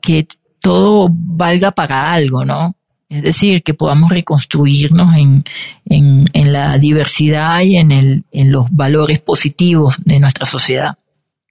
que 0.00 0.28
todo 0.60 1.08
valga 1.10 1.72
para 1.72 2.12
algo, 2.12 2.44
¿no? 2.44 2.76
Es 3.08 3.22
decir, 3.22 3.62
que 3.62 3.74
podamos 3.74 4.10
reconstruirnos 4.10 5.14
en, 5.16 5.44
en, 5.86 6.52
la 6.52 6.78
diversidad 6.78 7.60
y 7.60 7.76
en, 7.76 7.92
el, 7.92 8.24
en 8.30 8.52
los 8.52 8.70
valores 8.70 9.18
positivos 9.18 9.96
de 10.04 10.18
nuestra 10.18 10.46
sociedad. 10.46 10.96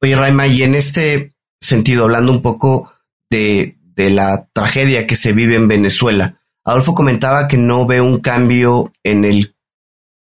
Oye, 0.02 0.16
Raima, 0.16 0.48
y 0.48 0.64
en 0.64 0.74
este 0.74 1.34
sentido, 1.60 2.06
hablando 2.06 2.32
un 2.32 2.42
poco 2.42 2.92
de, 3.32 3.78
de 3.96 4.12
la 4.12 4.48
tragedia 4.54 5.08
que 5.08 5.16
se 5.16 5.34
vive 5.34 5.56
en 5.56 5.68
Venezuela, 5.68 6.36
Adolfo 6.64 6.94
comentaba 6.94 7.48
que 7.48 7.58
no 7.58 7.88
ve 7.88 8.02
un 8.02 8.20
cambio 8.20 8.92
en 9.04 9.26
el 9.26 9.56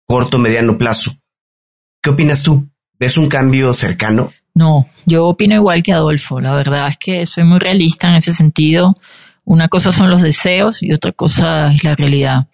corto 0.06 0.38
mediano 0.38 0.78
plazo. 0.78 1.12
¿Qué 2.00 2.10
opinas 2.10 2.44
tú? 2.44 2.68
¿Ves 3.00 3.18
un 3.18 3.28
cambio 3.28 3.72
cercano? 3.72 4.32
No, 4.54 4.86
yo 5.06 5.26
opino 5.26 5.54
igual 5.54 5.82
que 5.82 5.92
Adolfo. 5.92 6.40
La 6.40 6.54
verdad 6.54 6.88
es 6.88 6.96
que 6.96 7.26
soy 7.26 7.44
muy 7.44 7.58
realista 7.58 8.08
en 8.08 8.16
ese 8.16 8.32
sentido. 8.32 8.94
Una 9.44 9.68
cosa 9.68 9.90
son 9.90 10.10
los 10.10 10.22
deseos 10.22 10.82
y 10.82 10.92
otra 10.92 11.12
cosa 11.12 11.72
es 11.72 11.82
la 11.84 11.96
realidad. 11.96 12.48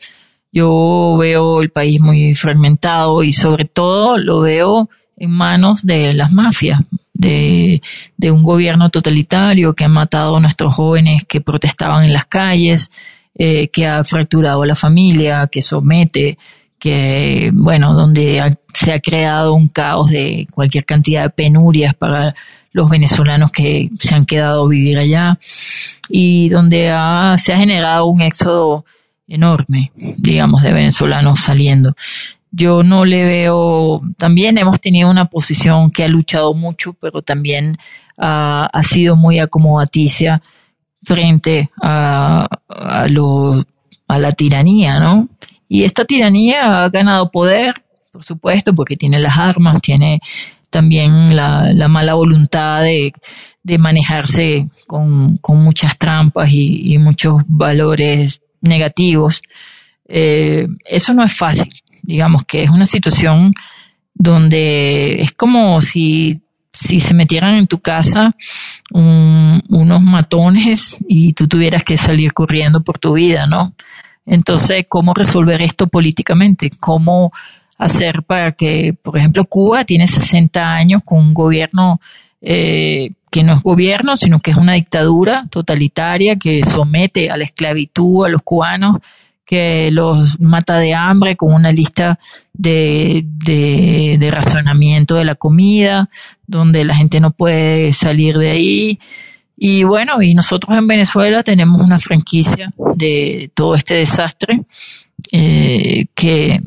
Yo 0.52 1.16
veo 1.18 1.60
el 1.60 1.70
país 1.70 2.00
muy 2.00 2.34
fragmentado 2.34 3.22
y 3.22 3.32
sobre 3.32 3.64
todo 3.64 4.18
lo 4.18 4.40
veo 4.40 4.88
en 5.16 5.30
manos 5.30 5.84
de 5.84 6.14
las 6.14 6.32
mafias, 6.32 6.80
de, 7.12 7.80
de 8.16 8.30
un 8.30 8.42
gobierno 8.42 8.90
totalitario 8.90 9.74
que 9.74 9.84
ha 9.84 9.88
matado 9.88 10.36
a 10.36 10.40
nuestros 10.40 10.74
jóvenes 10.74 11.24
que 11.24 11.40
protestaban 11.40 12.04
en 12.04 12.12
las 12.12 12.26
calles, 12.26 12.90
eh, 13.36 13.68
que 13.68 13.86
ha 13.86 14.04
fracturado 14.04 14.64
la 14.64 14.74
familia, 14.74 15.48
que 15.50 15.60
somete, 15.60 16.38
que, 16.78 17.50
bueno, 17.52 17.94
donde 17.94 18.58
se 18.72 18.92
ha 18.92 18.98
creado 18.98 19.54
un 19.54 19.68
caos 19.68 20.10
de 20.10 20.46
cualquier 20.52 20.84
cantidad 20.84 21.22
de 21.22 21.30
penurias 21.30 21.94
para 21.94 22.34
los 22.72 22.90
venezolanos 22.90 23.50
que 23.50 23.88
se 23.98 24.14
han 24.14 24.26
quedado 24.26 24.64
a 24.64 24.68
vivir 24.68 24.98
allá 24.98 25.38
y 26.08 26.48
donde 26.48 26.88
se 27.38 27.52
ha 27.52 27.56
generado 27.56 28.06
un 28.06 28.20
éxodo 28.20 28.84
enorme, 29.26 29.92
digamos, 29.96 30.62
de 30.62 30.72
venezolanos 30.72 31.40
saliendo. 31.40 31.96
Yo 32.56 32.82
no 32.82 33.04
le 33.04 33.24
veo, 33.24 34.00
también 34.16 34.58
hemos 34.58 34.80
tenido 34.80 35.10
una 35.10 35.24
posición 35.24 35.90
que 35.90 36.04
ha 36.04 36.08
luchado 36.08 36.54
mucho, 36.54 36.92
pero 36.92 37.22
también 37.22 37.76
ha 38.16 38.82
sido 38.84 39.16
muy 39.16 39.40
acomodaticia 39.40 40.40
frente 41.02 41.68
a, 41.82 42.46
a, 42.68 43.06
a 44.08 44.18
la 44.18 44.32
tiranía, 44.32 45.00
¿no? 45.00 45.28
Y 45.68 45.82
esta 45.82 46.04
tiranía 46.04 46.84
ha 46.84 46.88
ganado 46.90 47.30
poder, 47.30 47.74
por 48.12 48.22
supuesto, 48.22 48.74
porque 48.74 48.96
tiene 48.96 49.18
las 49.18 49.36
armas, 49.38 49.80
tiene 49.80 50.20
también 50.70 51.36
la, 51.36 51.88
mala 51.88 52.14
voluntad 52.14 52.82
de, 52.82 53.12
manejarse 53.78 54.68
con, 54.86 55.40
muchas 55.48 55.96
trampas 55.98 56.50
y, 56.52 56.98
muchos 56.98 57.42
valores 57.46 58.40
negativos. 58.60 59.40
Eh, 60.06 60.66
eso 60.84 61.14
no 61.14 61.24
es 61.24 61.32
fácil, 61.32 61.72
digamos 62.04 62.44
que 62.44 62.62
es 62.62 62.70
una 62.70 62.86
situación 62.86 63.52
donde 64.14 65.20
es 65.20 65.32
como 65.32 65.80
si, 65.80 66.40
si 66.72 67.00
se 67.00 67.14
metieran 67.14 67.56
en 67.56 67.66
tu 67.66 67.80
casa 67.80 68.30
unos 68.92 70.02
matones 70.02 70.98
y 71.08 71.32
tú 71.32 71.48
tuvieras 71.48 71.84
que 71.84 71.96
salir 71.96 72.32
corriendo 72.32 72.82
por 72.82 72.98
tu 72.98 73.14
vida, 73.14 73.46
¿no? 73.46 73.74
Entonces, 74.26 74.86
¿cómo 74.88 75.12
resolver 75.14 75.60
esto 75.60 75.86
políticamente? 75.86 76.70
¿Cómo 76.80 77.32
hacer 77.78 78.22
para 78.22 78.52
que, 78.52 78.94
por 78.94 79.18
ejemplo, 79.18 79.44
Cuba 79.44 79.84
tiene 79.84 80.06
60 80.06 80.74
años 80.74 81.02
con 81.04 81.18
un 81.18 81.34
gobierno 81.34 82.00
eh, 82.40 83.10
que 83.30 83.42
no 83.42 83.54
es 83.54 83.62
gobierno, 83.62 84.16
sino 84.16 84.40
que 84.40 84.52
es 84.52 84.56
una 84.56 84.74
dictadura 84.74 85.46
totalitaria 85.50 86.36
que 86.36 86.64
somete 86.64 87.30
a 87.30 87.36
la 87.36 87.44
esclavitud 87.44 88.24
a 88.24 88.28
los 88.28 88.42
cubanos, 88.42 88.98
que 89.44 89.90
los 89.90 90.40
mata 90.40 90.78
de 90.78 90.94
hambre 90.94 91.36
con 91.36 91.52
una 91.52 91.70
lista 91.70 92.18
de, 92.52 93.24
de, 93.26 94.16
de 94.18 95.16
de 95.16 95.24
la 95.24 95.34
comida, 95.34 96.08
donde 96.46 96.84
la 96.84 96.96
gente 96.96 97.20
no 97.20 97.32
puede 97.32 97.92
salir 97.92 98.38
de 98.38 98.50
ahí. 98.50 98.98
Y 99.56 99.84
bueno, 99.84 100.20
y 100.22 100.34
nosotros 100.34 100.76
en 100.76 100.86
Venezuela 100.86 101.42
tenemos 101.42 101.80
una 101.80 101.98
franquicia 101.98 102.72
de 102.96 103.50
todo 103.54 103.74
este 103.74 103.94
desastre 103.94 104.62
eh, 105.32 106.06
que 106.14 106.60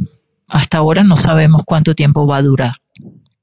hasta 0.47 0.77
ahora 0.77 1.03
no 1.03 1.15
sabemos 1.15 1.63
cuánto 1.65 1.95
tiempo 1.95 2.25
va 2.25 2.37
a 2.37 2.41
durar. 2.41 2.75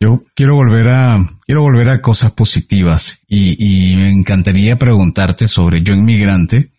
Yo 0.00 0.22
quiero 0.34 0.54
volver 0.54 0.88
a 0.88 1.18
quiero 1.46 1.62
volver 1.62 1.88
a 1.88 2.00
cosas 2.00 2.30
positivas 2.32 3.20
y, 3.28 3.56
y 3.58 3.96
me 3.96 4.10
encantaría 4.10 4.78
preguntarte 4.78 5.48
sobre 5.48 5.82
yo 5.82 5.94
inmigrante 5.94 6.70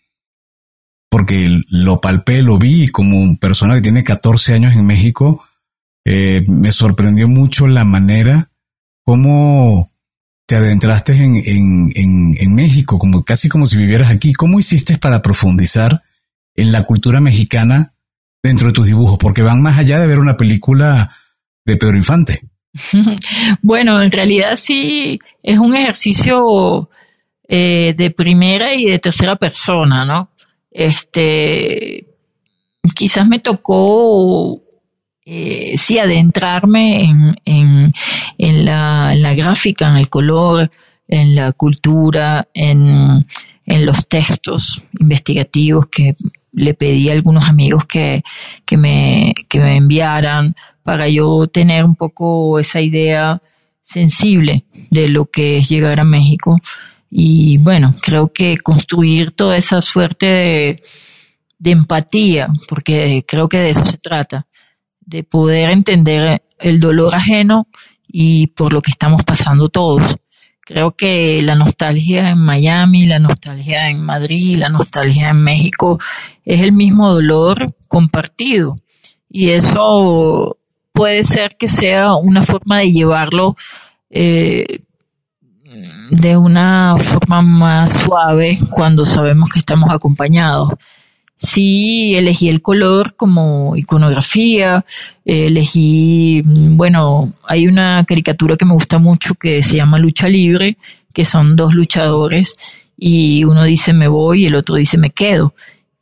porque 1.15 1.61
lo 1.69 2.01
palpé, 2.01 2.41
lo 2.41 2.57
vi 2.57 2.89
como 2.89 3.37
persona 3.37 3.75
que 3.75 3.81
tiene 3.81 4.03
14 4.03 4.53
años 4.53 4.75
en 4.75 4.85
México. 4.85 5.41
Eh, 6.03 6.43
me 6.49 6.73
sorprendió 6.73 7.29
mucho 7.29 7.67
la 7.67 7.85
manera 7.85 8.51
como 9.05 9.87
te 10.45 10.57
adentraste 10.57 11.13
en, 11.13 12.53
México, 12.53 12.99
como 12.99 13.23
casi 13.23 13.47
como 13.47 13.65
si 13.65 13.77
vivieras 13.77 14.11
aquí. 14.11 14.33
¿Cómo 14.33 14.59
hiciste 14.59 14.97
para 14.97 15.21
profundizar 15.21 16.01
en 16.53 16.73
la 16.73 16.83
cultura 16.83 17.21
mexicana 17.21 17.93
dentro 18.43 18.67
de 18.67 18.73
tus 18.73 18.87
dibujos? 18.87 19.17
Porque 19.17 19.41
van 19.41 19.61
más 19.61 19.79
allá 19.79 20.01
de 20.01 20.07
ver 20.07 20.19
una 20.19 20.35
película 20.35 21.09
de 21.63 21.77
Pedro 21.77 21.95
Infante. 21.95 22.41
Bueno, 23.61 24.01
en 24.01 24.11
realidad 24.11 24.57
sí 24.57 25.17
es 25.41 25.59
un 25.59 25.77
ejercicio 25.77 26.89
eh, 27.47 27.93
de 27.95 28.11
primera 28.11 28.73
y 28.73 28.83
de 28.83 28.99
tercera 28.99 29.37
persona, 29.37 30.03
¿no? 30.03 30.34
Este, 30.77 32.05
quizás 32.95 33.25
me 33.25 33.39
tocó 33.39 34.61
eh, 35.25 35.77
sí 35.77 35.97
adentrarme 35.99 37.05
en, 37.05 37.35
en, 37.45 37.93
en, 38.37 38.65
la, 38.65 39.15
la, 39.15 39.33
gráfica, 39.33 39.87
en 39.87 39.95
el 39.95 40.09
color, 40.09 40.69
en 41.07 41.33
la 41.33 41.53
cultura, 41.53 42.49
en, 42.53 43.21
en 43.65 43.85
los 43.85 44.05
textos 44.09 44.83
investigativos 44.99 45.87
que 45.87 46.17
le 46.51 46.73
pedí 46.73 47.07
a 47.09 47.13
algunos 47.13 47.47
amigos 47.47 47.85
que, 47.85 48.21
que, 48.65 48.75
me, 48.75 49.33
que 49.47 49.61
me 49.61 49.77
enviaran 49.77 50.55
para 50.83 51.07
yo 51.07 51.47
tener 51.47 51.85
un 51.85 51.95
poco 51.95 52.59
esa 52.59 52.81
idea 52.81 53.41
sensible 53.81 54.65
de 54.91 55.07
lo 55.07 55.25
que 55.27 55.59
es 55.59 55.69
llegar 55.69 56.01
a 56.01 56.05
México. 56.05 56.57
Y 57.17 57.59
bueno, 57.59 57.95
creo 58.01 58.33
que 58.33 58.57
construir 58.57 59.31
toda 59.31 59.55
esa 59.55 59.81
suerte 59.81 60.25
de, 60.25 60.83
de 61.57 61.71
empatía, 61.71 62.49
porque 62.67 63.23
creo 63.25 63.47
que 63.47 63.59
de 63.59 63.69
eso 63.69 63.85
se 63.85 63.97
trata, 63.97 64.47
de 64.99 65.23
poder 65.23 65.69
entender 65.69 66.43
el 66.59 66.81
dolor 66.81 67.15
ajeno 67.15 67.69
y 68.09 68.47
por 68.47 68.73
lo 68.73 68.81
que 68.81 68.91
estamos 68.91 69.23
pasando 69.23 69.69
todos. 69.69 70.17
Creo 70.59 70.97
que 70.97 71.41
la 71.41 71.55
nostalgia 71.55 72.31
en 72.31 72.39
Miami, 72.39 73.05
la 73.05 73.19
nostalgia 73.19 73.87
en 73.89 74.01
Madrid, 74.01 74.57
la 74.57 74.67
nostalgia 74.67 75.29
en 75.29 75.41
México 75.41 75.97
es 76.43 76.59
el 76.59 76.73
mismo 76.73 77.13
dolor 77.13 77.65
compartido. 77.87 78.75
Y 79.29 79.51
eso 79.51 80.57
puede 80.91 81.23
ser 81.23 81.55
que 81.57 81.69
sea 81.69 82.15
una 82.15 82.41
forma 82.41 82.79
de 82.79 82.91
llevarlo 82.91 83.55
eh, 84.09 84.81
de 86.11 86.37
una 86.37 86.95
forma 86.97 87.41
más 87.41 87.93
suave 87.93 88.57
cuando 88.71 89.05
sabemos 89.05 89.49
que 89.49 89.59
estamos 89.59 89.89
acompañados 89.91 90.73
sí 91.37 92.15
elegí 92.15 92.49
el 92.49 92.61
color 92.61 93.15
como 93.15 93.75
iconografía, 93.75 94.85
elegí, 95.25 96.41
mm, 96.43 96.77
bueno, 96.77 97.33
hay 97.47 97.67
una 97.67 98.03
caricatura 98.05 98.55
que 98.55 98.65
me 98.65 98.73
gusta 98.73 98.99
mucho 98.99 99.35
que 99.35 99.61
se 99.63 99.77
llama 99.77 99.99
Lucha 99.99 100.29
Libre, 100.29 100.77
que 101.13 101.25
son 101.25 101.55
dos 101.55 101.75
luchadores 101.75 102.55
y 102.97 103.43
uno 103.43 103.63
dice 103.63 103.93
me 103.93 104.07
voy 104.07 104.43
y 104.43 104.47
el 104.47 104.55
otro 104.55 104.75
dice 104.75 104.97
me 104.97 105.11
quedo. 105.11 105.53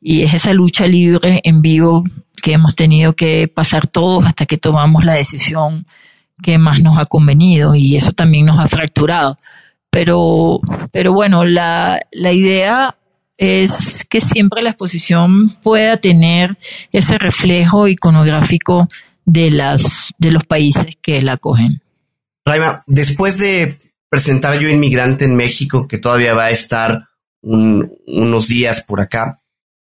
Y 0.01 0.21
es 0.23 0.33
esa 0.33 0.53
lucha 0.53 0.85
libre 0.85 1.41
en 1.43 1.61
vivo 1.61 2.03
que 2.41 2.53
hemos 2.53 2.75
tenido 2.75 3.13
que 3.13 3.47
pasar 3.47 3.87
todos 3.87 4.25
hasta 4.25 4.45
que 4.45 4.57
tomamos 4.57 5.05
la 5.05 5.13
decisión 5.13 5.85
que 6.41 6.57
más 6.57 6.81
nos 6.81 6.97
ha 6.97 7.05
convenido 7.05 7.73
y 7.73 7.95
eso 7.95 8.11
también 8.11 8.45
nos 8.45 8.59
ha 8.59 8.67
fracturado. 8.67 9.37
Pero, 9.93 10.59
pero 10.91 11.13
bueno, 11.13 11.45
la, 11.45 12.01
la 12.11 12.31
idea 12.31 12.97
es 13.37 14.03
que 14.09 14.19
siempre 14.19 14.63
la 14.63 14.71
exposición 14.71 15.55
pueda 15.61 15.97
tener 15.97 16.57
ese 16.91 17.19
reflejo 17.19 17.87
iconográfico 17.87 18.87
de 19.23 19.51
las 19.51 20.11
de 20.17 20.31
los 20.31 20.45
países 20.45 20.97
que 20.99 21.21
la 21.21 21.33
acogen. 21.33 21.83
Raima, 22.43 22.83
después 22.87 23.37
de 23.37 23.77
presentar 24.09 24.57
Yo 24.57 24.67
Inmigrante 24.67 25.25
en 25.25 25.35
México, 25.35 25.87
que 25.87 25.99
todavía 25.99 26.33
va 26.33 26.45
a 26.45 26.51
estar 26.51 27.09
unos 27.43 28.47
días 28.47 28.83
por 28.87 28.99
acá, 28.99 29.41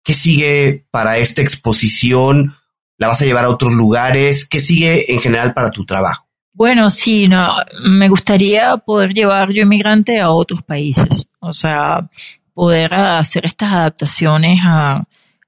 ¿qué 0.03 0.13
sigue 0.13 0.85
para 0.91 1.17
esta 1.17 1.41
exposición? 1.41 2.57
¿La 2.97 3.07
vas 3.07 3.21
a 3.21 3.25
llevar 3.25 3.45
a 3.45 3.49
otros 3.49 3.73
lugares? 3.73 4.47
¿Qué 4.49 4.59
sigue 4.59 5.13
en 5.13 5.21
general 5.21 5.53
para 5.53 5.71
tu 5.71 5.85
trabajo? 5.85 6.22
Bueno, 6.53 6.89
sí, 6.91 7.27
no, 7.27 7.49
me 7.83 8.07
gustaría 8.09 8.77
poder 8.77 9.13
llevar 9.13 9.51
Yo 9.51 9.63
Inmigrante 9.63 10.19
a 10.19 10.29
otros 10.29 10.61
países. 10.61 11.25
O 11.39 11.51
sea, 11.51 12.07
poder 12.53 12.93
hacer 12.93 13.45
estas 13.45 13.73
adaptaciones 13.73 14.59
a, 14.63 15.03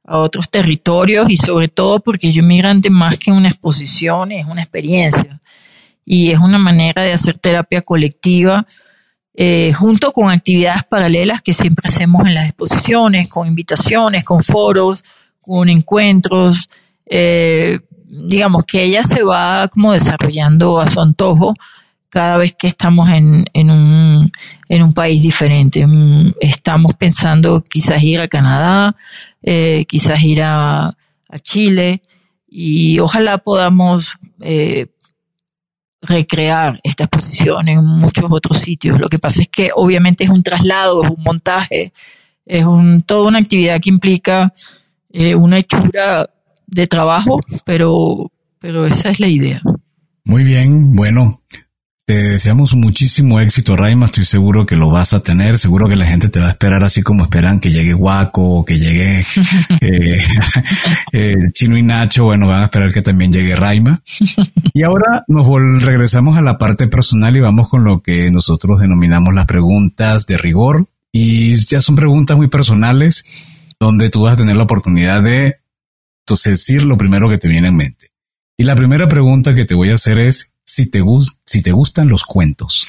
otros 0.08 0.51
territorios 0.51 1.32
y 1.32 1.36
sobre 1.36 1.68
todo 1.68 1.99
porque 1.99 2.32
yo 2.32 2.43
migrante 2.43 2.91
más 2.91 3.18
que 3.18 3.32
una 3.32 3.49
exposición 3.49 4.32
es 4.32 4.45
una 4.45 4.62
experiencia 4.62 5.41
y 6.06 6.30
es 6.30 6.38
una 6.38 6.60
manera 6.60 7.01
de 7.01 7.14
hacer 7.14 7.39
terapia 7.39 7.82
colectiva 7.82 8.68
eh, 9.34 9.74
junto 9.74 10.12
con 10.12 10.30
actividades 10.30 10.84
paralelas 10.84 11.41
que 11.41 11.53
siempre 11.53 11.89
hacemos 11.89 12.28
en 12.28 12.36
las 12.36 12.49
exposiciones, 12.49 13.30
con 13.30 13.47
invitaciones, 13.47 14.24
con 14.24 14.43
foros, 14.43 15.03
con 15.41 15.70
encuentros. 15.70 16.70
Eh, 17.08 17.80
digamos 18.08 18.64
que 18.66 18.84
ella 18.84 19.03
se 19.03 19.24
va 19.24 19.68
como 19.68 19.93
desarrollando 19.93 20.80
a 20.80 20.89
su 20.89 21.01
antojo 21.01 21.53
cada 22.10 22.38
vez 22.38 22.56
que 22.56 22.68
estamos 22.68 23.10
en, 23.10 23.43
en, 23.53 23.70
un, 23.70 24.32
en 24.70 24.84
un 24.84 24.93
país 24.93 25.22
diferente. 25.22 25.86
Mm, 25.86 26.34
estamos 26.39 26.93
pensando 26.93 27.62
quizás 27.62 28.01
ir 28.03 28.22
a 28.22 28.30
Canadá, 28.30 28.95
eh, 29.43 29.84
quizás 29.86 30.22
ir 30.24 30.41
a, 30.41 30.86
a, 30.88 31.39
Chile 31.41 32.01
y 32.47 32.99
ojalá 32.99 33.39
podamos 33.39 34.18
eh, 34.39 34.88
recrear 36.01 36.80
esta 36.84 37.03
exposición 37.03 37.68
en 37.68 37.84
muchos 37.84 38.26
otros 38.30 38.60
sitios. 38.60 38.97
Lo 38.97 39.10
que 39.10 39.20
pasa 39.20 39.41
es 39.41 39.49
que 39.49 39.72
obviamente 39.76 40.24
es 40.24 40.30
un 40.30 40.41
traslado, 40.41 41.03
es 41.03 41.10
un 41.10 41.22
montaje, 41.22 41.91
es 42.45 42.64
un, 42.64 43.01
toda 43.01 43.28
una 43.28 43.39
actividad 43.39 43.82
que 43.82 43.89
implica 43.89 44.53
eh, 45.12 45.36
una 45.36 45.58
hechura 45.58 46.30
de 46.68 46.88
trabajo, 46.88 47.39
pero, 47.66 48.32
pero 48.59 48.86
esa 48.86 49.09
es 49.09 49.20
la 49.20 49.28
idea. 49.28 49.61
Muy 50.24 50.43
bien, 50.43 50.95
bueno, 50.95 51.41
te 52.05 52.13
deseamos 52.13 52.76
muchísimo 52.76 53.39
éxito, 53.39 53.76
Raima. 53.76 54.05
Estoy 54.05 54.26
seguro 54.26 54.68
que 54.68 54.76
lo 54.76 54.91
vas 54.91 55.13
a 55.13 55.24
tener. 55.24 55.57
Seguro 55.57 55.89
que 55.89 55.95
la 55.95 56.05
gente 56.05 56.30
te 56.30 56.39
va 56.39 56.45
a 56.45 56.51
esperar 56.51 56.84
así 56.84 57.01
como 57.01 57.24
esperan 57.24 57.59
que 57.59 57.72
llegue 57.72 57.93
Guaco, 57.93 58.63
que 58.63 58.78
llegue 58.78 59.22
eh, 59.82 60.20
eh, 61.13 61.36
Chino 61.53 61.76
y 61.76 61.82
Nacho. 61.82 62.26
Bueno, 62.26 62.45
van 62.45 62.61
a 62.61 62.66
esperar 62.66 62.91
que 62.91 63.01
también 63.01 63.32
llegue 63.32 63.55
Raima. 63.55 64.03
Y 64.72 64.84
ahora 64.84 65.24
nos 65.28 65.47
regresamos 65.82 66.38
a 66.38 66.43
la 66.43 66.59
parte 66.59 66.88
personal 66.88 67.36
y 67.38 67.39
vamos 67.39 67.70
con 67.70 67.84
lo 67.84 68.03
que 68.03 68.30
nosotros 68.30 68.82
denominamos 68.82 69.34
las 69.34 69.47
preguntas 69.47 70.28
de 70.28 70.38
rigor. 70.38 70.88
Y 71.11 71.55
ya 71.66 71.82
son 71.82 71.95
preguntas 71.95 72.38
muy 72.38 72.49
personales 72.49 73.26
donde 73.80 74.11
tú 74.11 74.22
vas 74.22 74.34
a 74.34 74.38
tener 74.38 74.57
la 74.57 74.63
oportunidad 74.63 75.24
de 75.24 75.55
entonces, 76.26 76.53
decir 76.53 76.84
lo 76.84 76.97
primero 76.97 77.30
que 77.30 77.38
te 77.38 77.47
viene 77.47 77.67
en 77.67 77.76
mente. 77.76 78.07
Y 78.57 78.63
la 78.63 78.76
primera 78.76 79.07
pregunta 79.07 79.53
que 79.53 79.65
te 79.65 79.76
voy 79.76 79.91
a 79.91 79.93
hacer 79.93 80.19
es 80.19 80.55
si 80.63 80.89
te, 80.89 81.03
si 81.45 81.61
te 81.61 81.71
gustan 81.71 82.07
los 82.07 82.23
cuentos. 82.23 82.88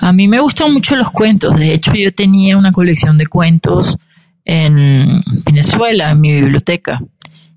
A 0.00 0.12
mí 0.12 0.28
me 0.28 0.38
gustan 0.38 0.72
mucho 0.72 0.94
los 0.94 1.10
cuentos. 1.10 1.58
De 1.58 1.74
hecho, 1.74 1.92
yo 1.94 2.14
tenía 2.14 2.56
una 2.56 2.70
colección 2.70 3.18
de 3.18 3.26
cuentos 3.26 3.96
en 4.44 5.20
Venezuela, 5.44 6.12
en 6.12 6.20
mi 6.20 6.32
biblioteca. 6.32 7.02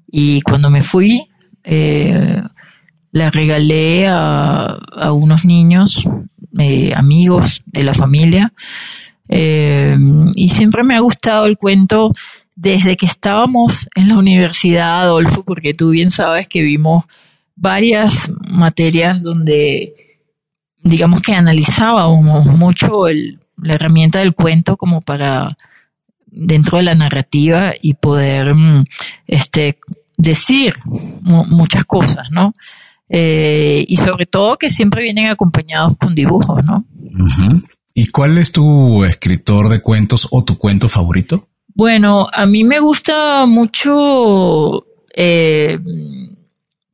Y 0.08 0.42
cuando 0.42 0.72
me 0.72 0.82
fui, 0.82 1.28
eh, 1.64 2.42
la 3.12 3.30
regalé 3.30 4.08
a, 4.08 4.80
unos 5.14 5.46
niños, 5.46 6.10
eh, 6.58 6.92
amigos 6.96 7.62
de 7.68 7.84
la 7.84 7.94
familia. 7.94 8.52
Eh, 9.30 9.96
y 10.34 10.50
siempre 10.50 10.84
me 10.84 10.96
ha 10.96 11.02
gustado 11.02 11.46
el 11.46 11.58
cuento 11.58 12.14
desde 12.58 12.98
que 12.98 13.06
estábamos 13.06 13.88
en 13.94 14.10
la 14.10 14.18
universidad, 14.18 15.02
Adolfo, 15.02 15.44
porque 15.44 15.74
tú 15.74 15.92
bien 15.92 16.10
sabes 16.10 16.48
que 16.48 16.64
vimos 16.64 17.06
varias 17.56 18.32
materias 18.50 19.22
donde, 19.22 19.94
digamos 20.80 21.22
que 21.22 21.34
analizábamos 21.34 22.48
mucho 22.58 23.06
la 23.58 23.74
herramienta 23.76 24.20
del 24.20 24.34
cuento 24.34 24.76
como 24.76 25.02
para 25.02 25.56
dentro 26.26 26.80
de 26.80 26.86
la 26.86 26.96
narrativa 26.96 27.74
y 27.80 27.94
poder 27.94 28.56
mm, 28.56 28.86
este, 29.28 29.78
decir 30.18 30.74
muchas 31.22 31.86
cosas, 31.86 32.26
¿no? 32.32 32.54
Eh, 33.08 33.86
y 33.88 33.98
sobre 33.98 34.26
todo 34.26 34.58
que 34.58 34.70
siempre 34.70 35.04
vienen 35.04 35.28
acompañados 35.28 35.96
con 35.98 36.16
dibujos, 36.16 36.66
¿no? 36.66 36.86
¿Y 37.94 38.08
cuál 38.08 38.40
es 38.40 38.52
tu 38.52 39.06
escritor 39.06 39.70
de 39.70 39.80
cuentos 39.80 40.28
o 40.32 40.44
tu 40.44 40.58
cuento 40.58 40.90
favorito? 40.90 41.48
Bueno, 41.78 42.28
a 42.34 42.48
mí 42.48 42.64
me 42.64 42.80
gusta 42.80 43.46
mucho, 43.46 44.84
eh, 45.16 45.78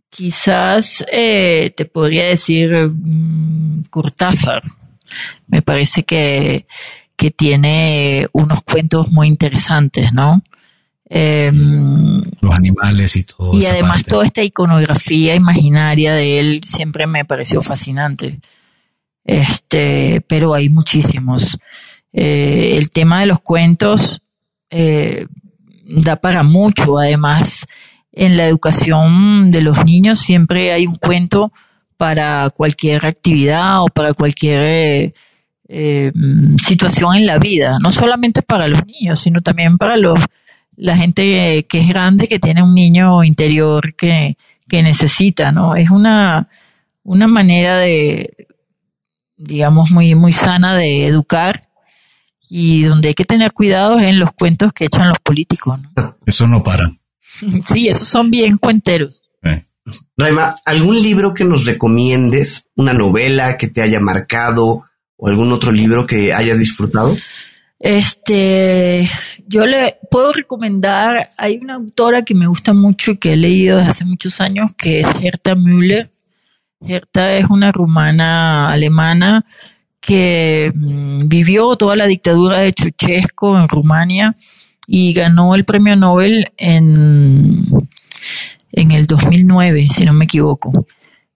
quizás 0.10 1.06
eh, 1.10 1.74
te 1.74 1.86
podría 1.86 2.26
decir 2.26 2.70
mm, 2.90 3.84
Cortázar. 3.90 4.62
Me 5.48 5.62
parece 5.62 6.04
que, 6.04 6.66
que 7.16 7.32
tiene 7.32 8.28
unos 8.34 8.62
cuentos 8.64 9.10
muy 9.10 9.30
interesantes, 9.30 10.12
¿no? 10.12 10.44
Em, 11.06 12.22
Los 12.42 12.54
animales 12.54 13.16
y 13.16 13.24
todo. 13.24 13.58
Y 13.58 13.66
además 13.66 14.04
toda 14.04 14.26
esta 14.26 14.44
iconografía 14.44 15.34
imaginaria 15.34 16.14
de 16.14 16.42
él 16.42 16.62
siempre 16.62 17.08
me 17.08 17.24
pareció 17.24 17.62
fascinante. 17.62 18.42
Este, 19.24 20.20
pero 20.28 20.54
hay 20.54 20.68
muchísimos. 20.68 21.58
Eh, 22.12 22.76
el 22.78 22.92
tema 22.92 23.22
de 23.22 23.28
los 23.28 23.40
cuentos 23.40 24.23
eh, 24.74 25.28
da 25.86 26.16
para 26.16 26.44
mucho. 26.44 26.98
Además, 26.98 27.66
en 28.12 28.38
la 28.38 28.46
educación 28.46 29.52
de 29.52 29.62
los 29.62 29.86
niños 29.86 30.20
siempre 30.20 30.72
hay 30.72 30.88
un 30.88 30.96
cuento 30.96 31.52
para 31.98 32.50
cualquier 32.50 33.06
actividad 33.06 33.84
o 33.84 33.88
para 33.88 34.14
cualquier 34.14 34.64
eh, 34.64 35.12
eh, 35.70 36.12
situación 36.60 37.16
en 37.16 37.28
la 37.28 37.38
vida, 37.38 37.78
no 37.82 37.92
solamente 37.92 38.42
para 38.42 38.68
los 38.68 38.86
niños, 38.86 39.20
sino 39.20 39.42
también 39.42 39.78
para 39.78 39.96
los 39.98 40.20
la 40.76 40.98
gente 40.98 41.66
que 41.70 41.80
es 41.80 41.88
grande, 41.88 42.26
que 42.28 42.40
tiene 42.40 42.64
un 42.64 42.74
niño 42.74 43.24
interior 43.24 43.96
que, 43.96 44.38
que 44.68 44.82
necesita, 44.82 45.52
¿no? 45.52 45.76
Es 45.76 45.92
una, 45.92 46.50
una 47.04 47.28
manera 47.28 47.78
de, 47.78 48.48
digamos, 49.38 49.92
muy, 49.92 50.16
muy 50.16 50.34
sana 50.34 50.74
de 50.74 51.06
educar 51.06 51.62
y 52.56 52.84
donde 52.84 53.08
hay 53.08 53.14
que 53.16 53.26
tener 53.26 53.52
cuidado 53.52 53.98
es 53.98 54.06
en 54.06 54.20
los 54.20 54.32
cuentos 54.32 54.74
que 54.74 54.86
echan 54.86 55.08
los 55.08 55.18
políticos. 55.18 55.80
¿no? 55.82 56.18
Eso 56.26 56.48
no 56.48 56.62
para. 56.62 56.88
Sí, 57.66 57.88
esos 57.88 58.08
son 58.08 58.30
bien 58.30 58.58
cuenteros. 58.58 59.24
Eh. 59.42 59.66
Raima, 60.16 60.54
¿algún 60.64 61.02
libro 61.02 61.34
que 61.34 61.46
nos 61.46 61.66
recomiendes? 61.66 62.68
¿Una 62.76 62.94
novela 62.94 63.58
que 63.58 63.70
te 63.70 63.82
haya 63.82 64.00
marcado 64.00 64.84
o 65.18 65.28
algún 65.28 65.52
otro 65.52 65.72
libro 65.72 66.06
que 66.06 66.32
hayas 66.32 66.60
disfrutado? 66.60 67.16
Este, 67.80 69.10
yo 69.48 69.66
le 69.66 69.98
puedo 70.12 70.32
recomendar, 70.32 71.32
hay 71.38 71.58
una 71.58 71.74
autora 71.74 72.22
que 72.22 72.36
me 72.36 72.46
gusta 72.46 72.74
mucho 72.74 73.12
y 73.12 73.18
que 73.18 73.34
he 73.34 73.38
leído 73.38 73.78
desde 73.78 73.90
hace 73.90 74.06
muchos 74.06 74.40
años, 74.42 74.72
que 74.78 75.00
es 75.00 75.08
Herta 75.24 75.56
Müller. 75.56 76.12
Herta 76.82 77.34
es 77.34 77.50
una 77.50 77.72
rumana 77.72 78.70
alemana 78.70 79.44
que 80.06 80.72
mm, 80.76 81.28
vivió 81.28 81.76
toda 81.78 81.96
la 81.96 82.06
dictadura 82.06 82.60
de 82.60 82.74
Chuchesco 82.74 83.58
en 83.58 83.70
Rumania 83.70 84.36
y 84.86 85.14
ganó 85.14 85.56
el 85.56 85.64
premio 85.64 85.96
Nobel 85.96 86.52
en, 86.58 87.64
en 88.74 88.92
el 88.92 89.08
2009, 89.08 89.88
si 89.90 90.04
no 90.04 90.14
me 90.14 90.26
equivoco. 90.26 90.86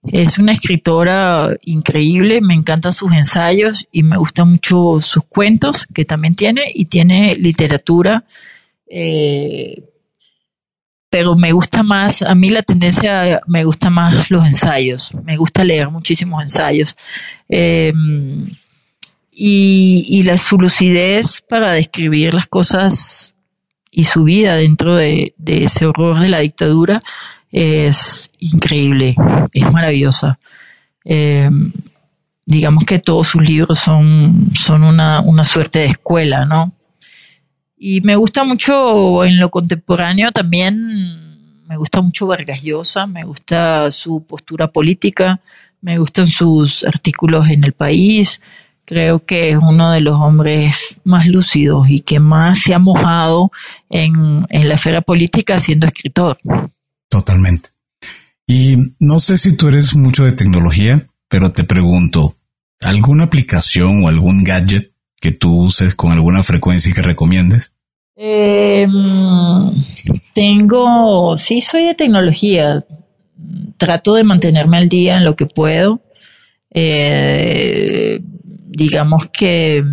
Es 0.06 0.38
una 0.38 0.52
escritora 0.52 1.50
increíble, 1.64 2.40
me 2.40 2.54
encantan 2.54 2.92
sus 2.92 3.12
ensayos 3.12 3.88
y 3.90 4.02
me 4.02 4.18
gustan 4.18 4.50
mucho 4.50 5.00
sus 5.00 5.24
cuentos 5.24 5.86
que 5.92 6.04
también 6.04 6.34
tiene 6.34 6.70
y 6.72 6.84
tiene 6.84 7.34
literatura 7.36 8.24
eh, 8.86 9.82
pero 11.10 11.36
me 11.36 11.52
gusta 11.52 11.82
más, 11.82 12.22
a 12.22 12.34
mí 12.34 12.50
la 12.50 12.62
tendencia, 12.62 13.40
me 13.46 13.64
gusta 13.64 13.88
más 13.88 14.30
los 14.30 14.44
ensayos, 14.44 15.12
me 15.24 15.36
gusta 15.36 15.64
leer 15.64 15.90
muchísimos 15.90 16.42
ensayos. 16.42 16.94
Em, 17.48 18.48
y, 19.32 20.22
la 20.24 20.36
su 20.36 20.58
lucidez 20.58 21.42
para 21.48 21.72
describir 21.72 22.34
las 22.34 22.46
cosas 22.46 23.34
y 23.90 24.04
su 24.04 24.24
vida 24.24 24.56
dentro 24.56 24.96
de, 24.96 25.34
ese 25.46 25.86
horror 25.86 26.20
de 26.20 26.28
la 26.28 26.40
dictadura 26.40 27.02
es 27.52 28.30
increíble, 28.38 29.14
es 29.52 29.72
maravillosa. 29.72 30.38
Em, 31.04 31.72
digamos 32.44 32.84
que 32.84 32.98
todos 32.98 33.28
sus 33.28 33.42
libros 33.42 33.78
son, 33.78 34.50
son 34.54 34.82
una, 34.82 35.20
una 35.20 35.44
suerte 35.44 35.78
de 35.80 35.86
escuela, 35.86 36.44
¿no? 36.44 36.77
Y 37.78 38.00
me 38.00 38.16
gusta 38.16 38.44
mucho 38.44 39.24
en 39.24 39.38
lo 39.38 39.50
contemporáneo 39.50 40.32
también, 40.32 41.62
me 41.68 41.76
gusta 41.76 42.00
mucho 42.00 42.26
Vargas 42.26 42.62
Llosa, 42.62 43.06
me 43.06 43.22
gusta 43.22 43.90
su 43.90 44.24
postura 44.24 44.72
política, 44.72 45.40
me 45.80 45.98
gustan 45.98 46.26
sus 46.26 46.82
artículos 46.84 47.48
en 47.50 47.62
el 47.62 47.72
país. 47.72 48.40
Creo 48.84 49.24
que 49.24 49.50
es 49.50 49.58
uno 49.58 49.92
de 49.92 50.00
los 50.00 50.14
hombres 50.14 50.96
más 51.04 51.28
lúcidos 51.28 51.88
y 51.90 52.00
que 52.00 52.20
más 52.20 52.60
se 52.60 52.74
ha 52.74 52.78
mojado 52.78 53.52
en, 53.90 54.46
en 54.48 54.68
la 54.68 54.74
esfera 54.74 55.02
política 55.02 55.60
siendo 55.60 55.86
escritor. 55.86 56.36
Totalmente. 57.08 57.68
Y 58.46 58.94
no 58.98 59.20
sé 59.20 59.36
si 59.36 59.56
tú 59.56 59.68
eres 59.68 59.94
mucho 59.94 60.24
de 60.24 60.32
tecnología, 60.32 61.06
pero 61.28 61.52
te 61.52 61.64
pregunto, 61.64 62.34
¿alguna 62.80 63.24
aplicación 63.24 64.02
o 64.02 64.08
algún 64.08 64.42
gadget 64.42 64.90
que 65.20 65.32
tú 65.32 65.62
uses 65.62 65.94
con 65.94 66.12
alguna 66.12 66.42
frecuencia 66.42 66.90
y 66.90 66.94
que 66.94 67.02
recomiendes? 67.02 67.72
Em, 68.16 68.90
tengo, 70.34 71.36
sí, 71.36 71.60
soy 71.60 71.84
de 71.84 71.94
tecnología. 71.94 72.84
Trato 73.76 74.14
de 74.14 74.24
mantenerme 74.24 74.76
al 74.76 74.88
día 74.88 75.16
en 75.16 75.24
lo 75.24 75.36
que 75.36 75.46
puedo. 75.46 76.00
Eh, 76.70 78.20
digamos 78.68 79.28
que 79.32 79.84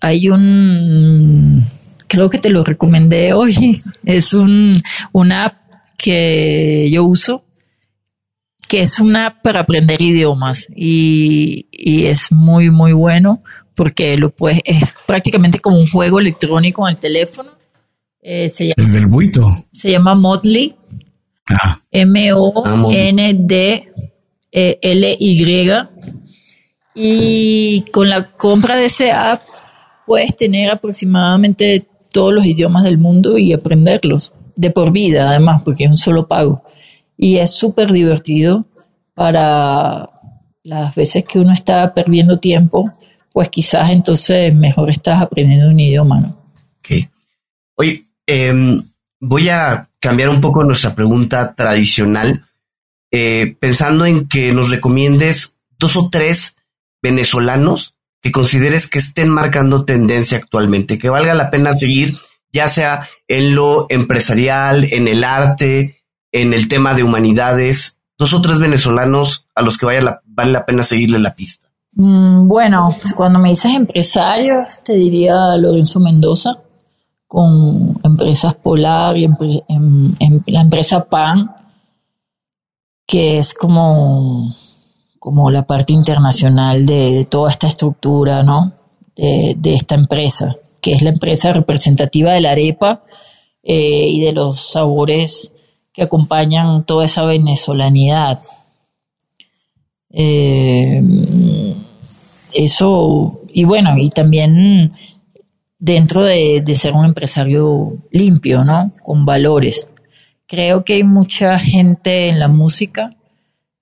hay 0.00 0.28
un, 0.28 1.64
creo 2.06 2.30
que 2.30 2.38
te 2.38 2.50
lo 2.50 2.64
recomendé 2.64 3.32
hoy, 3.34 3.80
es 4.04 4.32
un, 4.32 4.80
app 5.32 5.56
que 5.96 6.88
yo 6.90 7.04
uso, 7.04 7.44
que 8.68 8.80
es 8.80 8.98
una 8.98 9.26
app 9.26 9.42
para 9.42 9.60
aprender 9.60 10.00
idiomas 10.00 10.68
y, 10.74 11.66
y 11.72 12.06
es 12.06 12.30
muy, 12.32 12.70
muy 12.70 12.92
bueno 12.92 13.42
porque 13.78 14.18
lo 14.18 14.30
puedes, 14.30 14.60
es 14.64 14.92
prácticamente 15.06 15.60
como 15.60 15.78
un 15.78 15.88
juego 15.88 16.18
electrónico 16.18 16.88
en 16.88 16.96
el 16.96 17.00
teléfono. 17.00 17.52
Eh, 18.20 18.48
se 18.48 18.64
llama, 18.66 18.74
el 18.84 18.92
del 18.92 19.06
buito. 19.06 19.66
Se 19.72 19.92
llama 19.92 20.16
Motley. 20.16 20.74
Ah. 21.48 21.80
M-O-N-D-L-Y. 21.92 22.58
Y 26.96 27.82
con 27.92 28.10
la 28.10 28.24
compra 28.24 28.74
de 28.74 28.86
ese 28.86 29.12
app 29.12 29.40
puedes 30.04 30.34
tener 30.34 30.72
aproximadamente 30.72 31.86
todos 32.12 32.34
los 32.34 32.44
idiomas 32.44 32.82
del 32.82 32.98
mundo 32.98 33.38
y 33.38 33.52
aprenderlos 33.52 34.32
de 34.56 34.70
por 34.70 34.90
vida, 34.90 35.30
además, 35.30 35.62
porque 35.64 35.84
es 35.84 35.90
un 35.90 35.96
solo 35.96 36.26
pago. 36.26 36.64
Y 37.16 37.36
es 37.36 37.52
súper 37.52 37.92
divertido 37.92 38.66
para 39.14 40.10
las 40.64 40.96
veces 40.96 41.24
que 41.24 41.38
uno 41.38 41.52
está 41.52 41.94
perdiendo 41.94 42.38
tiempo 42.38 42.92
pues 43.32 43.48
quizás 43.48 43.90
entonces 43.90 44.54
mejor 44.54 44.90
estás 44.90 45.20
aprendiendo 45.20 45.68
un 45.68 45.80
idioma, 45.80 46.20
¿no? 46.20 46.28
Ok. 46.78 47.08
Oye, 47.76 48.00
em, 48.26 48.82
voy 49.20 49.48
a 49.48 49.88
cambiar 50.00 50.28
un 50.28 50.40
poco 50.40 50.64
nuestra 50.64 50.94
pregunta 50.94 51.54
tradicional, 51.54 52.46
eh, 53.10 53.56
pensando 53.58 54.06
en 54.06 54.28
que 54.28 54.52
nos 54.52 54.70
recomiendes 54.70 55.56
dos 55.78 55.96
o 55.96 56.08
tres 56.10 56.56
venezolanos 57.02 57.96
que 58.20 58.32
consideres 58.32 58.88
que 58.88 58.98
estén 58.98 59.28
marcando 59.28 59.84
tendencia 59.84 60.38
actualmente, 60.38 60.98
que 60.98 61.08
valga 61.08 61.34
la 61.34 61.50
pena 61.50 61.72
seguir, 61.72 62.18
ya 62.52 62.68
sea 62.68 63.08
en 63.28 63.54
lo 63.54 63.86
empresarial, 63.88 64.84
en 64.84 65.06
el 65.08 65.22
arte, 65.22 66.02
en 66.32 66.52
el 66.52 66.68
tema 66.68 66.94
de 66.94 67.02
humanidades, 67.02 68.00
dos 68.18 68.34
o 68.34 68.42
tres 68.42 68.58
venezolanos 68.58 69.48
a 69.54 69.62
los 69.62 69.78
que 69.78 69.86
vaya 69.86 70.20
vale 70.24 70.52
la 70.52 70.66
pena 70.66 70.82
seguirle 70.82 71.18
la 71.18 71.34
pista. 71.34 71.67
Mm, 71.98 72.46
bueno, 72.46 72.90
cuando 73.16 73.40
me 73.40 73.48
dices 73.48 73.74
empresarios, 73.74 74.84
te 74.84 74.94
diría 74.94 75.56
Lorenzo 75.56 75.98
Mendoza, 75.98 76.60
con 77.26 78.00
empresas 78.04 78.54
Polar 78.54 79.16
y 79.16 79.26
la 80.46 80.60
empresa 80.60 81.04
PAN, 81.06 81.50
que 83.04 83.38
es 83.38 83.52
como, 83.52 84.54
como 85.18 85.50
la 85.50 85.66
parte 85.66 85.92
internacional 85.92 86.86
de, 86.86 87.26
toda 87.28 87.50
esta 87.50 87.66
estructura, 87.66 88.44
¿no? 88.44 88.74
De, 89.16 89.56
esta 89.64 89.96
empresa, 89.96 90.56
que 90.80 90.92
es 90.92 91.02
la 91.02 91.10
empresa 91.10 91.52
representativa 91.52 92.32
de 92.32 92.40
la 92.40 92.52
arepa 92.52 93.02
eh, 93.64 94.06
y 94.08 94.20
de 94.20 94.32
los 94.32 94.60
sabores 94.70 95.52
que 95.92 96.04
acompañan 96.04 96.84
toda 96.84 97.06
esa 97.06 97.24
venezolanidad. 97.24 98.40
Eh, 100.10 101.02
eso, 102.54 103.40
y 103.52 103.64
bueno, 103.64 103.96
y 103.98 104.08
también 104.10 104.92
dentro 105.78 106.24
de, 106.24 106.62
ser 106.74 106.94
un 106.94 107.04
empresario 107.04 107.96
limpio, 108.10 108.64
¿no? 108.64 108.92
Con 109.02 109.24
valores. 109.24 109.88
Creo 110.46 110.84
que 110.84 110.94
hay 110.94 111.04
mucha 111.04 111.58
gente 111.58 112.28
en 112.28 112.38
la 112.38 112.48
música. 112.48 113.10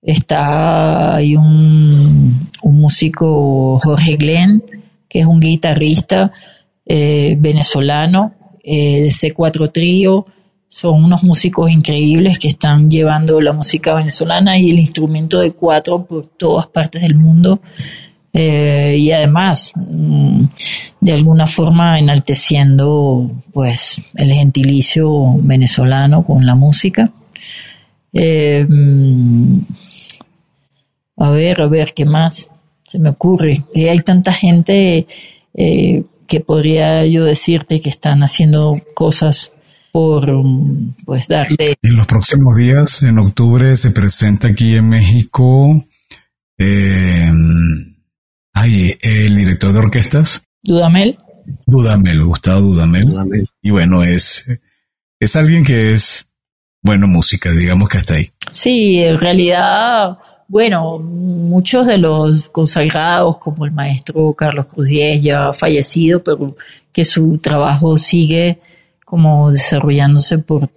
Está, 0.01 1.15
hay 1.15 1.35
un, 1.35 2.39
músico, 2.63 3.79
Jorge 3.79 4.15
Glenn, 4.15 4.63
que 5.09 5.19
es 5.19 5.25
un 5.25 5.39
guitarrista 5.39 6.31
eh, 6.85 7.35
venezolano 7.39 8.33
eh, 8.63 9.01
de 9.01 9.09
C4 9.09 9.71
Trío. 9.71 10.23
Son 10.67 11.03
unos 11.03 11.23
músicos 11.23 11.71
increíbles 11.71 12.39
que 12.39 12.49
están 12.49 12.91
llevando 12.91 13.39
la 13.39 13.53
música 13.53 13.93
venezolana 13.93 14.57
y 14.59 14.69
el 14.69 14.79
instrumento 14.79 15.39
de 15.39 15.53
cuatro 15.53 16.05
por 16.05 16.27
todas 16.27 16.67
partes 16.67 17.01
del 17.01 17.15
mundo. 17.15 17.61
Eh, 18.33 18.95
y 18.99 19.11
además 19.11 19.71
mm, 19.75 20.45
de 20.99 21.13
alguna 21.13 21.47
forma 21.47 21.97
enalteciendo 21.97 23.31
pues 23.51 24.01
el 24.15 24.31
gentilicio 24.31 25.35
venezolano 25.41 26.23
con 26.23 26.45
la 26.45 26.55
música. 26.55 27.11
Eh, 28.13 28.65
mm, 28.67 29.59
a 31.17 31.29
ver, 31.31 31.61
a 31.61 31.67
ver, 31.67 31.93
¿qué 31.95 32.05
más 32.05 32.49
se 32.83 32.99
me 32.99 33.09
ocurre? 33.09 33.57
Que 33.73 33.89
hay 33.89 33.99
tanta 33.99 34.31
gente 34.31 35.07
eh, 35.53 36.03
que 36.27 36.39
podría 36.41 37.05
yo 37.05 37.25
decirte 37.25 37.79
que 37.79 37.89
están 37.89 38.21
haciendo 38.21 38.79
cosas 38.93 39.53
por 39.91 40.31
mm, 40.31 40.95
pues 41.05 41.27
darle. 41.27 41.75
En 41.81 41.95
los 41.95 42.05
próximos 42.05 42.55
días, 42.55 43.01
en 43.03 43.17
octubre, 43.19 43.75
se 43.75 43.91
presenta 43.91 44.49
aquí 44.49 44.75
en 44.75 44.89
México 44.89 45.85
eh, 46.57 47.31
Ay, 48.59 48.97
el 49.01 49.35
director 49.35 49.71
de 49.71 49.79
orquestas. 49.79 50.41
Dudamel. 50.63 51.15
Dudamel, 51.67 52.23
Gustavo 52.25 52.61
Dudamel. 52.61 53.47
Y 53.61 53.69
bueno, 53.69 54.03
es, 54.03 54.47
es 55.19 55.35
alguien 55.35 55.63
que 55.63 55.93
es, 55.93 56.31
bueno, 56.81 57.07
música, 57.07 57.51
digamos 57.51 57.87
que 57.87 57.99
hasta 57.99 58.15
ahí. 58.15 58.29
Sí, 58.51 59.03
en 59.03 59.19
realidad, 59.19 60.17
bueno, 60.47 60.97
muchos 60.97 61.85
de 61.85 61.99
los 61.99 62.49
consagrados, 62.49 63.37
como 63.37 63.63
el 63.63 63.71
maestro 63.71 64.33
Carlos 64.33 64.65
Cruz 64.65 64.87
Diez, 64.87 65.21
ya 65.21 65.49
ha 65.49 65.53
fallecido, 65.53 66.23
pero 66.23 66.55
que 66.91 67.05
su 67.05 67.37
trabajo 67.37 67.95
sigue 67.95 68.57
como 69.05 69.51
desarrollándose 69.51 70.39
por 70.39 70.67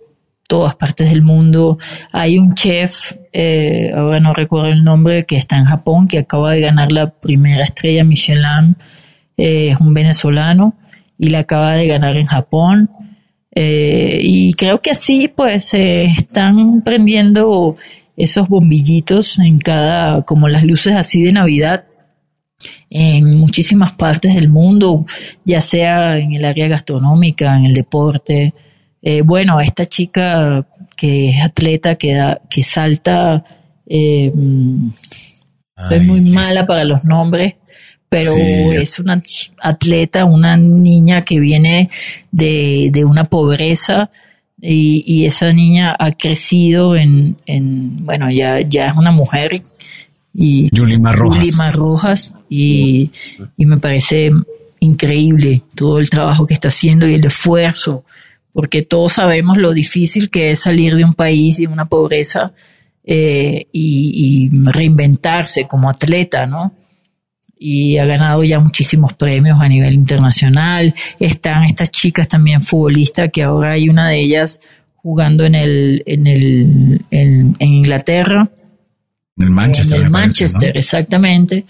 todas 0.50 0.74
partes 0.74 1.10
del 1.10 1.22
mundo. 1.22 1.78
Hay 2.10 2.36
un 2.36 2.54
chef, 2.56 3.14
eh, 3.32 3.92
ahora 3.94 4.18
no 4.18 4.32
recuerdo 4.32 4.66
el 4.66 4.82
nombre, 4.82 5.22
que 5.22 5.36
está 5.36 5.56
en 5.56 5.64
Japón, 5.64 6.08
que 6.08 6.18
acaba 6.18 6.50
de 6.50 6.60
ganar 6.60 6.90
la 6.90 7.10
primera 7.10 7.62
estrella 7.62 8.02
Michelin. 8.02 8.76
Eh, 9.36 9.68
es 9.68 9.80
un 9.80 9.94
venezolano 9.94 10.74
y 11.16 11.28
la 11.28 11.38
acaba 11.38 11.74
de 11.74 11.86
ganar 11.86 12.16
en 12.16 12.26
Japón. 12.26 12.90
Eh, 13.54 14.18
y 14.22 14.52
creo 14.54 14.82
que 14.82 14.90
así 14.90 15.28
pues 15.28 15.66
se 15.66 16.04
están 16.06 16.82
prendiendo 16.82 17.76
esos 18.16 18.48
bombillitos 18.48 19.38
en 19.38 19.56
cada, 19.56 20.22
como 20.22 20.48
las 20.48 20.64
luces 20.64 20.94
así 20.96 21.22
de 21.22 21.30
Navidad 21.30 21.84
en 22.90 23.38
muchísimas 23.38 23.92
partes 23.92 24.34
del 24.34 24.48
mundo, 24.48 25.04
ya 25.44 25.60
sea 25.60 26.18
en 26.18 26.32
el 26.32 26.44
área 26.44 26.66
gastronómica, 26.66 27.56
en 27.56 27.66
el 27.66 27.74
deporte, 27.74 28.52
eh, 29.02 29.22
bueno, 29.22 29.60
esta 29.60 29.86
chica 29.86 30.66
que 30.96 31.30
es 31.30 31.42
atleta, 31.42 31.94
que, 31.94 32.36
que 32.50 32.62
salta, 32.62 33.42
eh, 33.86 34.30
es 35.90 36.02
muy 36.04 36.20
mala 36.20 36.66
para 36.66 36.84
los 36.84 37.04
nombres, 37.04 37.54
pero 38.10 38.32
es 38.36 38.98
una 38.98 39.22
atleta, 39.62 40.24
una 40.24 40.56
niña 40.56 41.22
que 41.22 41.40
viene 41.40 41.88
de, 42.30 43.04
una 43.06 43.24
pobreza 43.24 44.10
y, 44.60 45.24
esa 45.24 45.52
niña 45.52 45.96
ha 45.98 46.10
crecido 46.12 46.96
en, 46.96 47.36
bueno, 48.04 48.30
ya, 48.30 48.60
ya 48.60 48.88
es 48.88 48.96
una 48.96 49.12
mujer 49.12 49.62
y 50.34 50.68
Yulima 50.74 51.12
Rojas, 51.12 51.74
Rojas 51.74 52.34
y, 52.48 53.10
y 53.56 53.66
me 53.66 53.78
parece 53.78 54.30
increíble 54.80 55.62
todo 55.74 55.98
el 55.98 56.10
trabajo 56.10 56.46
que 56.46 56.54
está 56.54 56.68
haciendo 56.68 57.08
y 57.08 57.14
el 57.14 57.24
esfuerzo 57.24 58.04
porque 58.52 58.82
todos 58.82 59.14
sabemos 59.14 59.58
lo 59.58 59.72
difícil 59.72 60.30
que 60.30 60.50
es 60.50 60.60
salir 60.60 60.94
de 60.96 61.04
un 61.04 61.14
país 61.14 61.58
y 61.58 61.66
una 61.66 61.86
pobreza 61.86 62.52
eh, 63.04 63.66
y, 63.72 64.50
reinventarse 64.52 65.66
como 65.66 65.88
atleta, 65.88 66.46
¿no? 66.46 66.74
Y 67.58 67.98
ha 67.98 68.06
ganado 68.06 68.42
ya 68.44 68.58
muchísimos 68.60 69.14
premios 69.14 69.60
a 69.60 69.68
nivel 69.68 69.94
internacional. 69.94 70.94
Están 71.18 71.64
estas 71.64 71.90
chicas 71.90 72.28
también 72.28 72.60
futbolistas, 72.60 73.30
que 73.32 73.42
ahora 73.42 73.72
hay 73.72 73.88
una 73.88 74.08
de 74.08 74.20
ellas 74.20 74.60
jugando 74.96 75.44
en 75.44 75.54
el, 75.54 76.02
en 76.06 76.26
el, 76.26 77.02
en, 77.10 77.56
Inglaterra. 77.58 78.50
En 79.36 79.44
el 79.44 79.50
Manchester. 79.50 79.98
En 79.98 80.04
el 80.04 80.10
Manchester, 80.10 80.76
exactamente. 80.76 81.64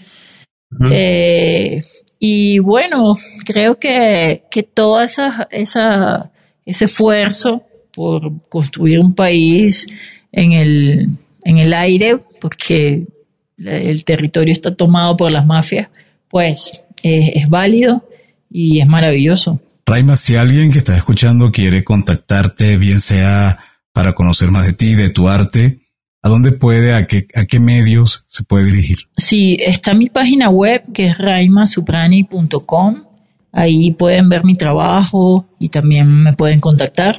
Eh, 0.91 1.81
y 2.19 2.59
bueno, 2.59 3.15
creo 3.45 3.77
que, 3.77 4.43
que 4.49 4.63
toda 4.63 5.05
esa, 5.05 5.47
esa 5.51 6.31
ese 6.65 6.85
esfuerzo 6.85 7.63
por 7.93 8.31
construir 8.49 8.99
un 8.99 9.13
país 9.13 9.87
en 10.31 10.53
el, 10.53 11.09
en 11.43 11.57
el 11.57 11.73
aire, 11.73 12.17
porque 12.39 13.05
el 13.57 14.03
territorio 14.05 14.51
está 14.51 14.73
tomado 14.73 15.17
por 15.17 15.31
las 15.31 15.45
mafias, 15.45 15.89
pues 16.29 16.79
es 17.03 17.49
válido 17.49 18.07
y 18.49 18.79
es 18.79 18.87
maravilloso. 18.87 19.59
Raima, 19.85 20.15
si 20.15 20.35
alguien 20.35 20.71
que 20.71 20.77
está 20.77 20.95
escuchando 20.95 21.51
quiere 21.51 21.83
contactarte, 21.83 22.77
bien 22.77 23.01
sea 23.01 23.59
para 23.93 24.13
conocer 24.13 24.51
más 24.51 24.65
de 24.65 24.73
ti, 24.73 24.95
de 24.95 25.09
tu 25.09 25.27
arte, 25.27 25.81
¿a 26.21 26.29
dónde 26.29 26.51
puede, 26.51 26.93
a 26.93 27.07
qué, 27.07 27.27
a 27.35 27.45
qué 27.45 27.59
medios 27.59 28.23
se 28.27 28.43
puede 28.43 28.65
dirigir? 28.65 28.99
Sí, 29.17 29.57
está 29.59 29.93
mi 29.93 30.09
página 30.09 30.49
web 30.49 30.83
que 30.93 31.07
es 31.07 31.17
raimasuprani.com. 31.17 33.03
Ahí 33.51 33.91
pueden 33.91 34.29
ver 34.29 34.43
mi 34.43 34.53
trabajo 34.53 35.45
y 35.59 35.69
también 35.69 36.23
me 36.23 36.33
pueden 36.33 36.59
contactar. 36.59 37.17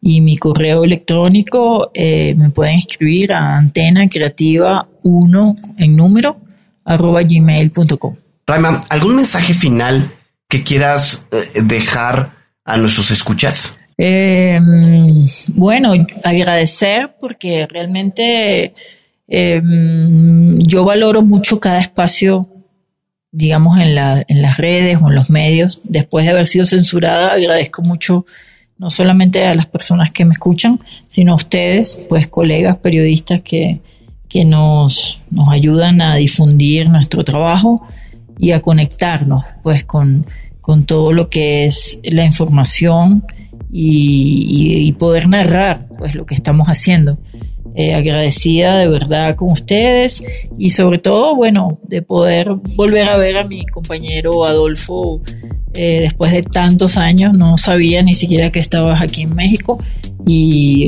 Y 0.00 0.20
mi 0.20 0.36
correo 0.36 0.84
electrónico 0.84 1.90
eh, 1.94 2.34
me 2.36 2.50
pueden 2.50 2.76
escribir 2.76 3.32
a 3.32 3.56
antena 3.56 4.06
creativa 4.06 4.86
1 5.02 5.56
en 5.78 5.96
número 5.96 6.40
arroba 6.84 7.22
gmail.com. 7.22 8.16
Raima, 8.46 8.80
¿algún 8.88 9.16
mensaje 9.16 9.54
final 9.54 10.12
que 10.48 10.62
quieras 10.62 11.26
eh, 11.32 11.60
dejar 11.62 12.30
a 12.64 12.76
nuestros 12.76 13.10
escuchas? 13.10 13.76
Eh, 13.98 14.60
bueno, 15.54 15.92
agradecer 16.22 17.16
porque 17.18 17.66
realmente 17.68 18.74
eh, 19.28 19.62
yo 20.58 20.84
valoro 20.84 21.22
mucho 21.22 21.58
cada 21.58 21.80
espacio, 21.80 22.48
digamos, 23.36 23.78
en, 23.78 23.94
la, 23.94 24.24
en 24.28 24.40
las 24.40 24.56
redes 24.56 24.98
o 25.02 25.10
en 25.10 25.14
los 25.14 25.28
medios. 25.28 25.82
Después 25.84 26.24
de 26.24 26.30
haber 26.30 26.46
sido 26.46 26.64
censurada, 26.64 27.34
agradezco 27.34 27.82
mucho 27.82 28.24
no 28.78 28.88
solamente 28.88 29.44
a 29.44 29.54
las 29.54 29.66
personas 29.66 30.10
que 30.10 30.24
me 30.24 30.32
escuchan, 30.32 30.80
sino 31.08 31.32
a 31.32 31.36
ustedes, 31.36 32.00
pues 32.08 32.28
colegas 32.28 32.76
periodistas 32.76 33.42
que, 33.42 33.82
que 34.26 34.46
nos, 34.46 35.20
nos 35.30 35.50
ayudan 35.50 36.00
a 36.00 36.16
difundir 36.16 36.88
nuestro 36.88 37.24
trabajo 37.24 37.86
y 38.38 38.52
a 38.52 38.60
conectarnos 38.60 39.44
pues 39.62 39.84
con, 39.84 40.24
con 40.62 40.86
todo 40.86 41.12
lo 41.12 41.28
que 41.28 41.66
es 41.66 42.00
la 42.04 42.24
información 42.24 43.22
y, 43.70 44.92
poder 44.92 45.28
narrar 45.28 45.88
pues 45.98 46.14
lo 46.14 46.24
que 46.24 46.34
estamos 46.34 46.68
haciendo. 46.68 47.18
Eh, 47.78 47.94
agradecida 47.94 48.78
de 48.78 48.88
verdad 48.88 49.36
con 49.36 49.50
ustedes 49.50 50.24
y 50.56 50.70
sobre 50.70 50.96
todo, 50.96 51.36
bueno, 51.36 51.78
de 51.82 52.00
poder 52.00 52.54
volver 52.74 53.06
a 53.06 53.18
ver 53.18 53.36
a 53.36 53.44
mi 53.44 53.66
compañero 53.66 54.46
Adolfo 54.46 55.20
eh, 55.74 56.00
después 56.00 56.32
de 56.32 56.42
tantos 56.42 56.96
años. 56.96 57.34
No 57.34 57.58
sabía 57.58 58.02
ni 58.02 58.14
siquiera 58.14 58.50
que 58.50 58.60
estabas 58.60 59.02
aquí 59.02 59.22
en 59.22 59.34
México 59.34 59.78
y 60.26 60.86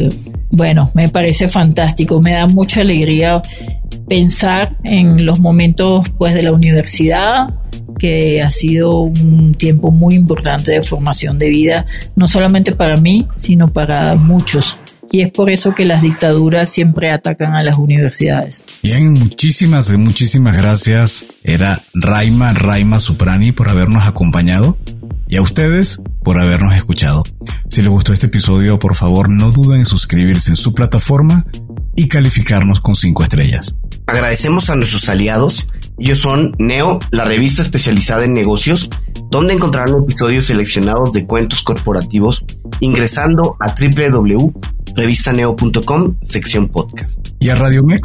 bueno, 0.51 0.91
me 0.95 1.11
parece 1.11 1.51
fantástico, 1.51 2.23
me 2.23 2.33
da 2.33 2.47
mucha 2.47 2.81
alegría 2.81 3.43
pensar 4.09 4.75
en 4.83 5.27
los 5.27 5.41
momentos 5.41 6.09
pues 6.17 6.33
de 6.33 6.43
la 6.43 6.53
universidad, 6.53 7.51
que 7.99 8.41
ha 8.41 8.51
sido 8.51 9.01
un 9.01 9.53
tiempo 9.53 9.91
muy 9.91 10.15
importante 10.15 10.73
de 10.73 10.83
formación 10.83 11.39
de 11.39 11.51
vida, 11.51 11.85
no 12.17 12.27
solamente 12.27 12.73
para 12.73 12.97
mí, 12.97 13.27
sino 13.37 13.71
para 13.71 14.15
muchos. 14.15 14.79
Y 15.11 15.23
es 15.23 15.31
por 15.31 15.51
eso 15.51 15.75
que 15.75 15.85
las 15.85 16.03
dictaduras 16.03 16.69
siempre 16.69 17.11
atacan 17.11 17.55
a 17.55 17.63
las 17.63 17.79
universidades. 17.79 18.65
Bien, 18.83 19.13
muchísimas, 19.13 19.91
muchísimas 19.93 20.57
gracias. 20.57 21.27
Era 21.43 21.81
Raima, 21.95 22.53
Raima 22.53 23.01
Suprani 23.01 23.53
por 23.53 23.69
habernos 23.69 24.07
acompañado 24.07 24.77
y 25.29 25.37
a 25.37 25.43
ustedes 25.43 26.01
por 26.23 26.39
habernos 26.39 26.75
escuchado. 26.75 27.23
Si 27.69 27.83
les 27.83 27.91
gustó 27.91 28.13
este 28.13 28.27
episodio, 28.27 28.79
por 28.79 28.95
favor 28.95 29.29
no 29.31 29.51
duden 29.51 29.81
en 29.81 29.87
suscribirse 29.87 30.51
en 30.51 30.57
su 30.57 30.75
plataforma 30.75 31.45
y 31.97 32.09
calificarnos 32.09 32.81
con 32.81 32.95
cinco 32.95 33.23
estrellas. 33.23 33.77
Agradecemos 34.07 34.71
a 34.71 34.77
nuestros 34.77 35.09
aliados. 35.09 35.69
Ellos 35.99 36.21
son 36.21 36.55
Neo, 36.59 37.01
la 37.11 37.25
revista 37.25 37.61
especializada 37.61 38.25
en 38.25 38.33
negocios, 38.33 38.89
donde 39.31 39.53
encontrarán 39.53 40.03
episodios 40.03 40.47
seleccionados 40.47 41.13
de 41.13 41.27
cuentos 41.27 41.63
corporativos 41.63 42.45
ingresando 42.81 43.57
a 43.61 43.75
www.revistaneo.com, 44.95 46.17
sección 46.23 46.69
podcast. 46.69 47.19
Y 47.41 47.51
a 47.51 47.55
Radio 47.55 47.85
Mex, 47.85 48.01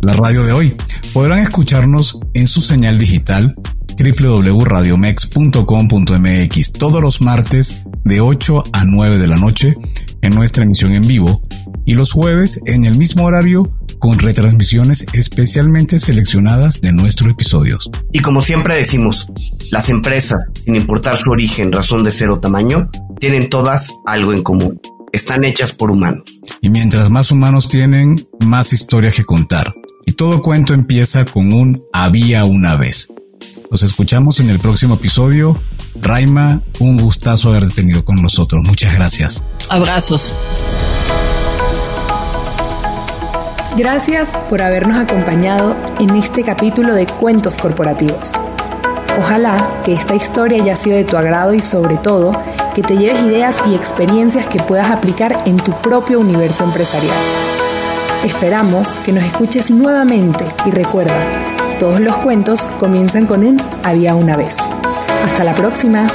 la 0.00 0.12
radio 0.12 0.44
de 0.44 0.52
hoy. 0.52 0.76
Podrán 1.12 1.40
escucharnos 1.40 2.20
en 2.34 2.46
su 2.46 2.60
señal 2.60 2.98
digital 2.98 3.56
www.radiomex.com.mx 3.98 6.72
todos 6.72 7.02
los 7.02 7.20
martes 7.20 7.82
de 8.04 8.20
8 8.20 8.62
a 8.72 8.84
9 8.84 9.18
de 9.18 9.26
la 9.26 9.36
noche 9.36 9.76
en 10.22 10.34
nuestra 10.34 10.62
emisión 10.64 10.92
en 10.92 11.06
vivo 11.06 11.42
y 11.84 11.94
los 11.94 12.12
jueves 12.12 12.60
en 12.66 12.84
el 12.84 12.96
mismo 12.96 13.24
horario 13.24 13.70
con 13.98 14.18
retransmisiones 14.18 15.04
especialmente 15.12 15.98
seleccionadas 15.98 16.80
de 16.80 16.92
nuestros 16.92 17.30
episodios. 17.30 17.90
Y 18.12 18.20
como 18.20 18.42
siempre 18.42 18.76
decimos, 18.76 19.32
las 19.70 19.88
empresas, 19.88 20.46
sin 20.64 20.76
importar 20.76 21.16
su 21.16 21.30
origen, 21.30 21.72
razón 21.72 22.04
de 22.04 22.12
ser 22.12 22.30
o 22.30 22.38
tamaño, 22.38 22.90
tienen 23.18 23.48
todas 23.48 23.96
algo 24.06 24.32
en 24.32 24.42
común. 24.42 24.80
Están 25.12 25.44
hechas 25.44 25.72
por 25.72 25.90
humanos. 25.90 26.22
Y 26.60 26.68
mientras 26.68 27.08
más 27.08 27.30
humanos 27.30 27.68
tienen, 27.68 28.28
más 28.40 28.72
historias 28.72 29.16
que 29.16 29.24
contar. 29.24 29.74
Y 30.06 30.12
todo 30.12 30.42
cuento 30.42 30.74
empieza 30.74 31.24
con 31.24 31.52
un 31.52 31.82
había 31.92 32.44
una 32.44 32.76
vez. 32.76 33.08
Nos 33.70 33.82
escuchamos 33.82 34.40
en 34.40 34.50
el 34.50 34.58
próximo 34.58 34.94
episodio. 34.94 35.60
Raima, 36.00 36.62
un 36.78 37.00
gustazo 37.00 37.50
haber 37.50 37.70
tenido 37.72 38.04
con 38.04 38.20
nosotros. 38.20 38.62
Muchas 38.64 38.94
gracias. 38.94 39.44
Abrazos. 39.68 40.34
Gracias 43.76 44.30
por 44.50 44.60
habernos 44.60 44.96
acompañado 44.96 45.76
en 46.00 46.16
este 46.16 46.42
capítulo 46.42 46.94
de 46.94 47.06
Cuentos 47.06 47.58
Corporativos. 47.58 48.32
Ojalá 49.18 49.80
que 49.84 49.92
esta 49.94 50.14
historia 50.14 50.62
haya 50.62 50.76
sido 50.76 50.96
de 50.96 51.04
tu 51.04 51.16
agrado 51.16 51.52
y 51.52 51.60
sobre 51.60 51.96
todo 51.96 52.40
que 52.74 52.82
te 52.82 52.96
lleves 52.96 53.20
ideas 53.24 53.56
y 53.68 53.74
experiencias 53.74 54.46
que 54.46 54.62
puedas 54.62 54.92
aplicar 54.92 55.42
en 55.44 55.56
tu 55.56 55.72
propio 55.72 56.20
universo 56.20 56.62
empresarial. 56.62 57.16
Esperamos 58.24 58.86
que 59.04 59.12
nos 59.12 59.24
escuches 59.24 59.72
nuevamente 59.72 60.44
y 60.66 60.70
recuerda, 60.70 61.18
todos 61.80 61.98
los 61.98 62.16
cuentos 62.18 62.60
comienzan 62.78 63.26
con 63.26 63.44
un 63.44 63.60
había 63.82 64.14
una 64.14 64.36
vez. 64.36 64.56
Hasta 65.24 65.42
la 65.42 65.54
próxima. 65.56 66.06